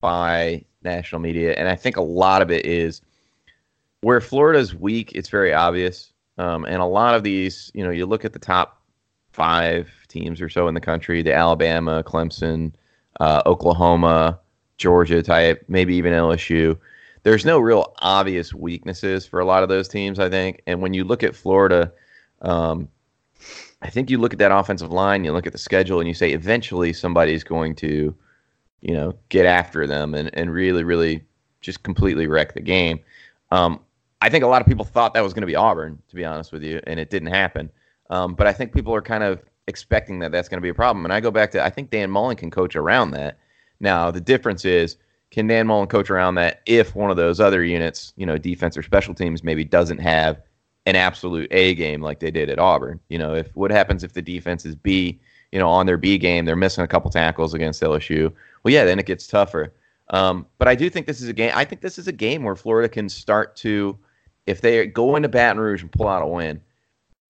by 0.00 0.64
national 0.82 1.20
media, 1.20 1.54
and 1.54 1.68
I 1.68 1.74
think 1.74 1.96
a 1.96 2.02
lot 2.02 2.40
of 2.40 2.50
it 2.50 2.64
is 2.66 3.02
where 4.02 4.20
Florida's 4.20 4.74
weak. 4.74 5.12
It's 5.12 5.28
very 5.28 5.52
obvious. 5.52 6.09
Um, 6.40 6.64
and 6.64 6.80
a 6.80 6.86
lot 6.86 7.14
of 7.14 7.22
these, 7.22 7.70
you 7.74 7.84
know, 7.84 7.90
you 7.90 8.06
look 8.06 8.24
at 8.24 8.32
the 8.32 8.38
top 8.38 8.80
five 9.30 9.90
teams 10.08 10.40
or 10.40 10.48
so 10.48 10.68
in 10.68 10.74
the 10.74 10.80
country 10.80 11.20
the 11.20 11.34
Alabama, 11.34 12.02
Clemson, 12.02 12.72
uh, 13.20 13.42
Oklahoma, 13.44 14.40
Georgia 14.78 15.22
type, 15.22 15.62
maybe 15.68 15.94
even 15.96 16.14
LSU. 16.14 16.78
There's 17.24 17.44
no 17.44 17.58
real 17.58 17.92
obvious 17.98 18.54
weaknesses 18.54 19.26
for 19.26 19.38
a 19.38 19.44
lot 19.44 19.62
of 19.62 19.68
those 19.68 19.86
teams, 19.86 20.18
I 20.18 20.30
think. 20.30 20.62
And 20.66 20.80
when 20.80 20.94
you 20.94 21.04
look 21.04 21.22
at 21.22 21.36
Florida, 21.36 21.92
um, 22.40 22.88
I 23.82 23.90
think 23.90 24.08
you 24.08 24.16
look 24.16 24.32
at 24.32 24.38
that 24.38 24.50
offensive 24.50 24.90
line, 24.90 25.24
you 25.24 25.32
look 25.32 25.46
at 25.46 25.52
the 25.52 25.58
schedule, 25.58 26.00
and 26.00 26.08
you 26.08 26.14
say 26.14 26.32
eventually 26.32 26.94
somebody's 26.94 27.44
going 27.44 27.74
to, 27.76 28.14
you 28.80 28.94
know, 28.94 29.14
get 29.28 29.44
after 29.44 29.86
them 29.86 30.14
and, 30.14 30.30
and 30.32 30.50
really, 30.50 30.84
really 30.84 31.22
just 31.60 31.82
completely 31.82 32.26
wreck 32.26 32.54
the 32.54 32.62
game. 32.62 32.98
Um, 33.50 33.80
I 34.20 34.28
think 34.28 34.44
a 34.44 34.46
lot 34.46 34.60
of 34.60 34.68
people 34.68 34.84
thought 34.84 35.14
that 35.14 35.22
was 35.22 35.32
going 35.32 35.42
to 35.42 35.46
be 35.46 35.56
Auburn, 35.56 36.00
to 36.08 36.14
be 36.14 36.24
honest 36.24 36.52
with 36.52 36.62
you, 36.62 36.80
and 36.86 37.00
it 37.00 37.10
didn't 37.10 37.28
happen. 37.28 37.70
Um, 38.10 38.34
but 38.34 38.46
I 38.46 38.52
think 38.52 38.72
people 38.72 38.94
are 38.94 39.02
kind 39.02 39.24
of 39.24 39.42
expecting 39.66 40.18
that 40.18 40.32
that's 40.32 40.48
going 40.48 40.58
to 40.58 40.62
be 40.62 40.68
a 40.68 40.74
problem. 40.74 41.04
And 41.04 41.12
I 41.12 41.20
go 41.20 41.30
back 41.30 41.50
to 41.52 41.64
I 41.64 41.70
think 41.70 41.90
Dan 41.90 42.10
Mullen 42.10 42.36
can 42.36 42.50
coach 42.50 42.76
around 42.76 43.12
that. 43.12 43.38
Now 43.78 44.10
the 44.10 44.20
difference 44.20 44.64
is 44.64 44.96
can 45.30 45.46
Dan 45.46 45.66
Mullen 45.66 45.86
coach 45.86 46.10
around 46.10 46.34
that 46.34 46.60
if 46.66 46.94
one 46.94 47.10
of 47.10 47.16
those 47.16 47.40
other 47.40 47.64
units, 47.64 48.12
you 48.16 48.26
know, 48.26 48.36
defense 48.36 48.76
or 48.76 48.82
special 48.82 49.14
teams, 49.14 49.44
maybe 49.44 49.64
doesn't 49.64 49.98
have 49.98 50.42
an 50.86 50.96
absolute 50.96 51.48
A 51.52 51.74
game 51.74 52.02
like 52.02 52.18
they 52.18 52.30
did 52.30 52.50
at 52.50 52.58
Auburn. 52.58 53.00
You 53.08 53.18
know, 53.18 53.34
if 53.34 53.54
what 53.54 53.70
happens 53.70 54.02
if 54.02 54.12
the 54.12 54.22
defense 54.22 54.66
is 54.66 54.74
B, 54.74 55.20
you 55.52 55.58
know, 55.58 55.68
on 55.68 55.86
their 55.86 55.96
B 55.96 56.18
game, 56.18 56.44
they're 56.44 56.56
missing 56.56 56.82
a 56.82 56.88
couple 56.88 57.10
tackles 57.10 57.54
against 57.54 57.80
LSU. 57.80 58.32
Well, 58.62 58.74
yeah, 58.74 58.84
then 58.84 58.98
it 58.98 59.06
gets 59.06 59.26
tougher. 59.26 59.72
Um, 60.10 60.46
but 60.58 60.66
I 60.66 60.74
do 60.74 60.90
think 60.90 61.06
this 61.06 61.20
is 61.20 61.28
a 61.28 61.32
game. 61.32 61.52
I 61.54 61.64
think 61.64 61.80
this 61.80 61.96
is 61.96 62.08
a 62.08 62.12
game 62.12 62.42
where 62.42 62.56
Florida 62.56 62.88
can 62.88 63.08
start 63.08 63.54
to 63.56 63.96
if 64.46 64.60
they 64.60 64.86
go 64.86 65.16
into 65.16 65.28
Baton 65.28 65.60
Rouge 65.60 65.82
and 65.82 65.92
pull 65.92 66.08
out 66.08 66.22
a 66.22 66.26
win, 66.26 66.60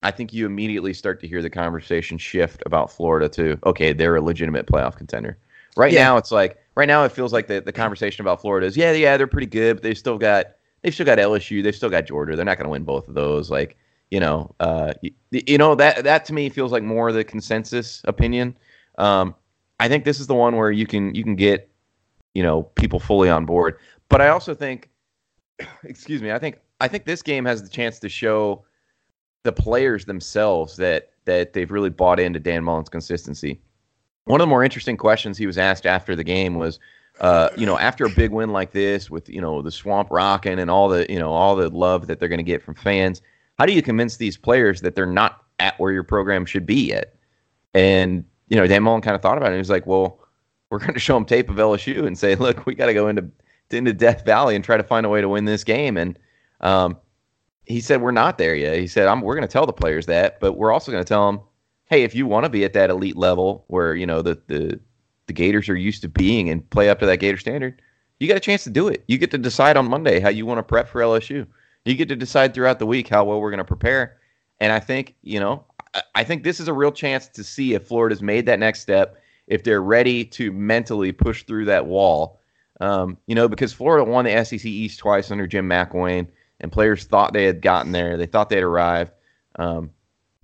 I 0.03 0.11
think 0.11 0.33
you 0.33 0.47
immediately 0.47 0.95
start 0.95 1.21
to 1.21 1.29
hear 1.29 1.43
the 1.43 1.51
conversation 1.51 2.17
shift 2.17 2.63
about 2.65 2.91
Florida 2.91 3.29
to 3.31 3.59
okay, 3.65 3.93
they're 3.93 4.17
a 4.17 4.23
legitimate 4.23 4.67
playoff 4.67 4.97
contender. 4.97 5.39
Right 5.77 5.93
yeah. 5.93 6.05
now, 6.05 6.17
it's 6.17 6.33
like 6.33 6.59
right 6.75 6.89
now 6.89 7.05
it 7.05 7.13
feels 7.13 7.33
like 7.33 7.47
the, 7.47 7.61
the 7.61 7.73
conversation 7.73 8.23
about 8.23 8.41
Florida 8.41 8.67
is 8.67 8.77
yeah, 8.77 8.93
yeah, 8.93 9.17
they're 9.17 9.27
pretty 9.27 9.47
good, 9.47 9.77
but 9.77 9.83
they 9.83 9.95
still 9.95 10.19
got 10.19 10.47
they've 10.83 10.95
still 10.95 11.07
got 11.07 11.19
LSU, 11.19 11.63
they've 11.63 11.77
still 11.77 11.91
got 11.91 12.07
Georgia. 12.07 12.35
They're 12.35 12.45
not 12.45 12.57
going 12.57 12.65
to 12.65 12.71
win 12.71 12.85
both 12.85 13.09
of 13.09 13.15
those. 13.15 13.51
Like 13.51 13.77
you 14.11 14.21
know, 14.21 14.55
uh, 14.61 14.95
you, 15.03 15.13
you, 15.31 15.59
know 15.59 15.75
that 15.77 16.05
that 16.05 16.25
to 16.27 16.33
me 16.33 16.49
feels 16.49 16.73
like 16.73 16.83
more 16.83 17.09
of 17.09 17.15
the 17.15 17.25
consensus 17.25 18.03
opinion. 18.05 18.57
Um, 18.99 19.35
I 19.79 19.89
think 19.89 20.05
this 20.05 20.19
is 20.19 20.27
the 20.27 20.35
one 20.35 20.57
where 20.57 20.73
you 20.73 20.87
can 20.87 21.15
you 21.15 21.23
can 21.23 21.37
get 21.37 21.71
you 22.35 22.43
know 22.43 22.63
people 22.63 22.99
fully 22.99 23.31
on 23.31 23.45
board. 23.45 23.79
But 24.09 24.21
I 24.21 24.29
also 24.29 24.55
think, 24.55 24.91
excuse 25.85 26.23
me, 26.23 26.33
I 26.33 26.39
think 26.39 26.59
I 26.81 26.89
think 26.89 27.05
this 27.05 27.23
game 27.23 27.45
has 27.45 27.63
the 27.63 27.69
chance 27.69 27.99
to 28.01 28.09
show 28.09 28.65
the 29.43 29.53
players 29.53 30.05
themselves 30.05 30.77
that 30.77 31.11
that 31.25 31.53
they've 31.53 31.71
really 31.71 31.91
bought 31.91 32.19
into 32.19 32.41
Dan 32.41 32.65
Mullen's 32.65 32.89
consistency. 32.89 33.61
One 34.25 34.41
of 34.41 34.47
the 34.47 34.51
more 34.51 34.65
interesting 34.65 34.97
questions 34.97 35.39
he 35.39 35.47
was 35.47 35.59
asked 35.59 35.87
after 35.87 36.17
the 36.17 36.25
game 36.25 36.55
was, 36.57 36.79
uh, 37.21 37.51
you 37.57 37.67
know, 37.67 37.79
after 37.79 38.05
a 38.05 38.11
big 38.11 38.31
win 38.31 38.51
like 38.51 38.73
this, 38.73 39.11
with 39.11 39.29
you 39.29 39.41
know 39.41 39.63
the 39.63 39.71
swamp 39.71 40.09
rocking 40.11 40.59
and 40.59 40.71
all 40.71 40.89
the 40.89 41.07
you 41.11 41.19
know 41.19 41.33
all 41.33 41.57
the 41.57 41.69
love 41.71 42.07
that 42.07 42.19
they're 42.19 42.29
going 42.29 42.39
to 42.39 42.45
get 42.45 42.63
from 42.63 42.75
fans, 42.75 43.23
how 43.59 43.67
do 43.67 43.73
you 43.73 43.83
convince 43.83 44.17
these 44.17 44.37
players 44.37 44.81
that 44.81 44.95
they're 44.95 45.07
not 45.07 45.45
at 45.59 45.79
where 45.79 45.93
your 45.93 46.05
program 46.05 46.47
should 46.47 46.67
be 46.67 46.87
yet? 46.89 47.15
And 47.75 48.25
you 48.49 48.57
know, 48.57 48.67
Dan 48.67 48.83
Mullen 48.83 49.01
kind 49.01 49.15
of 49.15 49.23
thought 49.23 49.39
about 49.39 49.53
it. 49.53 49.57
He 49.57 49.59
was 49.59 49.71
like, 49.71 49.87
well, 49.87 50.19
we're 50.71 50.79
going 50.79 50.95
to 50.95 51.01
show 51.01 51.15
them 51.15 51.25
tape 51.25 51.49
of 51.51 51.57
LSU 51.57 52.07
and 52.07 52.19
say, 52.19 52.35
look, 52.35 52.67
we 52.67 52.75
got 52.75 52.87
to 52.87 52.95
go 52.95 53.09
into 53.09 53.31
into 53.71 53.93
Death 53.93 54.25
Valley 54.25 54.57
and 54.57 54.65
try 54.65 54.77
to 54.77 54.83
find 54.83 55.07
a 55.07 55.09
way 55.09 55.21
to 55.21 55.29
win 55.29 55.45
this 55.45 55.65
game. 55.65 55.97
And 55.97 56.19
um, 56.61 56.97
he 57.71 57.81
said 57.81 58.03
we're 58.03 58.11
not 58.11 58.39
there 58.39 58.55
yet. 58.55 58.79
He 58.79 58.87
said 58.87 59.07
we're 59.21 59.35
going 59.35 59.47
to 59.47 59.53
tell 59.53 59.67
the 59.67 59.73
players 59.73 60.07
that, 60.07 60.41
but 60.41 60.55
we're 60.55 60.73
also 60.73 60.91
going 60.91 61.05
to 61.05 61.09
tell 61.09 61.31
them, 61.31 61.41
hey, 61.87 62.03
if 62.03 62.15
you 62.15 62.27
want 62.27 62.45
to 62.45 62.51
be 62.51 62.65
at 62.65 62.73
that 62.73 62.91
elite 62.91 63.17
level 63.17 63.65
where 63.69 63.95
you 63.95 64.07
know 64.07 64.23
the 64.23 64.41
the 64.49 64.81
the 65.27 65.33
Gators 65.33 65.69
are 65.69 65.77
used 65.77 66.03
to 66.03 66.09
being 66.09 66.51
and 66.51 66.69
play 66.71 66.89
up 66.89 66.99
to 66.99 67.07
that 67.07 67.19
Gator 67.19 67.39
standard, 67.39 67.81
you 68.19 68.27
got 68.27 68.37
a 68.37 68.41
chance 68.41 68.65
to 68.65 68.71
do 68.71 68.89
it. 68.89 69.05
You 69.07 69.19
get 69.19 69.31
to 69.31 69.39
decide 69.39 69.77
on 69.77 69.89
Monday 69.89 70.19
how 70.21 70.29
you 70.29 70.47
want 70.47 70.59
to 70.59 70.63
prep 70.63 70.89
for 70.89 71.01
LSU. 71.01 71.47
You 71.85 71.95
get 71.95 72.09
to 72.09 72.17
decide 72.17 72.53
throughout 72.53 72.79
the 72.79 72.87
week 72.87 73.09
how 73.09 73.25
well 73.25 73.41
we're 73.41 73.51
going 73.51 73.59
to 73.59 73.65
prepare. 73.65 74.19
And 74.59 74.73
I 74.73 74.81
think 74.81 75.15
you 75.23 75.39
know, 75.39 75.65
I 76.15 76.25
think 76.25 76.43
this 76.43 76.61
is 76.61 76.69
a 76.69 76.73
real 76.75 76.93
chance 76.93 77.29
to 77.29 77.45
see 77.45 77.75
if 77.75 77.87
Florida's 77.87 78.23
made 78.23 78.47
that 78.47 78.59
next 78.59 78.81
step, 78.81 79.23
if 79.47 79.63
they're 79.63 79.83
ready 79.83 80.25
to 80.25 80.51
mentally 80.53 81.13
push 81.13 81.45
through 81.45 81.67
that 81.67 81.87
wall. 81.87 82.41
Um, 82.81 83.19
you 83.27 83.35
know, 83.35 83.47
because 83.47 83.75
Florida 83.75 84.11
won 84.11 84.25
the 84.25 84.45
SEC 84.45 84.65
East 84.65 84.99
twice 84.99 85.31
under 85.31 85.47
Jim 85.47 85.69
McElwain 85.69 86.29
and 86.61 86.73
players 86.73 87.05
thought 87.05 87.33
they 87.33 87.45
had 87.45 87.63
gotten 87.63 87.93
there. 87.93 88.17
They 88.17 88.27
thought 88.27 88.49
they 88.49 88.57
had 88.57 88.65
arrived. 88.65 89.13
Um, 89.57 89.91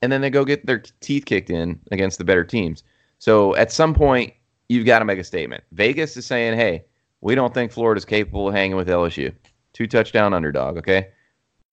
and 0.02 0.12
then 0.12 0.20
they 0.20 0.30
go 0.30 0.44
get 0.44 0.66
their 0.66 0.82
teeth 1.00 1.24
kicked 1.24 1.50
in 1.50 1.80
against 1.90 2.18
the 2.18 2.24
better 2.24 2.44
teams. 2.44 2.82
So 3.18 3.54
at 3.56 3.72
some 3.72 3.94
point, 3.94 4.34
you've 4.68 4.86
got 4.86 4.98
to 4.98 5.04
make 5.04 5.18
a 5.18 5.24
statement. 5.24 5.64
Vegas 5.72 6.16
is 6.16 6.26
saying, 6.26 6.58
hey, 6.58 6.84
we 7.20 7.34
don't 7.34 7.54
think 7.54 7.72
Florida's 7.72 8.04
capable 8.04 8.48
of 8.48 8.54
hanging 8.54 8.76
with 8.76 8.88
LSU. 8.88 9.34
Two 9.72 9.86
touchdown 9.86 10.34
underdog, 10.34 10.76
okay? 10.78 11.08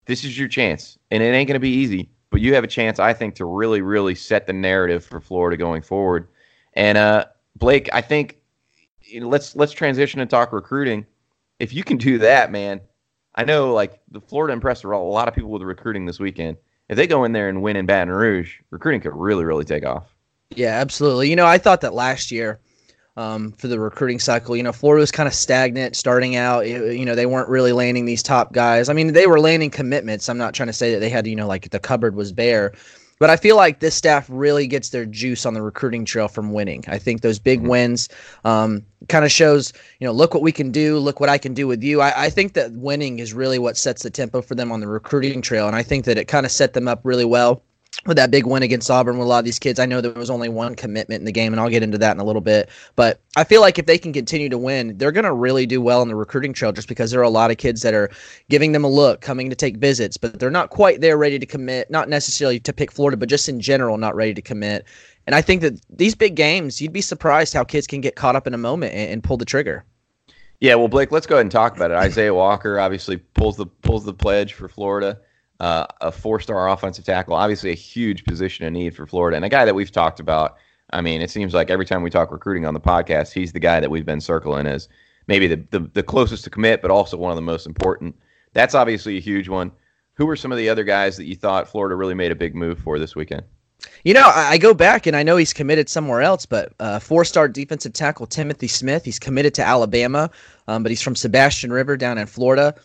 this 0.06 0.24
is 0.24 0.38
your 0.38 0.48
chance, 0.48 0.98
and 1.12 1.24
it 1.24 1.28
ain't 1.28 1.48
going 1.48 1.56
to 1.56 1.60
be 1.60 1.70
easy, 1.70 2.10
but 2.30 2.42
you 2.42 2.54
have 2.56 2.64
a 2.64 2.68
chance, 2.68 3.00
I 3.00 3.14
think, 3.14 3.36
to 3.36 3.46
really, 3.46 3.82
really 3.82 4.16
set 4.16 4.48
the 4.48 4.54
narrative 4.54 5.06
for 5.06 5.22
Florida 5.22 5.58
going 5.58 5.82
forward. 5.82 6.28
And 6.74 6.98
uh, 6.98 7.26
Blake, 7.56 7.90
I 7.94 8.02
think 8.02 8.38
let's 9.22 9.56
let's 9.56 9.72
transition 9.72 10.20
and 10.20 10.30
talk 10.30 10.52
recruiting. 10.52 11.06
If 11.60 11.74
you 11.74 11.84
can 11.84 11.98
do 11.98 12.18
that, 12.18 12.52
man, 12.52 12.82
I 13.36 13.44
know 13.44 13.74
like 13.74 14.02
the 14.12 14.22
Florida 14.22 14.54
impressed 14.54 14.84
a 14.84 14.98
lot 14.98 15.28
of 15.28 15.34
people 15.34 15.50
with 15.50 15.62
recruiting 15.62 16.06
this 16.06 16.20
weekend. 16.20 16.58
If 16.90 16.98
they 16.98 17.08
go 17.08 17.24
in 17.24 17.32
there 17.32 17.50
and 17.50 17.62
win 17.62 17.76
in 17.76 17.86
Baton 17.86 18.14
Rouge, 18.14 18.56
recruiting 18.70 19.02
could 19.02 19.14
really, 19.14 19.46
really 19.46 19.64
take 19.64 19.86
off. 19.86 20.14
Yeah, 20.52 20.80
absolutely. 20.80 21.30
You 21.30 21.36
know, 21.36 21.46
I 21.46 21.58
thought 21.58 21.82
that 21.82 21.94
last 21.94 22.30
year 22.30 22.60
um, 23.16 23.52
for 23.54 23.68
the 23.68 23.80
recruiting 23.80 24.20
cycle. 24.20 24.56
You 24.56 24.64
know, 24.64 24.72
Florida 24.72 25.02
was 25.02 25.12
kind 25.12 25.28
of 25.28 25.34
stagnant 25.34 25.96
starting 25.96 26.36
out. 26.36 26.68
You 26.68 27.06
know, 27.06 27.16
they 27.16 27.26
weren't 27.26 27.50
really 27.50 27.72
landing 27.72 28.06
these 28.06 28.24
top 28.24 28.54
guys. 28.54 28.90
I 28.90 28.94
mean, 28.94 29.14
they 29.14 29.28
were 29.28 29.40
landing 29.40 29.70
commitments. 29.70 30.30
I'm 30.30 30.38
not 30.38 30.54
trying 30.54 30.68
to 30.68 30.74
say 30.74 30.94
that 30.94 31.00
they 31.00 31.10
had, 31.10 31.28
you 31.28 31.36
know, 31.36 31.48
like 31.48 31.70
the 31.70 31.80
cupboard 31.80 32.16
was 32.16 32.32
bare. 32.32 32.74
But 33.24 33.30
I 33.30 33.38
feel 33.38 33.56
like 33.56 33.80
this 33.80 33.96
staff 33.96 34.26
really 34.30 34.68
gets 34.68 34.90
their 34.90 35.06
juice 35.06 35.46
on 35.46 35.54
the 35.54 35.62
recruiting 35.62 36.04
trail 36.04 36.28
from 36.28 36.52
winning. 36.52 36.84
I 36.90 36.98
think 36.98 37.22
those 37.22 37.40
big 37.40 37.60
mm-hmm. 37.60 37.70
wins 37.70 38.10
um, 38.44 38.86
kind 39.08 39.24
of 39.24 39.32
shows, 39.32 39.72
you 40.02 40.06
know, 40.06 40.12
look 40.12 40.34
what 40.34 40.44
we 40.44 40.52
can 40.52 40.72
do, 40.72 41.00
look 41.00 41.22
what 41.22 41.30
I 41.30 41.38
can 41.38 41.54
do 41.54 41.66
with 41.66 41.82
you. 41.82 42.02
I, 42.02 42.26
I, 42.26 42.30
think 42.30 42.52
that 42.56 42.74
winning 42.74 43.20
is 43.20 43.34
really 43.34 43.60
what 43.60 43.78
sets 43.78 44.04
the 44.04 44.10
tempo 44.10 44.42
for 44.42 44.56
them 44.56 44.74
on 44.74 44.82
the 44.82 44.90
recruiting 44.90 45.42
trail. 45.42 45.68
And 45.68 45.76
I 45.78 45.84
think 45.84 46.04
that 46.04 46.18
it 46.18 46.26
kind 46.28 46.46
of 46.46 46.52
set 46.52 46.74
them 46.74 46.90
up 46.90 47.00
really 47.06 47.24
well 47.24 47.64
with 48.06 48.18
that 48.18 48.32
big 48.32 48.46
win 48.46 48.64
against 48.64 48.90
Auburn 48.90 49.18
with 49.18 49.26
a 49.26 49.30
lot 49.30 49.40
of 49.40 49.46
these 49.46 49.60
kids. 49.60 49.80
I 49.80 49.86
know 49.86 50.02
there 50.02 50.12
was 50.12 50.30
only 50.30 50.50
one 50.50 50.76
commitment 50.76 51.20
in 51.20 51.26
the 51.26 51.32
game, 51.32 51.54
and 51.54 51.60
I'll 51.60 51.70
get 51.70 51.84
into 51.84 51.98
that 52.00 52.16
in 52.16 52.20
a 52.20 52.24
little 52.24 52.42
bit. 52.42 52.70
But 52.96 53.22
I 53.38 53.44
feel 53.44 53.62
like 53.62 53.80
if 53.80 53.86
they 53.86 53.98
can 53.98 54.14
continue 54.14 54.50
to 54.50 54.58
win, 54.58 54.98
they're 54.98 55.12
going 55.12 55.26
to 55.26 55.34
really 55.34 55.66
do 55.66 55.80
well 55.80 56.02
on 56.02 56.08
the 56.08 56.16
recruiting 56.16 56.54
trail 56.54 56.72
just 56.72 56.88
because 56.88 57.12
there 57.12 57.20
are 57.20 57.24
a 57.24 57.30
lot 57.30 57.52
of 57.52 57.58
kids 57.58 57.82
that 57.84 57.94
are 57.94 58.10
giving 58.50 58.72
them 58.72 58.84
a 58.84 58.90
look, 58.90 59.22
coming 59.22 59.50
to 59.50 59.56
take 59.56 59.78
visits, 59.78 60.18
but 60.18 60.40
they're 60.40 60.52
not 60.52 60.70
quite 60.70 61.02
there 61.02 61.18
ready 61.18 61.40
to 61.40 61.46
commit, 61.46 61.90
not 61.90 62.10
necessarily 62.10 62.60
to 62.60 62.74
pick 62.74 62.92
Florida, 62.92 63.16
but 63.16 63.30
just 63.30 63.48
in 63.48 63.60
general, 63.60 63.98
not 63.98 64.16
ready 64.16 64.34
to 64.34 64.42
commit. 64.42 64.86
And 65.26 65.36
I 65.36 65.42
think 65.42 65.62
that 65.62 65.80
these 65.90 66.16
big 66.16 66.36
games, 66.36 66.82
you'd 66.82 66.92
be 66.92 67.02
surprised 67.02 67.54
how 67.54 67.64
kids 67.64 67.88
can 67.88 68.02
get 68.02 68.16
caught 68.16 68.36
up 68.36 68.48
in 68.48 68.54
a 68.54 68.58
moment 68.58 68.94
and, 68.94 69.12
and 69.12 69.24
pull 69.24 69.38
the 69.38 69.46
trigger. 69.46 69.86
Yeah, 70.60 70.76
well, 70.76 70.88
Blake, 70.88 71.12
let's 71.12 71.28
go 71.28 71.36
ahead 71.36 71.46
and 71.46 71.52
talk 71.52 71.76
about 71.76 71.92
it. 71.92 71.98
Isaiah 71.98 72.34
Walker 72.34 72.80
obviously 72.80 73.18
pulls 73.18 73.58
the 73.58 73.66
pulls 73.66 74.06
the 74.06 74.14
pledge 74.14 74.54
for 74.54 74.70
Florida 74.70 75.20
uh, 75.64 75.88
a 76.02 76.12
four-star 76.12 76.68
offensive 76.68 77.06
tackle, 77.06 77.34
obviously 77.34 77.72
a 77.72 77.76
huge 77.76 78.26
position 78.26 78.66
of 78.66 78.74
need 78.74 78.94
for 78.94 79.08
Florida, 79.08 79.38
and 79.38 79.46
a 79.46 79.50
guy 79.50 79.64
that 79.64 79.74
we've 79.74 79.94
talked 79.94 80.20
about. 80.20 80.58
I 80.92 81.00
mean, 81.00 81.22
it 81.22 81.30
seems 81.30 81.54
like 81.54 81.70
every 81.70 81.86
time 81.86 82.04
we 82.04 82.10
talk 82.10 82.34
recruiting 82.34 82.66
on 82.66 82.74
the 82.74 82.82
podcast, 82.82 83.32
he's 83.32 83.54
the 83.54 83.62
guy 83.62 83.80
that 83.80 83.90
we've 83.90 84.06
been 84.06 84.20
circling 84.20 84.68
as 84.68 84.90
maybe 85.28 85.48
the, 85.48 85.66
the, 85.72 85.80
the 85.94 86.04
closest 86.04 86.44
to 86.44 86.50
commit, 86.50 86.82
but 86.82 86.92
also 86.92 87.16
one 87.16 87.32
of 87.32 87.38
the 87.38 87.42
most 87.42 87.66
important. 87.66 88.14
That's 88.52 88.76
obviously 88.76 89.16
a 89.16 89.22
huge 89.22 89.48
one. 89.48 89.72
Who 90.16 90.26
were 90.26 90.36
some 90.36 90.52
of 90.52 90.58
the 90.58 90.68
other 90.68 90.84
guys 90.84 91.16
that 91.16 91.28
you 91.28 91.36
thought 91.38 91.70
Florida 91.70 91.96
really 91.96 92.14
made 92.14 92.34
a 92.34 92.36
big 92.36 92.56
move 92.56 92.78
for 92.80 93.00
this 93.00 93.16
weekend? 93.16 93.44
You 94.04 94.14
know, 94.14 94.30
I 94.36 94.58
go 94.58 94.74
back 94.74 95.08
and 95.08 95.16
I 95.16 95.24
know 95.24 95.38
he's 95.38 95.54
committed 95.54 95.88
somewhere 95.88 96.22
else, 96.22 96.46
but 96.46 96.74
uh, 96.82 97.00
four-star 97.00 97.48
defensive 97.48 97.94
tackle 97.94 98.28
Timothy 98.28 98.68
Smith, 98.68 99.06
he's 99.06 99.18
committed 99.18 99.54
to 99.54 99.66
Alabama, 99.66 100.30
um, 100.68 100.84
but 100.84 100.90
he's 100.90 101.02
from 101.02 101.16
Sebastian 101.16 101.72
River 101.72 101.96
down 101.96 102.18
in 102.18 102.28
Florida 102.28 102.76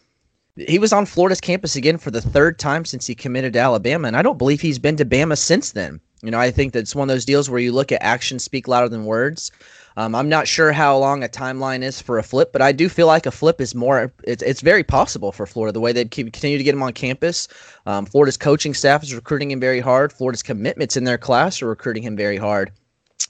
he 0.67 0.79
was 0.79 0.93
on 0.93 1.07
Florida's 1.07 1.41
campus 1.41 1.77
again 1.77 1.99
for 1.99 2.11
the 2.11 2.21
third 2.21 2.59
time 2.59 2.85
since 2.85 3.07
he 3.07 3.15
committed 3.15 3.53
to 3.53 3.59
Alabama, 3.59 4.09
and 4.09 4.17
I 4.17 4.23
don't 4.23 4.39
believe 4.39 4.61
he's 4.61 4.79
been 4.79 4.97
to 4.97 5.05
Bama 5.05 5.39
since 5.39 5.73
then. 5.73 6.01
You 6.23 6.31
know, 6.33 6.39
I 6.41 6.51
think 6.51 6.73
that's 6.73 6.97
one 6.97 7.09
of 7.09 7.15
those 7.15 7.25
deals 7.25 7.49
where 7.49 7.61
you 7.61 7.71
look 7.71 7.93
at 7.93 8.03
actions 8.03 8.43
speak 8.43 8.67
louder 8.67 8.89
than 8.89 9.05
words. 9.05 9.53
Um, 9.97 10.15
I'm 10.15 10.29
not 10.29 10.49
sure 10.49 10.73
how 10.73 10.97
long 10.97 11.23
a 11.23 11.29
timeline 11.29 11.83
is 11.83 12.01
for 12.01 12.19
a 12.19 12.23
flip, 12.23 12.53
but 12.53 12.63
I 12.63 12.73
do 12.73 12.89
feel 12.89 13.07
like 13.07 13.27
a 13.27 13.31
flip 13.31 13.61
is 13.61 13.75
more. 13.75 14.13
It's, 14.25 14.43
it's 14.43 14.61
very 14.61 14.85
possible 14.85 15.33
for 15.33 15.47
Florida 15.47 15.73
the 15.73 15.81
way 15.81 15.93
they 15.93 16.05
continue 16.05 16.59
to 16.59 16.65
get 16.65 16.75
him 16.75 16.83
on 16.83 16.93
campus. 16.93 17.49
Um, 17.87 18.07
Florida's 18.07 18.37
coaching 18.37 18.75
staff 18.75 19.03
is 19.03 19.15
recruiting 19.15 19.51
him 19.51 19.61
very 19.61 19.81
hard. 19.81 20.13
Florida's 20.13 20.43
commitments 20.43 20.97
in 20.97 21.05
their 21.05 21.19
class 21.19 21.63
are 21.63 21.69
recruiting 21.69 22.03
him 22.03 22.17
very 22.17 22.37
hard. 22.37 22.71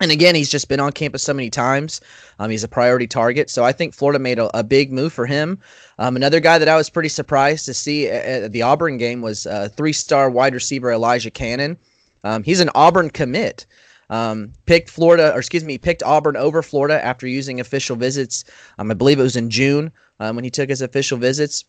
And 0.00 0.12
again, 0.12 0.34
he's 0.34 0.50
just 0.50 0.68
been 0.68 0.80
on 0.80 0.92
campus 0.92 1.24
so 1.24 1.34
many 1.34 1.50
times. 1.50 2.00
Um, 2.38 2.50
he's 2.50 2.62
a 2.62 2.68
priority 2.68 3.08
target. 3.08 3.50
So 3.50 3.64
I 3.64 3.72
think 3.72 3.94
Florida 3.94 4.20
made 4.20 4.38
a, 4.38 4.56
a 4.56 4.62
big 4.62 4.92
move 4.92 5.12
for 5.12 5.26
him. 5.26 5.58
Um, 5.98 6.14
another 6.14 6.38
guy 6.38 6.58
that 6.58 6.68
I 6.68 6.76
was 6.76 6.88
pretty 6.88 7.08
surprised 7.08 7.66
to 7.66 7.74
see 7.74 8.08
at 8.08 8.52
the 8.52 8.62
Auburn 8.62 8.96
game 8.96 9.22
was 9.22 9.46
uh, 9.46 9.68
three 9.76 9.92
star 9.92 10.30
wide 10.30 10.54
receiver 10.54 10.92
Elijah 10.92 11.30
Canion. 11.30 11.76
Um, 12.22 12.44
he's 12.44 12.60
an 12.60 12.70
Auburn 12.74 13.10
commit. 13.10 13.66
Um, 14.10 14.52
picked 14.66 14.88
Florida, 14.88 15.34
or 15.34 15.38
excuse 15.38 15.64
me, 15.64 15.76
picked 15.76 16.02
Auburn 16.02 16.36
over 16.36 16.62
Florida 16.62 17.04
after 17.04 17.26
using 17.26 17.60
official 17.60 17.96
visits. 17.96 18.44
Um, 18.78 18.90
I 18.90 18.94
believe 18.94 19.18
it 19.18 19.24
was 19.24 19.36
in 19.36 19.50
June 19.50 19.92
um, 20.20 20.36
when 20.36 20.44
he 20.44 20.50
took 20.50 20.68
his 20.68 20.80
official 20.80 21.18
visits 21.18 21.64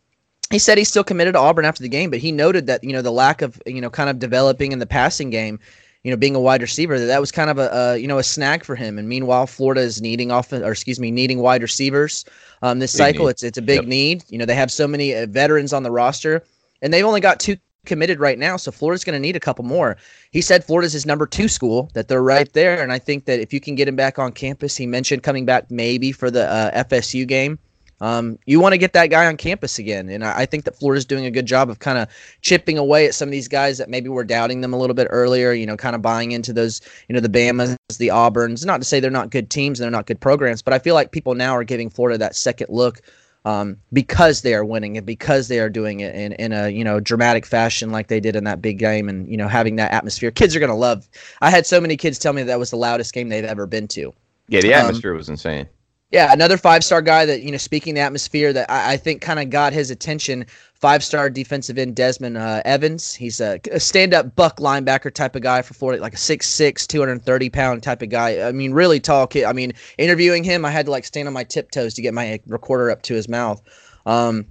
he 0.49 0.57
said 0.57 0.77
he's 0.77 0.89
still 0.89 1.03
committed 1.03 1.35
to 1.35 1.39
Auburn 1.39 1.65
after 1.65 1.83
the 1.83 1.89
game, 1.89 2.09
but 2.09 2.19
he 2.19 2.31
noted 2.31 2.67
that 2.67 2.83
you 2.83 2.91
know 2.91 3.01
the 3.01 3.11
lack 3.11 3.41
of 3.41 3.61
you 3.65 3.81
know 3.81 3.89
kind 3.89 4.09
of 4.09 4.19
developing 4.19 4.71
in 4.71 4.79
the 4.79 4.87
passing 4.87 5.29
game 5.29 5.59
you 6.03 6.11
know, 6.11 6.17
being 6.17 6.35
a 6.35 6.39
wide 6.39 6.61
receiver, 6.61 6.97
that 6.97 7.07
that 7.07 7.19
was 7.19 7.31
kind 7.31 7.49
of 7.49 7.57
a, 7.57 7.69
a 7.71 7.97
you 7.97 8.07
know 8.07 8.17
a 8.17 8.23
snag 8.23 8.63
for 8.63 8.75
him. 8.75 8.97
And 8.97 9.09
meanwhile, 9.09 9.47
Florida 9.47 9.81
is 9.81 10.01
needing 10.01 10.31
off, 10.31 10.53
or 10.53 10.71
excuse 10.71 10.99
me, 10.99 11.11
needing 11.11 11.39
wide 11.39 11.61
receivers. 11.61 12.25
Um, 12.61 12.79
this 12.79 12.93
big 12.93 12.97
cycle, 12.97 13.25
need. 13.25 13.31
it's 13.31 13.43
it's 13.43 13.57
a 13.57 13.61
big 13.61 13.81
yep. 13.81 13.85
need. 13.85 14.23
You 14.29 14.37
know, 14.37 14.45
they 14.45 14.55
have 14.55 14.71
so 14.71 14.87
many 14.87 15.13
uh, 15.13 15.25
veterans 15.27 15.73
on 15.73 15.83
the 15.83 15.91
roster, 15.91 16.43
and 16.81 16.93
they've 16.93 17.05
only 17.05 17.21
got 17.21 17.39
two 17.39 17.57
committed 17.85 18.19
right 18.19 18.37
now, 18.37 18.57
so 18.57 18.71
Florida's 18.71 19.03
going 19.03 19.13
to 19.13 19.19
need 19.19 19.35
a 19.35 19.39
couple 19.39 19.65
more. 19.65 19.97
He 20.31 20.41
said 20.41 20.63
Florida's 20.63 20.93
his 20.93 21.05
number 21.05 21.25
two 21.25 21.47
school, 21.47 21.89
that 21.93 22.07
they're 22.07 22.23
right 22.23 22.51
there, 22.53 22.81
and 22.81 22.91
I 22.91 22.99
think 22.99 23.25
that 23.25 23.39
if 23.39 23.53
you 23.53 23.59
can 23.59 23.75
get 23.75 23.87
him 23.87 23.95
back 23.95 24.19
on 24.19 24.31
campus, 24.31 24.77
he 24.77 24.85
mentioned 24.85 25.23
coming 25.23 25.45
back 25.45 25.69
maybe 25.71 26.11
for 26.11 26.29
the 26.29 26.49
uh, 26.49 26.83
FSU 26.83 27.27
game. 27.27 27.59
Um, 28.01 28.39
you 28.45 28.59
want 28.59 28.73
to 28.73 28.77
get 28.77 28.93
that 28.93 29.07
guy 29.07 29.25
on 29.25 29.35
campus 29.37 29.77
again, 29.77 30.09
and 30.09 30.23
I, 30.23 30.41
I 30.41 30.45
think 30.45 30.63
that 30.65 30.77
Florida's 30.77 31.05
doing 31.05 31.25
a 31.25 31.31
good 31.31 31.45
job 31.45 31.69
of 31.69 31.79
kind 31.79 31.97
of 31.97 32.07
chipping 32.41 32.77
away 32.77 33.07
at 33.07 33.13
some 33.13 33.27
of 33.27 33.31
these 33.31 33.47
guys 33.47 33.77
that 33.77 33.89
maybe 33.89 34.09
were 34.09 34.23
doubting 34.23 34.61
them 34.61 34.73
a 34.73 34.77
little 34.77 34.93
bit 34.93 35.07
earlier. 35.09 35.51
You 35.51 35.65
know, 35.65 35.75
kind 35.75 35.95
of 35.95 36.01
buying 36.01 36.31
into 36.31 36.53
those, 36.53 36.81
you 37.07 37.13
know, 37.13 37.19
the 37.19 37.29
Bama's, 37.29 37.77
the 37.97 38.07
Auburns. 38.07 38.65
Not 38.65 38.77
to 38.77 38.85
say 38.85 38.99
they're 38.99 39.11
not 39.11 39.31
good 39.31 39.49
teams 39.49 39.79
and 39.79 39.83
they're 39.83 39.91
not 39.91 40.05
good 40.05 40.19
programs, 40.19 40.61
but 40.61 40.73
I 40.73 40.79
feel 40.79 40.95
like 40.95 41.11
people 41.11 41.35
now 41.35 41.55
are 41.55 41.63
giving 41.63 41.89
Florida 41.89 42.17
that 42.17 42.35
second 42.35 42.69
look 42.69 43.01
um, 43.45 43.77
because 43.93 44.41
they 44.41 44.53
are 44.53 44.65
winning 44.65 44.97
and 44.97 45.05
because 45.05 45.47
they 45.47 45.59
are 45.59 45.69
doing 45.69 46.01
it 46.01 46.13
in, 46.15 46.33
in 46.33 46.51
a 46.51 46.69
you 46.69 46.83
know 46.83 46.99
dramatic 46.99 47.45
fashion 47.45 47.91
like 47.91 48.07
they 48.07 48.19
did 48.19 48.35
in 48.35 48.43
that 48.43 48.61
big 48.61 48.77
game 48.77 49.07
and 49.09 49.29
you 49.29 49.37
know 49.37 49.47
having 49.47 49.75
that 49.77 49.91
atmosphere. 49.91 50.31
Kids 50.31 50.55
are 50.55 50.59
gonna 50.59 50.75
love. 50.75 51.07
I 51.41 51.49
had 51.49 51.65
so 51.65 51.79
many 51.79 51.97
kids 51.97 52.19
tell 52.19 52.33
me 52.33 52.43
that, 52.43 52.47
that 52.47 52.59
was 52.59 52.71
the 52.71 52.77
loudest 52.77 53.13
game 53.13 53.29
they've 53.29 53.43
ever 53.43 53.65
been 53.65 53.87
to. 53.89 54.13
Yeah, 54.47 54.61
the 54.61 54.73
um, 54.73 54.87
atmosphere 54.87 55.11
um, 55.11 55.17
was 55.17 55.29
insane. 55.29 55.67
Yeah, 56.11 56.33
another 56.33 56.57
five 56.57 56.83
star 56.83 57.03
guy 57.03 57.25
that, 57.25 57.43
you 57.43 57.51
know, 57.51 57.57
speaking 57.57 57.93
the 57.93 58.01
atmosphere 58.01 58.51
that 58.51 58.69
I, 58.71 58.93
I 58.93 58.97
think 58.97 59.21
kind 59.21 59.39
of 59.39 59.51
got 59.51 59.73
his 59.73 59.91
attention. 59.91 60.45
Five 60.73 61.03
star 61.03 61.29
defensive 61.29 61.77
end 61.77 61.95
Desmond 61.95 62.37
uh, 62.37 62.63
Evans. 62.65 63.13
He's 63.13 63.39
a, 63.39 63.59
a 63.71 63.79
stand 63.79 64.13
up 64.13 64.35
buck 64.35 64.57
linebacker 64.57 65.13
type 65.13 65.35
of 65.35 65.43
guy 65.43 65.61
for 65.61 65.75
Florida, 65.75 66.01
like 66.01 66.13
a 66.13 66.17
6'6, 66.17 66.87
230 66.87 67.49
pound 67.49 67.83
type 67.83 68.01
of 68.01 68.09
guy. 68.09 68.41
I 68.41 68.51
mean, 68.51 68.73
really 68.73 68.99
tall 68.99 69.27
kid. 69.27 69.43
I 69.43 69.53
mean, 69.53 69.73
interviewing 69.99 70.43
him, 70.43 70.65
I 70.65 70.71
had 70.71 70.87
to 70.87 70.91
like 70.91 71.05
stand 71.05 71.27
on 71.27 71.33
my 71.33 71.43
tiptoes 71.43 71.93
to 71.95 72.01
get 72.01 72.13
my 72.13 72.39
recorder 72.47 72.89
up 72.89 73.03
to 73.03 73.13
his 73.13 73.29
mouth. 73.29 73.61
Um, 74.07 74.47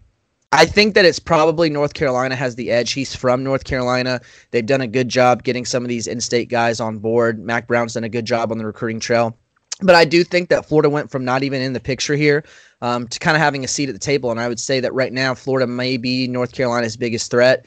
I 0.52 0.64
think 0.64 0.94
that 0.94 1.04
it's 1.04 1.18
probably 1.18 1.70
North 1.70 1.94
Carolina 1.94 2.36
has 2.36 2.54
the 2.54 2.70
edge. 2.70 2.92
He's 2.92 3.16
from 3.16 3.42
North 3.42 3.64
Carolina. 3.64 4.20
They've 4.52 4.64
done 4.64 4.80
a 4.80 4.86
good 4.86 5.08
job 5.08 5.42
getting 5.42 5.64
some 5.64 5.82
of 5.82 5.88
these 5.88 6.06
in 6.06 6.20
state 6.20 6.48
guys 6.48 6.78
on 6.78 6.98
board. 6.98 7.40
Mack 7.40 7.66
Brown's 7.66 7.94
done 7.94 8.04
a 8.04 8.08
good 8.08 8.24
job 8.26 8.52
on 8.52 8.58
the 8.58 8.64
recruiting 8.64 9.00
trail. 9.00 9.36
But 9.80 9.94
I 9.94 10.04
do 10.04 10.24
think 10.24 10.48
that 10.48 10.66
Florida 10.66 10.90
went 10.90 11.10
from 11.10 11.24
not 11.24 11.42
even 11.42 11.62
in 11.62 11.72
the 11.72 11.80
picture 11.80 12.16
here 12.16 12.44
um, 12.82 13.06
to 13.08 13.18
kind 13.18 13.36
of 13.36 13.40
having 13.40 13.64
a 13.64 13.68
seat 13.68 13.88
at 13.88 13.94
the 13.94 14.00
table. 14.00 14.30
And 14.30 14.40
I 14.40 14.48
would 14.48 14.58
say 14.58 14.80
that 14.80 14.92
right 14.92 15.12
now, 15.12 15.34
Florida 15.34 15.66
may 15.66 15.96
be 15.96 16.26
North 16.26 16.52
Carolina's 16.52 16.96
biggest 16.96 17.30
threat. 17.30 17.66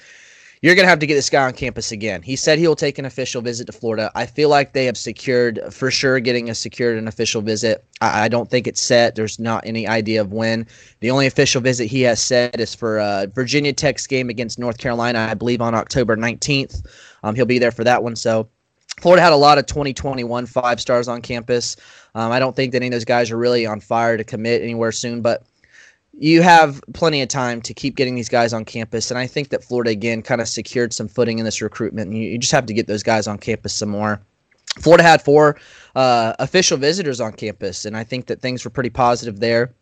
You're 0.61 0.75
going 0.75 0.85
to 0.85 0.89
have 0.89 0.99
to 0.99 1.07
get 1.07 1.15
this 1.15 1.29
guy 1.29 1.47
on 1.47 1.53
campus 1.53 1.91
again. 1.91 2.21
He 2.21 2.35
said 2.35 2.59
he 2.59 2.67
will 2.67 2.75
take 2.75 2.99
an 2.99 3.05
official 3.05 3.41
visit 3.41 3.65
to 3.65 3.71
Florida. 3.71 4.11
I 4.13 4.27
feel 4.27 4.47
like 4.47 4.73
they 4.73 4.85
have 4.85 4.97
secured, 4.97 5.59
for 5.71 5.89
sure, 5.89 6.19
getting 6.19 6.51
a 6.51 6.55
secured 6.55 6.99
an 6.99 7.07
official 7.07 7.41
visit. 7.41 7.83
I, 7.99 8.25
I 8.25 8.27
don't 8.27 8.47
think 8.47 8.67
it's 8.67 8.81
set. 8.81 9.15
There's 9.15 9.39
not 9.39 9.65
any 9.65 9.87
idea 9.87 10.21
of 10.21 10.33
when. 10.33 10.67
The 10.99 11.09
only 11.09 11.25
official 11.25 11.61
visit 11.61 11.87
he 11.87 12.03
has 12.03 12.21
said 12.21 12.59
is 12.59 12.75
for 12.75 12.99
uh, 12.99 13.25
Virginia 13.33 13.73
Tech's 13.73 14.05
game 14.05 14.29
against 14.29 14.59
North 14.59 14.77
Carolina, 14.77 15.27
I 15.31 15.33
believe, 15.33 15.61
on 15.61 15.73
October 15.73 16.15
19th. 16.15 16.85
Um, 17.23 17.33
he'll 17.33 17.45
be 17.47 17.57
there 17.57 17.71
for 17.71 17.83
that 17.83 18.03
one. 18.03 18.15
So 18.15 18.47
Florida 18.99 19.21
had 19.21 19.33
a 19.33 19.37
lot 19.37 19.57
of 19.57 19.65
2021 19.65 20.45
five 20.45 20.79
stars 20.79 21.07
on 21.07 21.21
campus. 21.21 21.75
Um, 22.13 22.31
I 22.31 22.39
don't 22.39 22.55
think 22.55 22.71
that 22.73 22.77
any 22.77 22.87
of 22.87 22.91
those 22.91 23.05
guys 23.05 23.31
are 23.31 23.37
really 23.37 23.65
on 23.65 23.79
fire 23.79 24.17
to 24.17 24.23
commit 24.23 24.61
anywhere 24.61 24.91
soon, 24.91 25.21
but 25.21 25.43
you 26.17 26.41
have 26.41 26.81
plenty 26.93 27.21
of 27.21 27.29
time 27.29 27.61
to 27.61 27.73
keep 27.73 27.95
getting 27.95 28.15
these 28.15 28.29
guys 28.29 28.53
on 28.53 28.65
campus. 28.65 29.11
And 29.11 29.17
I 29.17 29.27
think 29.27 29.49
that 29.49 29.63
Florida, 29.63 29.91
again, 29.91 30.21
kind 30.21 30.41
of 30.41 30.47
secured 30.47 30.93
some 30.93 31.07
footing 31.07 31.39
in 31.39 31.45
this 31.45 31.61
recruitment. 31.61 32.13
You, 32.13 32.23
you 32.23 32.37
just 32.37 32.51
have 32.51 32.65
to 32.65 32.73
get 32.73 32.87
those 32.87 33.03
guys 33.03 33.27
on 33.27 33.37
campus 33.37 33.73
some 33.73 33.89
more. 33.89 34.21
Florida 34.79 35.03
had 35.03 35.21
four 35.21 35.59
uh, 35.95 36.33
official 36.39 36.77
visitors 36.77 37.19
on 37.19 37.33
campus, 37.33 37.85
and 37.85 37.95
I 37.97 38.03
think 38.03 38.27
that 38.27 38.41
things 38.41 38.63
were 38.63 38.71
pretty 38.71 38.89
positive 38.89 39.39
there. 39.39 39.73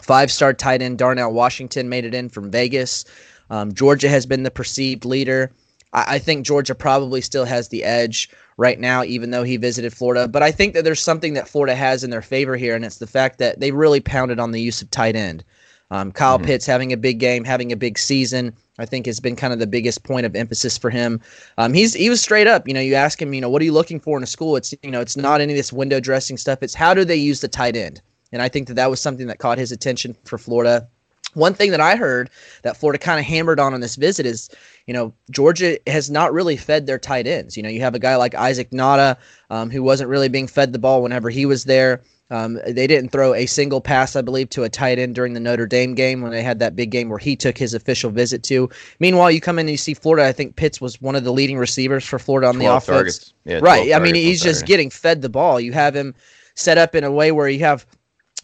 Five 0.00 0.30
star 0.30 0.52
tight 0.52 0.82
end 0.82 0.98
Darnell 0.98 1.32
Washington 1.32 1.88
made 1.88 2.04
it 2.04 2.14
in 2.14 2.28
from 2.28 2.50
Vegas. 2.50 3.04
Um, 3.50 3.72
Georgia 3.72 4.08
has 4.08 4.26
been 4.26 4.42
the 4.42 4.50
perceived 4.50 5.04
leader. 5.04 5.52
I, 5.92 6.16
I 6.16 6.18
think 6.18 6.46
Georgia 6.46 6.74
probably 6.74 7.20
still 7.20 7.44
has 7.44 7.68
the 7.68 7.84
edge 7.84 8.30
right 8.56 8.78
now, 8.78 9.04
even 9.04 9.30
though 9.30 9.44
he 9.44 9.56
visited 9.56 9.92
Florida. 9.92 10.28
But 10.28 10.42
I 10.42 10.50
think 10.50 10.74
that 10.74 10.84
there's 10.84 11.02
something 11.02 11.34
that 11.34 11.48
Florida 11.48 11.74
has 11.74 12.04
in 12.04 12.10
their 12.10 12.22
favor 12.22 12.56
here, 12.56 12.74
and 12.74 12.84
it's 12.84 12.98
the 12.98 13.06
fact 13.06 13.38
that 13.38 13.60
they 13.60 13.70
really 13.70 14.00
pounded 14.00 14.40
on 14.40 14.52
the 14.52 14.60
use 14.60 14.82
of 14.82 14.90
tight 14.90 15.16
end. 15.16 15.44
Um, 15.90 16.12
Kyle 16.12 16.36
mm-hmm. 16.36 16.46
Pitts 16.46 16.66
having 16.66 16.92
a 16.92 16.98
big 16.98 17.18
game, 17.18 17.44
having 17.44 17.72
a 17.72 17.76
big 17.76 17.98
season. 17.98 18.54
I 18.78 18.86
think 18.86 19.06
has 19.06 19.18
been 19.18 19.34
kind 19.34 19.52
of 19.52 19.58
the 19.58 19.66
biggest 19.66 20.04
point 20.04 20.24
of 20.24 20.36
emphasis 20.36 20.78
for 20.78 20.90
him. 20.90 21.20
Um, 21.56 21.72
he's 21.72 21.94
he 21.94 22.08
was 22.08 22.20
straight 22.20 22.46
up. 22.46 22.68
You 22.68 22.74
know, 22.74 22.80
you 22.80 22.94
ask 22.94 23.20
him, 23.20 23.34
you 23.34 23.40
know, 23.40 23.50
what 23.50 23.60
are 23.60 23.64
you 23.64 23.72
looking 23.72 23.98
for 23.98 24.16
in 24.16 24.22
a 24.22 24.26
school? 24.26 24.54
It's 24.54 24.72
you 24.82 24.90
know, 24.90 25.00
it's 25.00 25.16
not 25.16 25.40
any 25.40 25.52
of 25.52 25.56
this 25.56 25.72
window 25.72 25.98
dressing 25.98 26.36
stuff. 26.36 26.62
It's 26.62 26.74
how 26.74 26.94
do 26.94 27.04
they 27.04 27.16
use 27.16 27.40
the 27.40 27.48
tight 27.48 27.76
end? 27.76 28.00
And 28.32 28.42
I 28.42 28.48
think 28.48 28.68
that 28.68 28.74
that 28.74 28.90
was 28.90 29.00
something 29.00 29.26
that 29.26 29.38
caught 29.38 29.58
his 29.58 29.72
attention 29.72 30.14
for 30.24 30.38
Florida. 30.38 30.86
One 31.34 31.54
thing 31.54 31.70
that 31.72 31.80
I 31.80 31.96
heard 31.96 32.30
that 32.62 32.76
Florida 32.76 32.98
kind 32.98 33.18
of 33.18 33.26
hammered 33.26 33.60
on 33.60 33.74
on 33.74 33.80
this 33.80 33.96
visit 33.96 34.26
is, 34.26 34.48
you 34.88 34.94
know, 34.94 35.12
Georgia 35.30 35.78
has 35.86 36.10
not 36.10 36.32
really 36.32 36.56
fed 36.56 36.86
their 36.86 36.98
tight 36.98 37.26
ends. 37.26 37.58
You 37.58 37.62
know, 37.62 37.68
you 37.68 37.82
have 37.82 37.94
a 37.94 37.98
guy 37.98 38.16
like 38.16 38.34
Isaac 38.34 38.70
Nauta, 38.70 39.18
um, 39.50 39.68
who 39.68 39.82
wasn't 39.82 40.08
really 40.08 40.30
being 40.30 40.46
fed 40.46 40.72
the 40.72 40.78
ball 40.78 41.02
whenever 41.02 41.28
he 41.28 41.44
was 41.44 41.64
there. 41.64 42.00
Um, 42.30 42.58
they 42.66 42.86
didn't 42.86 43.10
throw 43.10 43.34
a 43.34 43.44
single 43.44 43.82
pass, 43.82 44.16
I 44.16 44.22
believe, 44.22 44.48
to 44.50 44.62
a 44.62 44.68
tight 44.70 44.98
end 44.98 45.14
during 45.14 45.34
the 45.34 45.40
Notre 45.40 45.66
Dame 45.66 45.94
game 45.94 46.22
when 46.22 46.32
they 46.32 46.42
had 46.42 46.58
that 46.60 46.74
big 46.74 46.90
game 46.90 47.10
where 47.10 47.18
he 47.18 47.36
took 47.36 47.58
his 47.58 47.74
official 47.74 48.10
visit 48.10 48.42
to. 48.44 48.70
Meanwhile, 48.98 49.30
you 49.30 49.42
come 49.42 49.58
in 49.58 49.66
and 49.66 49.70
you 49.70 49.76
see 49.76 49.92
Florida. 49.92 50.26
I 50.26 50.32
think 50.32 50.56
Pitts 50.56 50.80
was 50.80 51.00
one 51.02 51.14
of 51.14 51.24
the 51.24 51.32
leading 51.34 51.58
receivers 51.58 52.06
for 52.06 52.18
Florida 52.18 52.48
on 52.48 52.58
the 52.58 52.66
offense. 52.66 53.34
Yeah, 53.44 53.60
right. 53.60 53.92
I 53.92 53.98
mean, 53.98 54.14
he's 54.14 54.42
just 54.42 54.64
getting 54.64 54.88
fed 54.88 55.20
the 55.20 55.28
ball. 55.28 55.60
You 55.60 55.72
have 55.72 55.94
him 55.94 56.14
set 56.54 56.78
up 56.78 56.94
in 56.94 57.04
a 57.04 57.12
way 57.12 57.30
where 57.30 57.48
you 57.48 57.60
have 57.60 57.86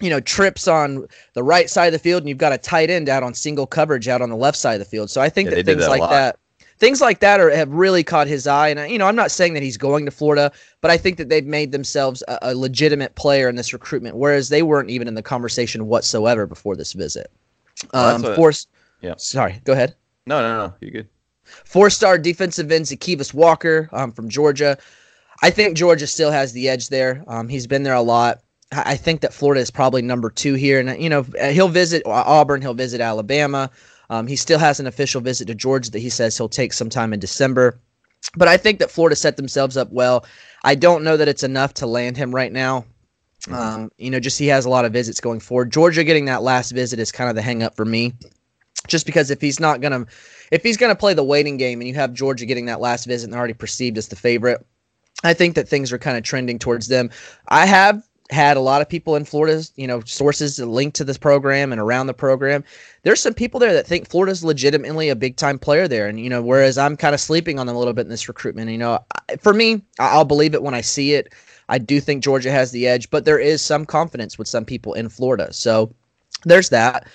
you 0.00 0.10
know 0.10 0.20
trips 0.20 0.66
on 0.66 1.06
the 1.34 1.42
right 1.42 1.70
side 1.70 1.86
of 1.86 1.92
the 1.92 1.98
field 1.98 2.22
and 2.22 2.28
you've 2.28 2.38
got 2.38 2.52
a 2.52 2.58
tight 2.58 2.90
end 2.90 3.08
out 3.08 3.22
on 3.22 3.34
single 3.34 3.66
coverage 3.66 4.08
out 4.08 4.22
on 4.22 4.30
the 4.30 4.36
left 4.36 4.58
side 4.58 4.74
of 4.74 4.78
the 4.78 4.84
field. 4.84 5.10
So 5.10 5.20
i 5.20 5.28
think 5.28 5.50
yeah, 5.50 5.56
that 5.56 5.66
things 5.66 5.82
that 5.82 5.90
like 5.90 6.10
that 6.10 6.38
things 6.78 7.00
like 7.00 7.20
that 7.20 7.40
are 7.40 7.50
have 7.50 7.70
really 7.70 8.02
caught 8.02 8.26
his 8.26 8.46
eye. 8.46 8.68
And 8.68 8.90
you 8.90 8.98
know 8.98 9.06
i'm 9.06 9.16
not 9.16 9.30
saying 9.30 9.54
that 9.54 9.62
he's 9.62 9.76
going 9.76 10.04
to 10.04 10.10
florida 10.10 10.52
but 10.80 10.90
i 10.90 10.96
think 10.96 11.16
that 11.18 11.28
they've 11.28 11.46
made 11.46 11.72
themselves 11.72 12.22
a, 12.28 12.38
a 12.42 12.54
legitimate 12.54 13.14
player 13.14 13.48
in 13.48 13.56
this 13.56 13.72
recruitment 13.72 14.16
whereas 14.16 14.48
they 14.48 14.62
weren't 14.62 14.90
even 14.90 15.08
in 15.08 15.14
the 15.14 15.22
conversation 15.22 15.86
whatsoever 15.86 16.46
before 16.46 16.76
this 16.76 16.92
visit. 16.92 17.30
Um 17.92 18.22
well, 18.22 18.34
force 18.34 18.66
yeah. 19.00 19.14
Sorry 19.16 19.60
go 19.64 19.72
ahead. 19.72 19.94
No 20.26 20.40
no 20.40 20.66
no 20.66 20.74
you're 20.80 20.90
good. 20.90 21.08
Four 21.44 21.90
star 21.90 22.18
defensive 22.18 22.72
end 22.72 22.86
Zykeivous 22.86 23.34
walker 23.34 23.88
um, 23.92 24.12
from 24.12 24.28
georgia. 24.28 24.78
I 25.42 25.50
think 25.50 25.76
georgia 25.76 26.06
still 26.06 26.30
has 26.30 26.52
the 26.52 26.68
edge 26.68 26.88
there. 26.88 27.22
Um, 27.26 27.48
he's 27.48 27.66
been 27.66 27.82
there 27.82 27.94
a 27.94 28.02
lot 28.02 28.43
I 28.74 28.96
think 28.96 29.20
that 29.20 29.34
Florida 29.34 29.60
is 29.60 29.70
probably 29.70 30.02
number 30.02 30.30
two 30.30 30.54
here, 30.54 30.80
and 30.80 31.00
you 31.02 31.08
know 31.08 31.22
he'll 31.52 31.68
visit 31.68 32.02
Auburn, 32.06 32.62
he'll 32.62 32.74
visit 32.74 33.00
Alabama. 33.00 33.70
Um, 34.10 34.26
he 34.26 34.36
still 34.36 34.58
has 34.58 34.80
an 34.80 34.86
official 34.86 35.20
visit 35.20 35.46
to 35.46 35.54
Georgia 35.54 35.90
that 35.90 35.98
he 35.98 36.10
says 36.10 36.36
he'll 36.36 36.48
take 36.48 36.72
sometime 36.72 37.12
in 37.12 37.20
December. 37.20 37.78
But 38.36 38.48
I 38.48 38.56
think 38.56 38.78
that 38.78 38.90
Florida 38.90 39.16
set 39.16 39.36
themselves 39.36 39.76
up 39.76 39.90
well. 39.92 40.24
I 40.62 40.74
don't 40.74 41.04
know 41.04 41.16
that 41.16 41.28
it's 41.28 41.42
enough 41.42 41.74
to 41.74 41.86
land 41.86 42.16
him 42.16 42.34
right 42.34 42.52
now. 42.52 42.84
Um, 43.50 43.90
you 43.98 44.10
know, 44.10 44.20
just 44.20 44.38
he 44.38 44.46
has 44.46 44.64
a 44.64 44.70
lot 44.70 44.84
of 44.84 44.92
visits 44.92 45.20
going 45.20 45.40
forward. 45.40 45.70
Georgia 45.70 46.04
getting 46.04 46.24
that 46.26 46.42
last 46.42 46.70
visit 46.72 46.98
is 46.98 47.12
kind 47.12 47.28
of 47.28 47.36
the 47.36 47.42
hang 47.42 47.62
up 47.62 47.76
for 47.76 47.84
me. 47.84 48.14
Just 48.86 49.06
because 49.06 49.30
if 49.30 49.40
he's 49.40 49.60
not 49.60 49.80
gonna 49.80 50.06
if 50.50 50.62
he's 50.62 50.76
gonna 50.76 50.94
play 50.94 51.14
the 51.14 51.24
waiting 51.24 51.56
game 51.56 51.80
and 51.80 51.88
you 51.88 51.94
have 51.94 52.12
Georgia 52.12 52.46
getting 52.46 52.66
that 52.66 52.80
last 52.80 53.06
visit 53.06 53.26
and 53.26 53.34
already 53.34 53.54
perceived 53.54 53.98
as 53.98 54.08
the 54.08 54.16
favorite, 54.16 54.64
I 55.22 55.34
think 55.34 55.54
that 55.54 55.68
things 55.68 55.92
are 55.92 55.98
kind 55.98 56.16
of 56.16 56.22
trending 56.22 56.58
towards 56.58 56.88
them. 56.88 57.10
I 57.48 57.66
have 57.66 58.02
had 58.30 58.56
a 58.56 58.60
lot 58.60 58.80
of 58.80 58.88
people 58.88 59.16
in 59.16 59.24
Florida's, 59.24 59.72
you 59.76 59.86
know, 59.86 60.00
sources 60.00 60.58
linked 60.58 60.96
to 60.96 61.04
this 61.04 61.18
program 61.18 61.72
and 61.72 61.80
around 61.80 62.06
the 62.06 62.14
program. 62.14 62.64
There's 63.02 63.20
some 63.20 63.34
people 63.34 63.60
there 63.60 63.74
that 63.74 63.86
think 63.86 64.08
Florida's 64.08 64.42
legitimately 64.42 65.10
a 65.10 65.16
big 65.16 65.36
time 65.36 65.58
player 65.58 65.86
there. 65.86 66.06
And, 66.06 66.18
you 66.18 66.30
know, 66.30 66.42
whereas 66.42 66.78
I'm 66.78 66.96
kind 66.96 67.14
of 67.14 67.20
sleeping 67.20 67.58
on 67.58 67.66
them 67.66 67.76
a 67.76 67.78
little 67.78 67.92
bit 67.92 68.06
in 68.06 68.10
this 68.10 68.28
recruitment, 68.28 68.70
you 68.70 68.78
know, 68.78 68.98
for 69.40 69.52
me, 69.52 69.82
I'll 69.98 70.24
believe 70.24 70.54
it 70.54 70.62
when 70.62 70.74
I 70.74 70.80
see 70.80 71.12
it. 71.14 71.32
I 71.68 71.78
do 71.78 72.00
think 72.00 72.22
Georgia 72.22 72.50
has 72.50 72.72
the 72.72 72.86
edge, 72.86 73.10
but 73.10 73.24
there 73.24 73.38
is 73.38 73.62
some 73.62 73.86
confidence 73.86 74.38
with 74.38 74.48
some 74.48 74.64
people 74.64 74.94
in 74.94 75.08
Florida. 75.08 75.52
So 75.52 75.94
there's 76.44 76.70
that. 76.70 77.06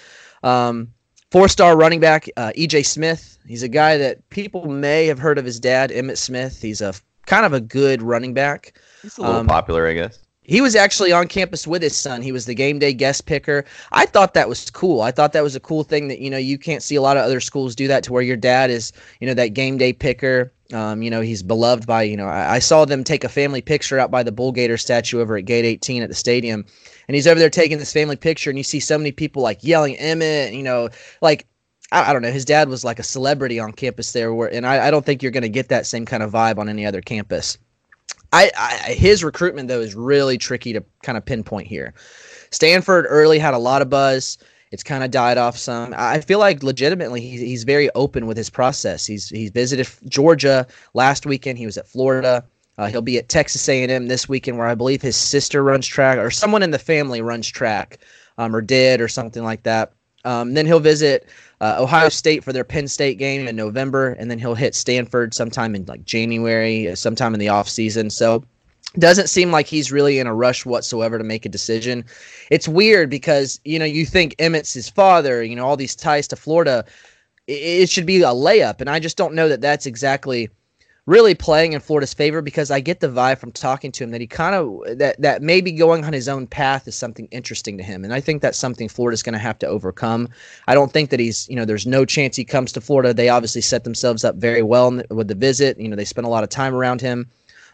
Um, 0.43 0.93
Four 1.32 1.47
star 1.47 1.78
running 1.78 1.99
back, 1.99 2.28
uh, 2.38 2.51
EJ 2.57 2.88
Smith. 2.88 3.38
He's 3.47 3.62
a 3.62 3.68
guy 3.68 3.97
that 3.97 4.28
people 4.32 4.66
may 4.68 5.05
have 5.05 5.20
heard 5.20 5.38
of 5.38 5.45
his 5.45 5.60
dad, 5.60 5.91
Emmitt 5.91 6.18
Smith. 6.18 6.60
He's 6.60 6.82
a 6.82 6.93
kind 7.28 7.45
of 7.45 7.53
a 7.53 7.62
good 7.62 8.01
running 8.01 8.34
back. 8.34 8.74
He's 9.03 9.18
a 9.20 9.22
little 9.22 9.36
um, 9.36 9.47
popular, 9.47 9.88
I 9.88 9.93
guess. 9.93 10.18
He 10.50 10.62
was 10.62 10.76
actually 10.76 11.12
on 11.12 11.28
campus 11.28 11.68
with 11.68 11.84
his 11.84 11.95
son. 11.95 12.24
He 12.24 12.32
was 12.32 12.47
the 12.47 12.56
game 12.56 12.80
day 12.80 12.91
guest 12.91 13.28
picker. 13.28 13.66
I 13.91 14.08
thought 14.08 14.34
that 14.34 14.50
was 14.50 14.72
cool. 14.72 15.02
I 15.02 15.12
thought 15.12 15.32
that 15.34 15.43
was 15.43 15.56
a 15.56 15.60
cool 15.60 15.84
thing 15.84 16.08
that 16.08 16.18
you 16.18 16.30
know 16.32 16.39
you 16.39 16.58
can't 16.58 16.82
see 16.82 16.95
a 16.95 17.04
lot 17.04 17.18
of 17.18 17.24
other 17.24 17.39
schools 17.39 17.76
do 17.76 17.88
that 17.88 18.04
to 18.06 18.14
where 18.14 18.24
your 18.24 18.36
dad 18.36 18.72
is 18.72 18.91
you 19.20 19.28
know 19.28 19.36
that 19.36 19.50
game 19.50 19.78
day 19.78 19.93
picker. 19.93 20.52
Um, 20.74 21.04
you 21.04 21.12
know 21.12 21.22
he's 21.22 21.43
beloved 21.43 21.86
by 21.86 22.02
you 22.02 22.18
know 22.18 22.26
I, 22.26 22.56
I 22.56 22.60
saw 22.60 22.84
them 22.84 23.04
take 23.04 23.24
a 23.24 23.30
family 23.30 23.62
picture 23.62 24.00
out 24.00 24.10
by 24.10 24.24
the 24.24 24.32
Bull 24.32 24.52
Gator 24.52 24.78
statue 24.78 25.20
over 25.20 25.38
at 25.38 25.45
Gate 25.45 25.66
18 25.66 26.02
at 26.02 26.10
the 26.10 26.16
stadium, 26.16 26.66
and 27.08 27.14
he's 27.14 27.28
over 27.28 27.39
there 27.39 27.52
taking 27.52 27.78
this 27.78 27.93
family 27.93 28.16
picture, 28.16 28.50
and 28.50 28.58
you 28.58 28.64
see 28.64 28.80
so 28.80 28.97
many 28.97 29.12
people 29.12 29.43
like 29.43 29.64
yelling 29.64 29.97
Emmitt, 29.97 30.56
You 30.56 30.64
know 30.64 30.89
like 31.22 31.45
I, 31.91 32.12
don't 32.14 32.22
know. 32.22 32.32
His 32.32 32.45
dad 32.45 32.70
was 32.70 32.84
like 32.84 33.00
a 33.00 33.04
celebrity 33.04 33.60
on 33.60 33.72
campus 33.72 34.12
there, 34.14 34.34
where, 34.34 34.52
and 34.54 34.66
I, 34.66 34.88
I 34.88 34.91
don't 34.91 35.04
think 35.04 35.24
you're 35.24 35.32
going 35.32 35.41
to 35.41 35.50
get 35.50 35.70
that 35.70 35.88
same 35.88 36.06
kind 36.06 36.22
of 36.22 36.32
vibe 36.32 36.60
on 36.60 36.70
any 36.70 36.86
other 36.86 37.02
campus. 37.02 37.58
I, 38.32 38.52
I 38.58 38.94
his 38.94 39.24
recruitment 39.24 39.68
though 39.68 39.82
is 39.82 39.96
really 39.96 40.38
tricky 40.38 40.74
to 40.74 40.84
kind 41.04 41.18
of 41.18 41.26
pinpoint 41.26 41.68
here. 41.68 41.94
Stanford 42.52 43.06
early 43.10 43.40
had 43.40 43.54
a 43.54 43.60
lot 43.60 43.82
of 43.82 43.90
buzz. 43.90 44.38
It's 44.72 44.84
kind 44.84 45.04
of 45.04 45.10
died 45.10 45.40
off 45.40 45.58
some. 45.58 45.96
I 45.98 46.22
feel 46.22 46.38
like 46.38 46.62
legitimately 46.62 47.22
he's, 47.22 47.42
he's 47.42 47.64
very 47.64 47.90
open 47.96 48.28
with 48.28 48.38
his 48.38 48.50
process. 48.50 49.06
He's 49.06 49.30
he's 49.30 49.50
visited 49.50 49.88
Georgia 50.08 50.68
last 50.94 51.26
weekend. 51.26 51.58
He 51.58 51.66
was 51.66 51.78
at 51.78 51.88
Florida. 51.88 52.44
Uh, 52.78 52.88
he'll 52.88 53.02
be 53.02 53.18
at 53.18 53.28
Texas 53.28 53.68
A&M 53.68 54.08
this 54.08 54.30
weekend, 54.30 54.58
where 54.58 54.68
I 54.68 54.76
believe 54.76 55.02
his 55.02 55.18
sister 55.18 55.62
runs 55.62 55.86
track, 55.86 56.18
or 56.18 56.32
someone 56.32 56.64
in 56.64 56.72
the 56.72 56.80
family 56.80 57.22
runs 57.22 57.50
track, 57.50 58.00
um, 58.38 58.56
or 58.56 58.62
did, 58.62 59.02
or 59.02 59.10
something 59.10 59.44
like 59.44 59.64
that. 59.64 59.92
Um, 60.24 60.54
then 60.54 60.66
he'll 60.66 60.80
visit 60.80 61.28
uh, 61.62 61.76
Ohio 61.80 62.10
State 62.10 62.43
for 62.43 62.53
their 62.53 62.64
Penn 62.64 62.88
State 62.88 63.18
game 63.18 63.47
in 63.47 63.55
November, 63.55 64.14
and 64.14 64.32
then 64.32 64.39
he'll 64.39 64.55
hit 64.55 64.76
Stanford 64.76 65.34
sometime 65.34 65.76
in 65.76 65.86
like 65.86 66.05
January, 66.05 66.89
uh, 66.89 66.95
sometime 66.95 67.34
in 67.34 67.39
the 67.39 67.49
off 67.49 67.68
season. 67.68 68.10
So 68.10 68.43
doesn't 68.97 69.28
seem 69.28 69.51
like 69.51 69.68
he's 69.68 69.91
really 69.91 70.20
in 70.20 70.28
a 70.28 70.34
rush 70.34 70.66
whatsoever 70.66 71.18
to 71.18 71.24
make 71.24 71.45
a 71.45 71.49
decision. 71.49 72.05
It's 72.49 72.68
weird 72.68 73.10
because 73.10 73.60
you 73.66 73.78
know 73.78 73.86
you 73.86 74.05
think 74.05 74.36
Emmitt's 74.39 74.74
his 74.74 74.89
father, 74.89 75.43
you 75.43 75.55
know 75.55 75.68
all 75.68 75.78
these 75.78 75.95
ties 75.95 76.28
to 76.30 76.36
Florida. 76.36 76.86
It, 77.47 77.84
it 77.84 77.89
should 77.89 78.05
be 78.05 78.22
a 78.22 78.28
layup, 78.28 78.80
and 78.80 78.89
I 78.89 78.99
just 78.99 79.18
don't 79.18 79.34
know 79.34 79.49
that 79.49 79.62
that's 79.62 79.86
exactly 79.86 80.49
really 81.10 81.34
playing 81.34 81.74
in 81.74 81.80
Florida's 81.80 82.14
favor 82.14 82.39
because 82.39 82.70
I 82.70 82.80
get 82.80 82.99
the 82.99 83.07
vibe 83.07 83.39
from 83.39 83.51
talking 83.51 83.91
to 83.93 84.03
him 84.03 84.12
that 84.12 84.22
he 84.22 84.28
kind 84.28 84.53
of 84.53 84.97
that 84.99 85.20
that 85.20 85.41
maybe 85.41 85.72
going 85.72 86.05
on 86.05 86.14
his 86.14 86.30
own 86.30 86.45
path 86.45 86.88
is 86.88 86.93
something 86.93 87.28
interesting 87.32 87.78
to 87.80 87.84
him, 87.84 88.03
and 88.03 88.14
I 88.14 88.22
think 88.22 88.43
that's 88.43 88.60
something 88.60 88.88
Florida's 88.88 89.24
going 89.24 89.34
to 89.34 89.39
have 89.39 89.57
to 89.60 89.68
overcome. 89.68 90.30
I 90.68 90.76
don't 90.76 90.93
think 90.93 91.10
that 91.10 91.20
he's 91.20 91.49
you 91.49 91.55
know 91.55 91.66
there's 91.66 91.88
no 91.88 92.05
chance 92.05 92.36
he 92.36 92.45
comes 92.45 92.72
to 92.74 92.82
Florida. 92.82 93.12
They 93.12 93.28
obviously 93.28 93.62
set 93.62 93.84
themselves 93.84 94.24
up 94.24 94.36
very 94.36 94.62
well 94.62 95.01
with 95.10 95.28
the 95.28 95.36
visit. 95.36 95.80
You 95.80 95.89
know 95.89 95.95
they 95.95 96.05
spent 96.05 96.28
a 96.28 96.30
lot 96.30 96.43
of 96.43 96.49
time 96.49 96.76
around 96.76 97.01
him. 97.01 97.28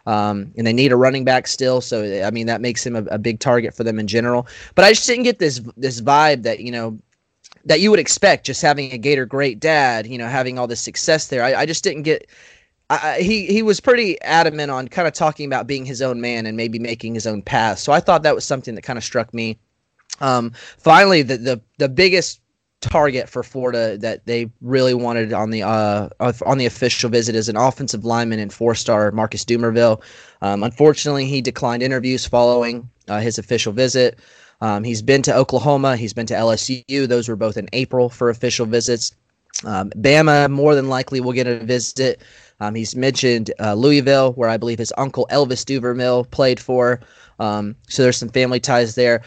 Um, 0.08 0.54
and 0.56 0.68
they 0.68 0.74
need 0.74 0.92
a 0.92 0.96
running 0.96 1.26
back 1.26 1.48
still, 1.48 1.82
so 1.82 2.24
I 2.24 2.30
mean 2.30 2.46
that 2.46 2.62
makes 2.62 2.86
him 2.86 2.96
a, 2.96 3.04
a 3.06 3.18
big 3.18 3.40
target 3.40 3.74
for 3.74 3.84
them 3.84 3.98
in 3.98 4.06
general. 4.06 4.46
But 4.76 4.86
I 4.86 4.92
just 4.92 5.08
didn't 5.08 5.24
get 5.24 5.40
this 5.40 5.62
this 5.78 6.00
vibe 6.00 6.44
that 6.44 6.60
you 6.60 6.72
know 6.72 7.00
that 7.66 7.80
you 7.80 7.90
would 7.90 8.00
expect 8.00 8.46
just 8.46 8.62
having 8.62 8.92
a 8.92 8.98
Gator 9.00 9.26
great 9.26 9.60
dad, 9.60 10.06
you 10.06 10.20
know, 10.20 10.28
having 10.28 10.60
all 10.60 10.68
this 10.68 10.80
success 10.80 11.28
there. 11.28 11.44
I, 11.44 11.62
I 11.62 11.66
just 11.66 11.84
didn't 11.84 12.04
get 12.04 12.28
He 13.18 13.48
he 13.48 13.64
was 13.64 13.80
pretty 13.80 14.22
adamant 14.22 14.72
on 14.72 14.88
kind 14.88 15.08
of 15.08 15.14
talking 15.14 15.48
about 15.48 15.68
being 15.68 15.86
his 15.86 16.02
own 16.02 16.22
man 16.22 16.46
and 16.46 16.56
maybe 16.56 16.80
making 16.80 17.16
his 17.16 17.26
own 17.26 17.42
path. 17.42 17.80
So 17.80 17.92
I 17.92 18.00
thought 18.00 18.24
that 18.24 18.36
was 18.36 18.46
something 18.46 18.76
that 18.76 18.84
kind 18.84 18.98
of 18.98 19.04
struck 19.04 19.34
me. 19.34 19.58
Um, 20.22 20.52
finally, 20.78 21.22
the, 21.22 21.38
the 21.38 21.62
the 21.78 21.90
biggest 21.90 22.42
target 22.82 23.28
for 23.28 23.42
Florida 23.44 23.98
that 23.98 24.26
they 24.26 24.50
really 24.62 24.94
wanted 24.94 25.34
on 25.34 25.50
the 25.50 25.64
uh, 25.64 26.10
on 26.46 26.58
the 26.58 26.66
official 26.66 27.10
visit 27.10 27.36
is 27.36 27.50
an 27.50 27.58
offensive 27.58 28.06
lineman 28.06 28.40
and 28.40 28.54
four 28.54 28.76
star 28.76 29.12
Marcus 29.12 29.44
Dumervil. 29.46 30.02
Um, 30.42 30.64
unfortunately, 30.64 31.26
he 31.26 31.42
declined 31.42 31.84
interviews 31.84 32.26
following 32.26 32.90
uh, 33.08 33.20
his 33.20 33.38
official 33.38 33.74
visit. 33.74 34.20
Um, 34.62 34.84
he's 34.84 35.02
been 35.02 35.22
to 35.24 35.36
Oklahoma. 35.36 35.98
He's 35.98 36.14
been 36.14 36.28
to 36.28 36.34
LSU. 36.34 37.08
Those 37.08 37.28
were 37.28 37.36
both 37.36 37.58
in 37.58 37.68
April 37.74 38.10
for 38.10 38.30
official 38.30 38.66
visits. 38.66 39.14
Um, 39.64 39.90
Bama 39.92 40.50
more 40.50 40.76
than 40.76 40.90
likely 40.90 41.22
will 41.22 41.34
get 41.34 41.48
a 41.48 41.60
visit. 41.60 42.22
Um, 42.60 42.76
he's 42.76 42.96
mentioned 42.96 43.52
uh, 43.60 43.74
Louisville, 43.74 44.34
where 44.34 44.50
I 44.50 44.58
believe 44.58 44.80
his 44.80 44.94
uncle 44.98 45.28
Elvis 45.32 45.64
Dumervil 45.66 46.30
played 46.32 46.60
for. 46.60 47.02
Um, 47.40 47.76
so 47.88 48.04
there's 48.04 48.18
some 48.18 48.30
family 48.30 48.60
ties 48.60 48.96
there. 48.96 49.24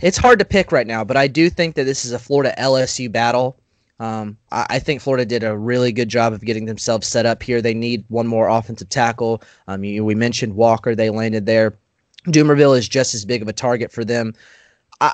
It's 0.00 0.16
hard 0.16 0.38
to 0.38 0.44
pick 0.44 0.72
right 0.72 0.86
now, 0.86 1.04
but 1.04 1.18
I 1.18 1.26
do 1.26 1.50
think 1.50 1.74
that 1.74 1.84
this 1.84 2.04
is 2.06 2.12
a 2.12 2.18
Florida 2.18 2.54
LSU 2.58 3.12
battle. 3.12 3.58
Um, 3.98 4.38
I, 4.50 4.66
I, 4.70 4.78
think 4.78 5.02
Florida 5.02 5.26
did 5.26 5.44
a 5.44 5.56
really 5.56 5.92
good 5.92 6.08
job 6.08 6.32
of 6.32 6.40
getting 6.40 6.64
themselves 6.64 7.06
set 7.06 7.26
up 7.26 7.42
here. 7.42 7.60
They 7.60 7.74
need 7.74 8.02
one 8.08 8.26
more 8.26 8.48
offensive 8.48 8.88
tackle. 8.88 9.42
Um, 9.68 9.84
you, 9.84 10.02
we 10.06 10.14
mentioned 10.14 10.56
Walker; 10.56 10.94
they 10.94 11.10
landed 11.10 11.44
there. 11.44 11.74
Dumervil 12.24 12.78
is 12.78 12.88
just 12.88 13.14
as 13.14 13.26
big 13.26 13.42
of 13.42 13.48
a 13.48 13.52
target 13.52 13.92
for 13.92 14.02
them. 14.02 14.32
I, 15.02 15.12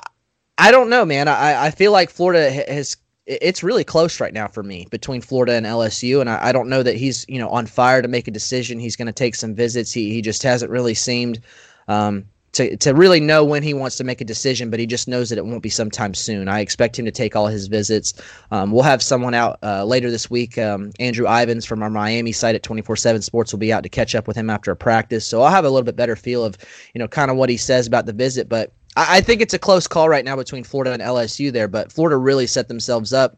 I 0.57 0.71
don't 0.71 0.89
know, 0.89 1.03
man. 1.03 1.27
I, 1.27 1.65
I 1.65 1.71
feel 1.71 1.91
like 1.91 2.09
Florida 2.09 2.49
has 2.49 2.95
it's 3.27 3.61
really 3.61 3.83
close 3.83 4.19
right 4.19 4.33
now 4.33 4.47
for 4.47 4.63
me 4.63 4.87
between 4.89 5.21
Florida 5.21 5.53
and 5.53 5.65
LSU, 5.65 6.21
and 6.21 6.29
I, 6.29 6.47
I, 6.47 6.51
don't 6.53 6.69
know 6.69 6.81
that 6.81 6.95
he's 6.95 7.25
you 7.27 7.39
know 7.39 7.49
on 7.49 7.65
fire 7.65 8.01
to 8.01 8.07
make 8.07 8.27
a 8.27 8.31
decision. 8.31 8.79
He's 8.79 8.95
going 8.95 9.07
to 9.07 9.13
take 9.13 9.35
some 9.35 9.53
visits. 9.53 9.91
He 9.91 10.11
he 10.13 10.21
just 10.21 10.43
hasn't 10.43 10.71
really 10.71 10.93
seemed 10.93 11.41
um, 11.89 12.25
to, 12.53 12.75
to 12.77 12.93
really 12.93 13.19
know 13.19 13.43
when 13.43 13.63
he 13.63 13.73
wants 13.73 13.97
to 13.97 14.03
make 14.03 14.21
a 14.21 14.25
decision, 14.25 14.69
but 14.69 14.79
he 14.79 14.85
just 14.85 15.07
knows 15.07 15.29
that 15.29 15.37
it 15.37 15.45
won't 15.45 15.61
be 15.61 15.69
sometime 15.69 16.13
soon. 16.13 16.47
I 16.47 16.61
expect 16.61 16.97
him 16.97 17.05
to 17.05 17.11
take 17.11 17.35
all 17.35 17.47
his 17.47 17.67
visits. 17.67 18.13
Um, 18.49 18.71
we'll 18.71 18.83
have 18.83 19.03
someone 19.03 19.33
out 19.33 19.59
uh, 19.61 19.83
later 19.83 20.09
this 20.09 20.29
week. 20.29 20.57
Um, 20.57 20.91
Andrew 20.99 21.27
Ivins 21.27 21.65
from 21.65 21.83
our 21.83 21.89
Miami 21.89 22.31
site 22.31 22.55
at 22.55 22.63
24/7 22.63 23.23
Sports 23.23 23.51
will 23.51 23.59
be 23.59 23.73
out 23.73 23.83
to 23.83 23.89
catch 23.89 24.15
up 24.15 24.27
with 24.27 24.37
him 24.37 24.49
after 24.49 24.71
a 24.71 24.75
practice, 24.75 25.27
so 25.27 25.41
I'll 25.41 25.51
have 25.51 25.65
a 25.65 25.69
little 25.69 25.83
bit 25.83 25.97
better 25.97 26.15
feel 26.15 26.45
of 26.45 26.57
you 26.93 26.99
know 26.99 27.07
kind 27.07 27.29
of 27.29 27.37
what 27.37 27.49
he 27.49 27.57
says 27.57 27.87
about 27.87 28.05
the 28.05 28.13
visit. 28.13 28.47
But 28.47 28.71
I, 28.97 29.17
I 29.17 29.21
think 29.21 29.41
it's 29.41 29.53
a 29.53 29.59
close 29.59 29.87
call 29.87 30.09
right 30.09 30.25
now 30.25 30.35
between 30.35 30.65
Florida 30.65 30.91
and 30.91 31.01
LSU 31.01 31.53
there. 31.53 31.69
But 31.69 31.91
Florida 31.91 32.17
really 32.17 32.47
set 32.47 32.67
themselves 32.67 33.13
up 33.13 33.37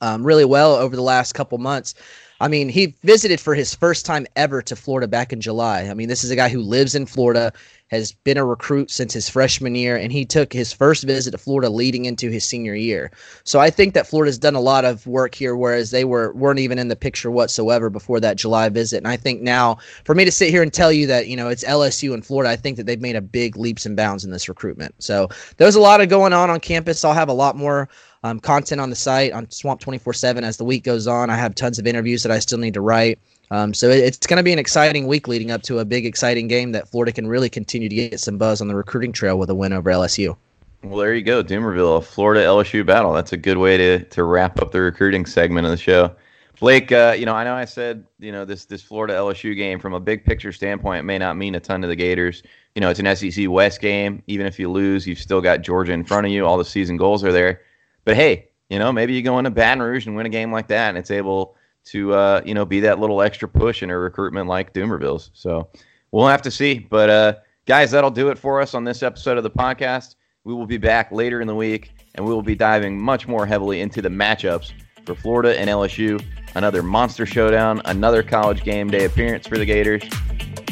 um, 0.00 0.24
really 0.24 0.44
well 0.44 0.74
over 0.74 0.94
the 0.94 1.02
last 1.02 1.32
couple 1.32 1.58
months. 1.58 1.94
I 2.40 2.46
mean, 2.48 2.68
he 2.68 2.94
visited 3.02 3.40
for 3.40 3.54
his 3.54 3.74
first 3.74 4.06
time 4.06 4.26
ever 4.36 4.62
to 4.62 4.76
Florida 4.76 5.08
back 5.08 5.32
in 5.32 5.40
July. 5.40 5.82
I 5.82 5.94
mean, 5.94 6.08
this 6.08 6.22
is 6.22 6.30
a 6.30 6.36
guy 6.36 6.48
who 6.48 6.60
lives 6.60 6.94
in 6.94 7.04
Florida, 7.04 7.52
has 7.88 8.12
been 8.12 8.36
a 8.36 8.44
recruit 8.44 8.90
since 8.90 9.12
his 9.12 9.28
freshman 9.28 9.74
year, 9.74 9.96
and 9.96 10.12
he 10.12 10.24
took 10.24 10.52
his 10.52 10.72
first 10.72 11.04
visit 11.04 11.32
to 11.32 11.38
Florida 11.38 11.68
leading 11.68 12.04
into 12.04 12.30
his 12.30 12.44
senior 12.44 12.74
year. 12.74 13.10
So 13.44 13.58
I 13.58 13.70
think 13.70 13.94
that 13.94 14.06
Florida's 14.06 14.38
done 14.38 14.54
a 14.54 14.60
lot 14.60 14.84
of 14.84 15.06
work 15.06 15.34
here, 15.34 15.56
whereas 15.56 15.90
they 15.90 16.04
were 16.04 16.32
weren't 16.32 16.60
even 16.60 16.78
in 16.78 16.88
the 16.88 16.96
picture 16.96 17.30
whatsoever 17.30 17.90
before 17.90 18.20
that 18.20 18.36
July 18.36 18.68
visit. 18.68 18.98
And 18.98 19.08
I 19.08 19.16
think 19.16 19.42
now, 19.42 19.78
for 20.04 20.14
me 20.14 20.24
to 20.24 20.30
sit 20.30 20.50
here 20.50 20.62
and 20.62 20.72
tell 20.72 20.92
you 20.92 21.06
that 21.08 21.26
you 21.26 21.36
know 21.36 21.48
it's 21.48 21.64
LSU 21.64 22.14
and 22.14 22.24
Florida, 22.24 22.50
I 22.50 22.56
think 22.56 22.76
that 22.76 22.86
they've 22.86 23.00
made 23.00 23.16
a 23.16 23.20
big 23.20 23.56
leaps 23.56 23.84
and 23.84 23.96
bounds 23.96 24.24
in 24.24 24.30
this 24.30 24.48
recruitment. 24.48 24.94
So 24.98 25.28
there's 25.56 25.76
a 25.76 25.80
lot 25.80 26.00
of 26.00 26.08
going 26.08 26.32
on 26.32 26.50
on 26.50 26.60
campus. 26.60 27.04
I'll 27.04 27.14
have 27.14 27.28
a 27.28 27.32
lot 27.32 27.56
more 27.56 27.88
um, 28.24 28.40
content 28.40 28.80
on 28.80 28.90
the 28.90 28.96
site 28.96 29.32
on 29.32 29.50
Swamp 29.50 29.80
24 29.80 30.12
7 30.12 30.44
as 30.44 30.56
the 30.56 30.64
week 30.64 30.84
goes 30.84 31.06
on. 31.06 31.30
I 31.30 31.36
have 31.36 31.54
tons 31.54 31.78
of 31.78 31.86
interviews 31.86 32.22
that 32.22 32.32
I 32.32 32.38
still 32.38 32.58
need 32.58 32.74
to 32.74 32.80
write. 32.80 33.18
Um, 33.50 33.72
so 33.72 33.88
it's 33.88 34.26
going 34.26 34.36
to 34.36 34.42
be 34.42 34.52
an 34.52 34.58
exciting 34.58 35.06
week 35.06 35.26
leading 35.26 35.50
up 35.50 35.62
to 35.62 35.78
a 35.78 35.84
big, 35.84 36.04
exciting 36.04 36.48
game 36.48 36.72
that 36.72 36.88
Florida 36.88 37.12
can 37.12 37.26
really 37.26 37.48
continue 37.48 37.88
to 37.88 37.94
get 37.94 38.20
some 38.20 38.36
buzz 38.36 38.60
on 38.60 38.68
the 38.68 38.74
recruiting 38.74 39.12
trail 39.12 39.38
with 39.38 39.48
a 39.48 39.54
win 39.54 39.72
over 39.72 39.90
LSU. 39.90 40.36
Well, 40.82 40.98
there 40.98 41.14
you 41.14 41.22
go, 41.22 41.42
Dumervil, 41.42 42.04
Florida 42.04 42.44
LSU 42.44 42.86
battle. 42.86 43.12
That's 43.12 43.32
a 43.32 43.36
good 43.36 43.56
way 43.56 43.76
to 43.76 44.04
to 44.04 44.24
wrap 44.24 44.60
up 44.60 44.70
the 44.70 44.80
recruiting 44.80 45.26
segment 45.26 45.66
of 45.66 45.70
the 45.70 45.76
show. 45.76 46.14
Blake, 46.60 46.90
uh, 46.92 47.14
you 47.16 47.24
know, 47.24 47.34
I 47.34 47.44
know 47.44 47.54
I 47.54 47.64
said, 47.64 48.04
you 48.18 48.32
know, 48.32 48.44
this 48.44 48.64
this 48.64 48.82
Florida 48.82 49.14
LSU 49.14 49.56
game 49.56 49.80
from 49.80 49.94
a 49.94 50.00
big 50.00 50.24
picture 50.24 50.52
standpoint 50.52 51.04
may 51.04 51.18
not 51.18 51.36
mean 51.36 51.54
a 51.54 51.60
ton 51.60 51.82
to 51.82 51.88
the 51.88 51.96
Gators. 51.96 52.42
You 52.74 52.80
know, 52.80 52.90
it's 52.90 53.00
an 53.00 53.16
SEC 53.16 53.48
West 53.48 53.80
game. 53.80 54.22
Even 54.26 54.46
if 54.46 54.58
you 54.58 54.70
lose, 54.70 55.06
you've 55.06 55.18
still 55.18 55.40
got 55.40 55.62
Georgia 55.62 55.92
in 55.92 56.04
front 56.04 56.26
of 56.26 56.32
you. 56.32 56.46
All 56.46 56.58
the 56.58 56.64
season 56.64 56.96
goals 56.96 57.24
are 57.24 57.32
there. 57.32 57.62
But 58.08 58.16
hey, 58.16 58.48
you 58.70 58.78
know, 58.78 58.90
maybe 58.90 59.12
you 59.12 59.20
go 59.20 59.38
into 59.38 59.50
Baton 59.50 59.82
Rouge 59.82 60.06
and 60.06 60.16
win 60.16 60.24
a 60.24 60.30
game 60.30 60.50
like 60.50 60.68
that, 60.68 60.88
and 60.88 60.96
it's 60.96 61.10
able 61.10 61.56
to 61.84 62.14
uh, 62.14 62.40
you 62.42 62.54
know 62.54 62.64
be 62.64 62.80
that 62.80 62.98
little 62.98 63.20
extra 63.20 63.46
push 63.46 63.82
in 63.82 63.90
a 63.90 63.98
recruitment 63.98 64.48
like 64.48 64.72
Dumervil's. 64.72 65.30
So 65.34 65.68
we'll 66.10 66.26
have 66.26 66.40
to 66.40 66.50
see. 66.50 66.78
But 66.78 67.10
uh, 67.10 67.34
guys, 67.66 67.90
that'll 67.90 68.10
do 68.10 68.30
it 68.30 68.38
for 68.38 68.62
us 68.62 68.72
on 68.72 68.82
this 68.82 69.02
episode 69.02 69.36
of 69.36 69.42
the 69.42 69.50
podcast. 69.50 70.14
We 70.44 70.54
will 70.54 70.64
be 70.64 70.78
back 70.78 71.12
later 71.12 71.42
in 71.42 71.46
the 71.46 71.54
week, 71.54 71.92
and 72.14 72.24
we 72.24 72.32
will 72.32 72.40
be 72.40 72.54
diving 72.54 72.98
much 72.98 73.28
more 73.28 73.44
heavily 73.44 73.82
into 73.82 74.00
the 74.00 74.08
matchups 74.08 74.72
for 75.04 75.14
Florida 75.14 75.60
and 75.60 75.68
LSU. 75.68 76.18
Another 76.54 76.82
monster 76.82 77.26
showdown, 77.26 77.82
another 77.84 78.22
college 78.22 78.64
game 78.64 78.88
day 78.88 79.04
appearance 79.04 79.46
for 79.46 79.58
the 79.58 79.66
Gators. 79.66 80.02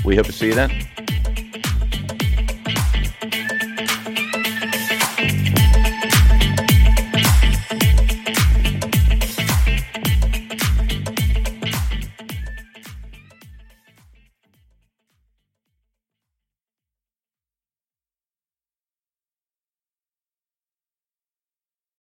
We 0.07 0.17
hope 0.17 0.25
to 0.25 0.33
see 0.33 0.47
you 0.47 0.55
then. 0.55 1.06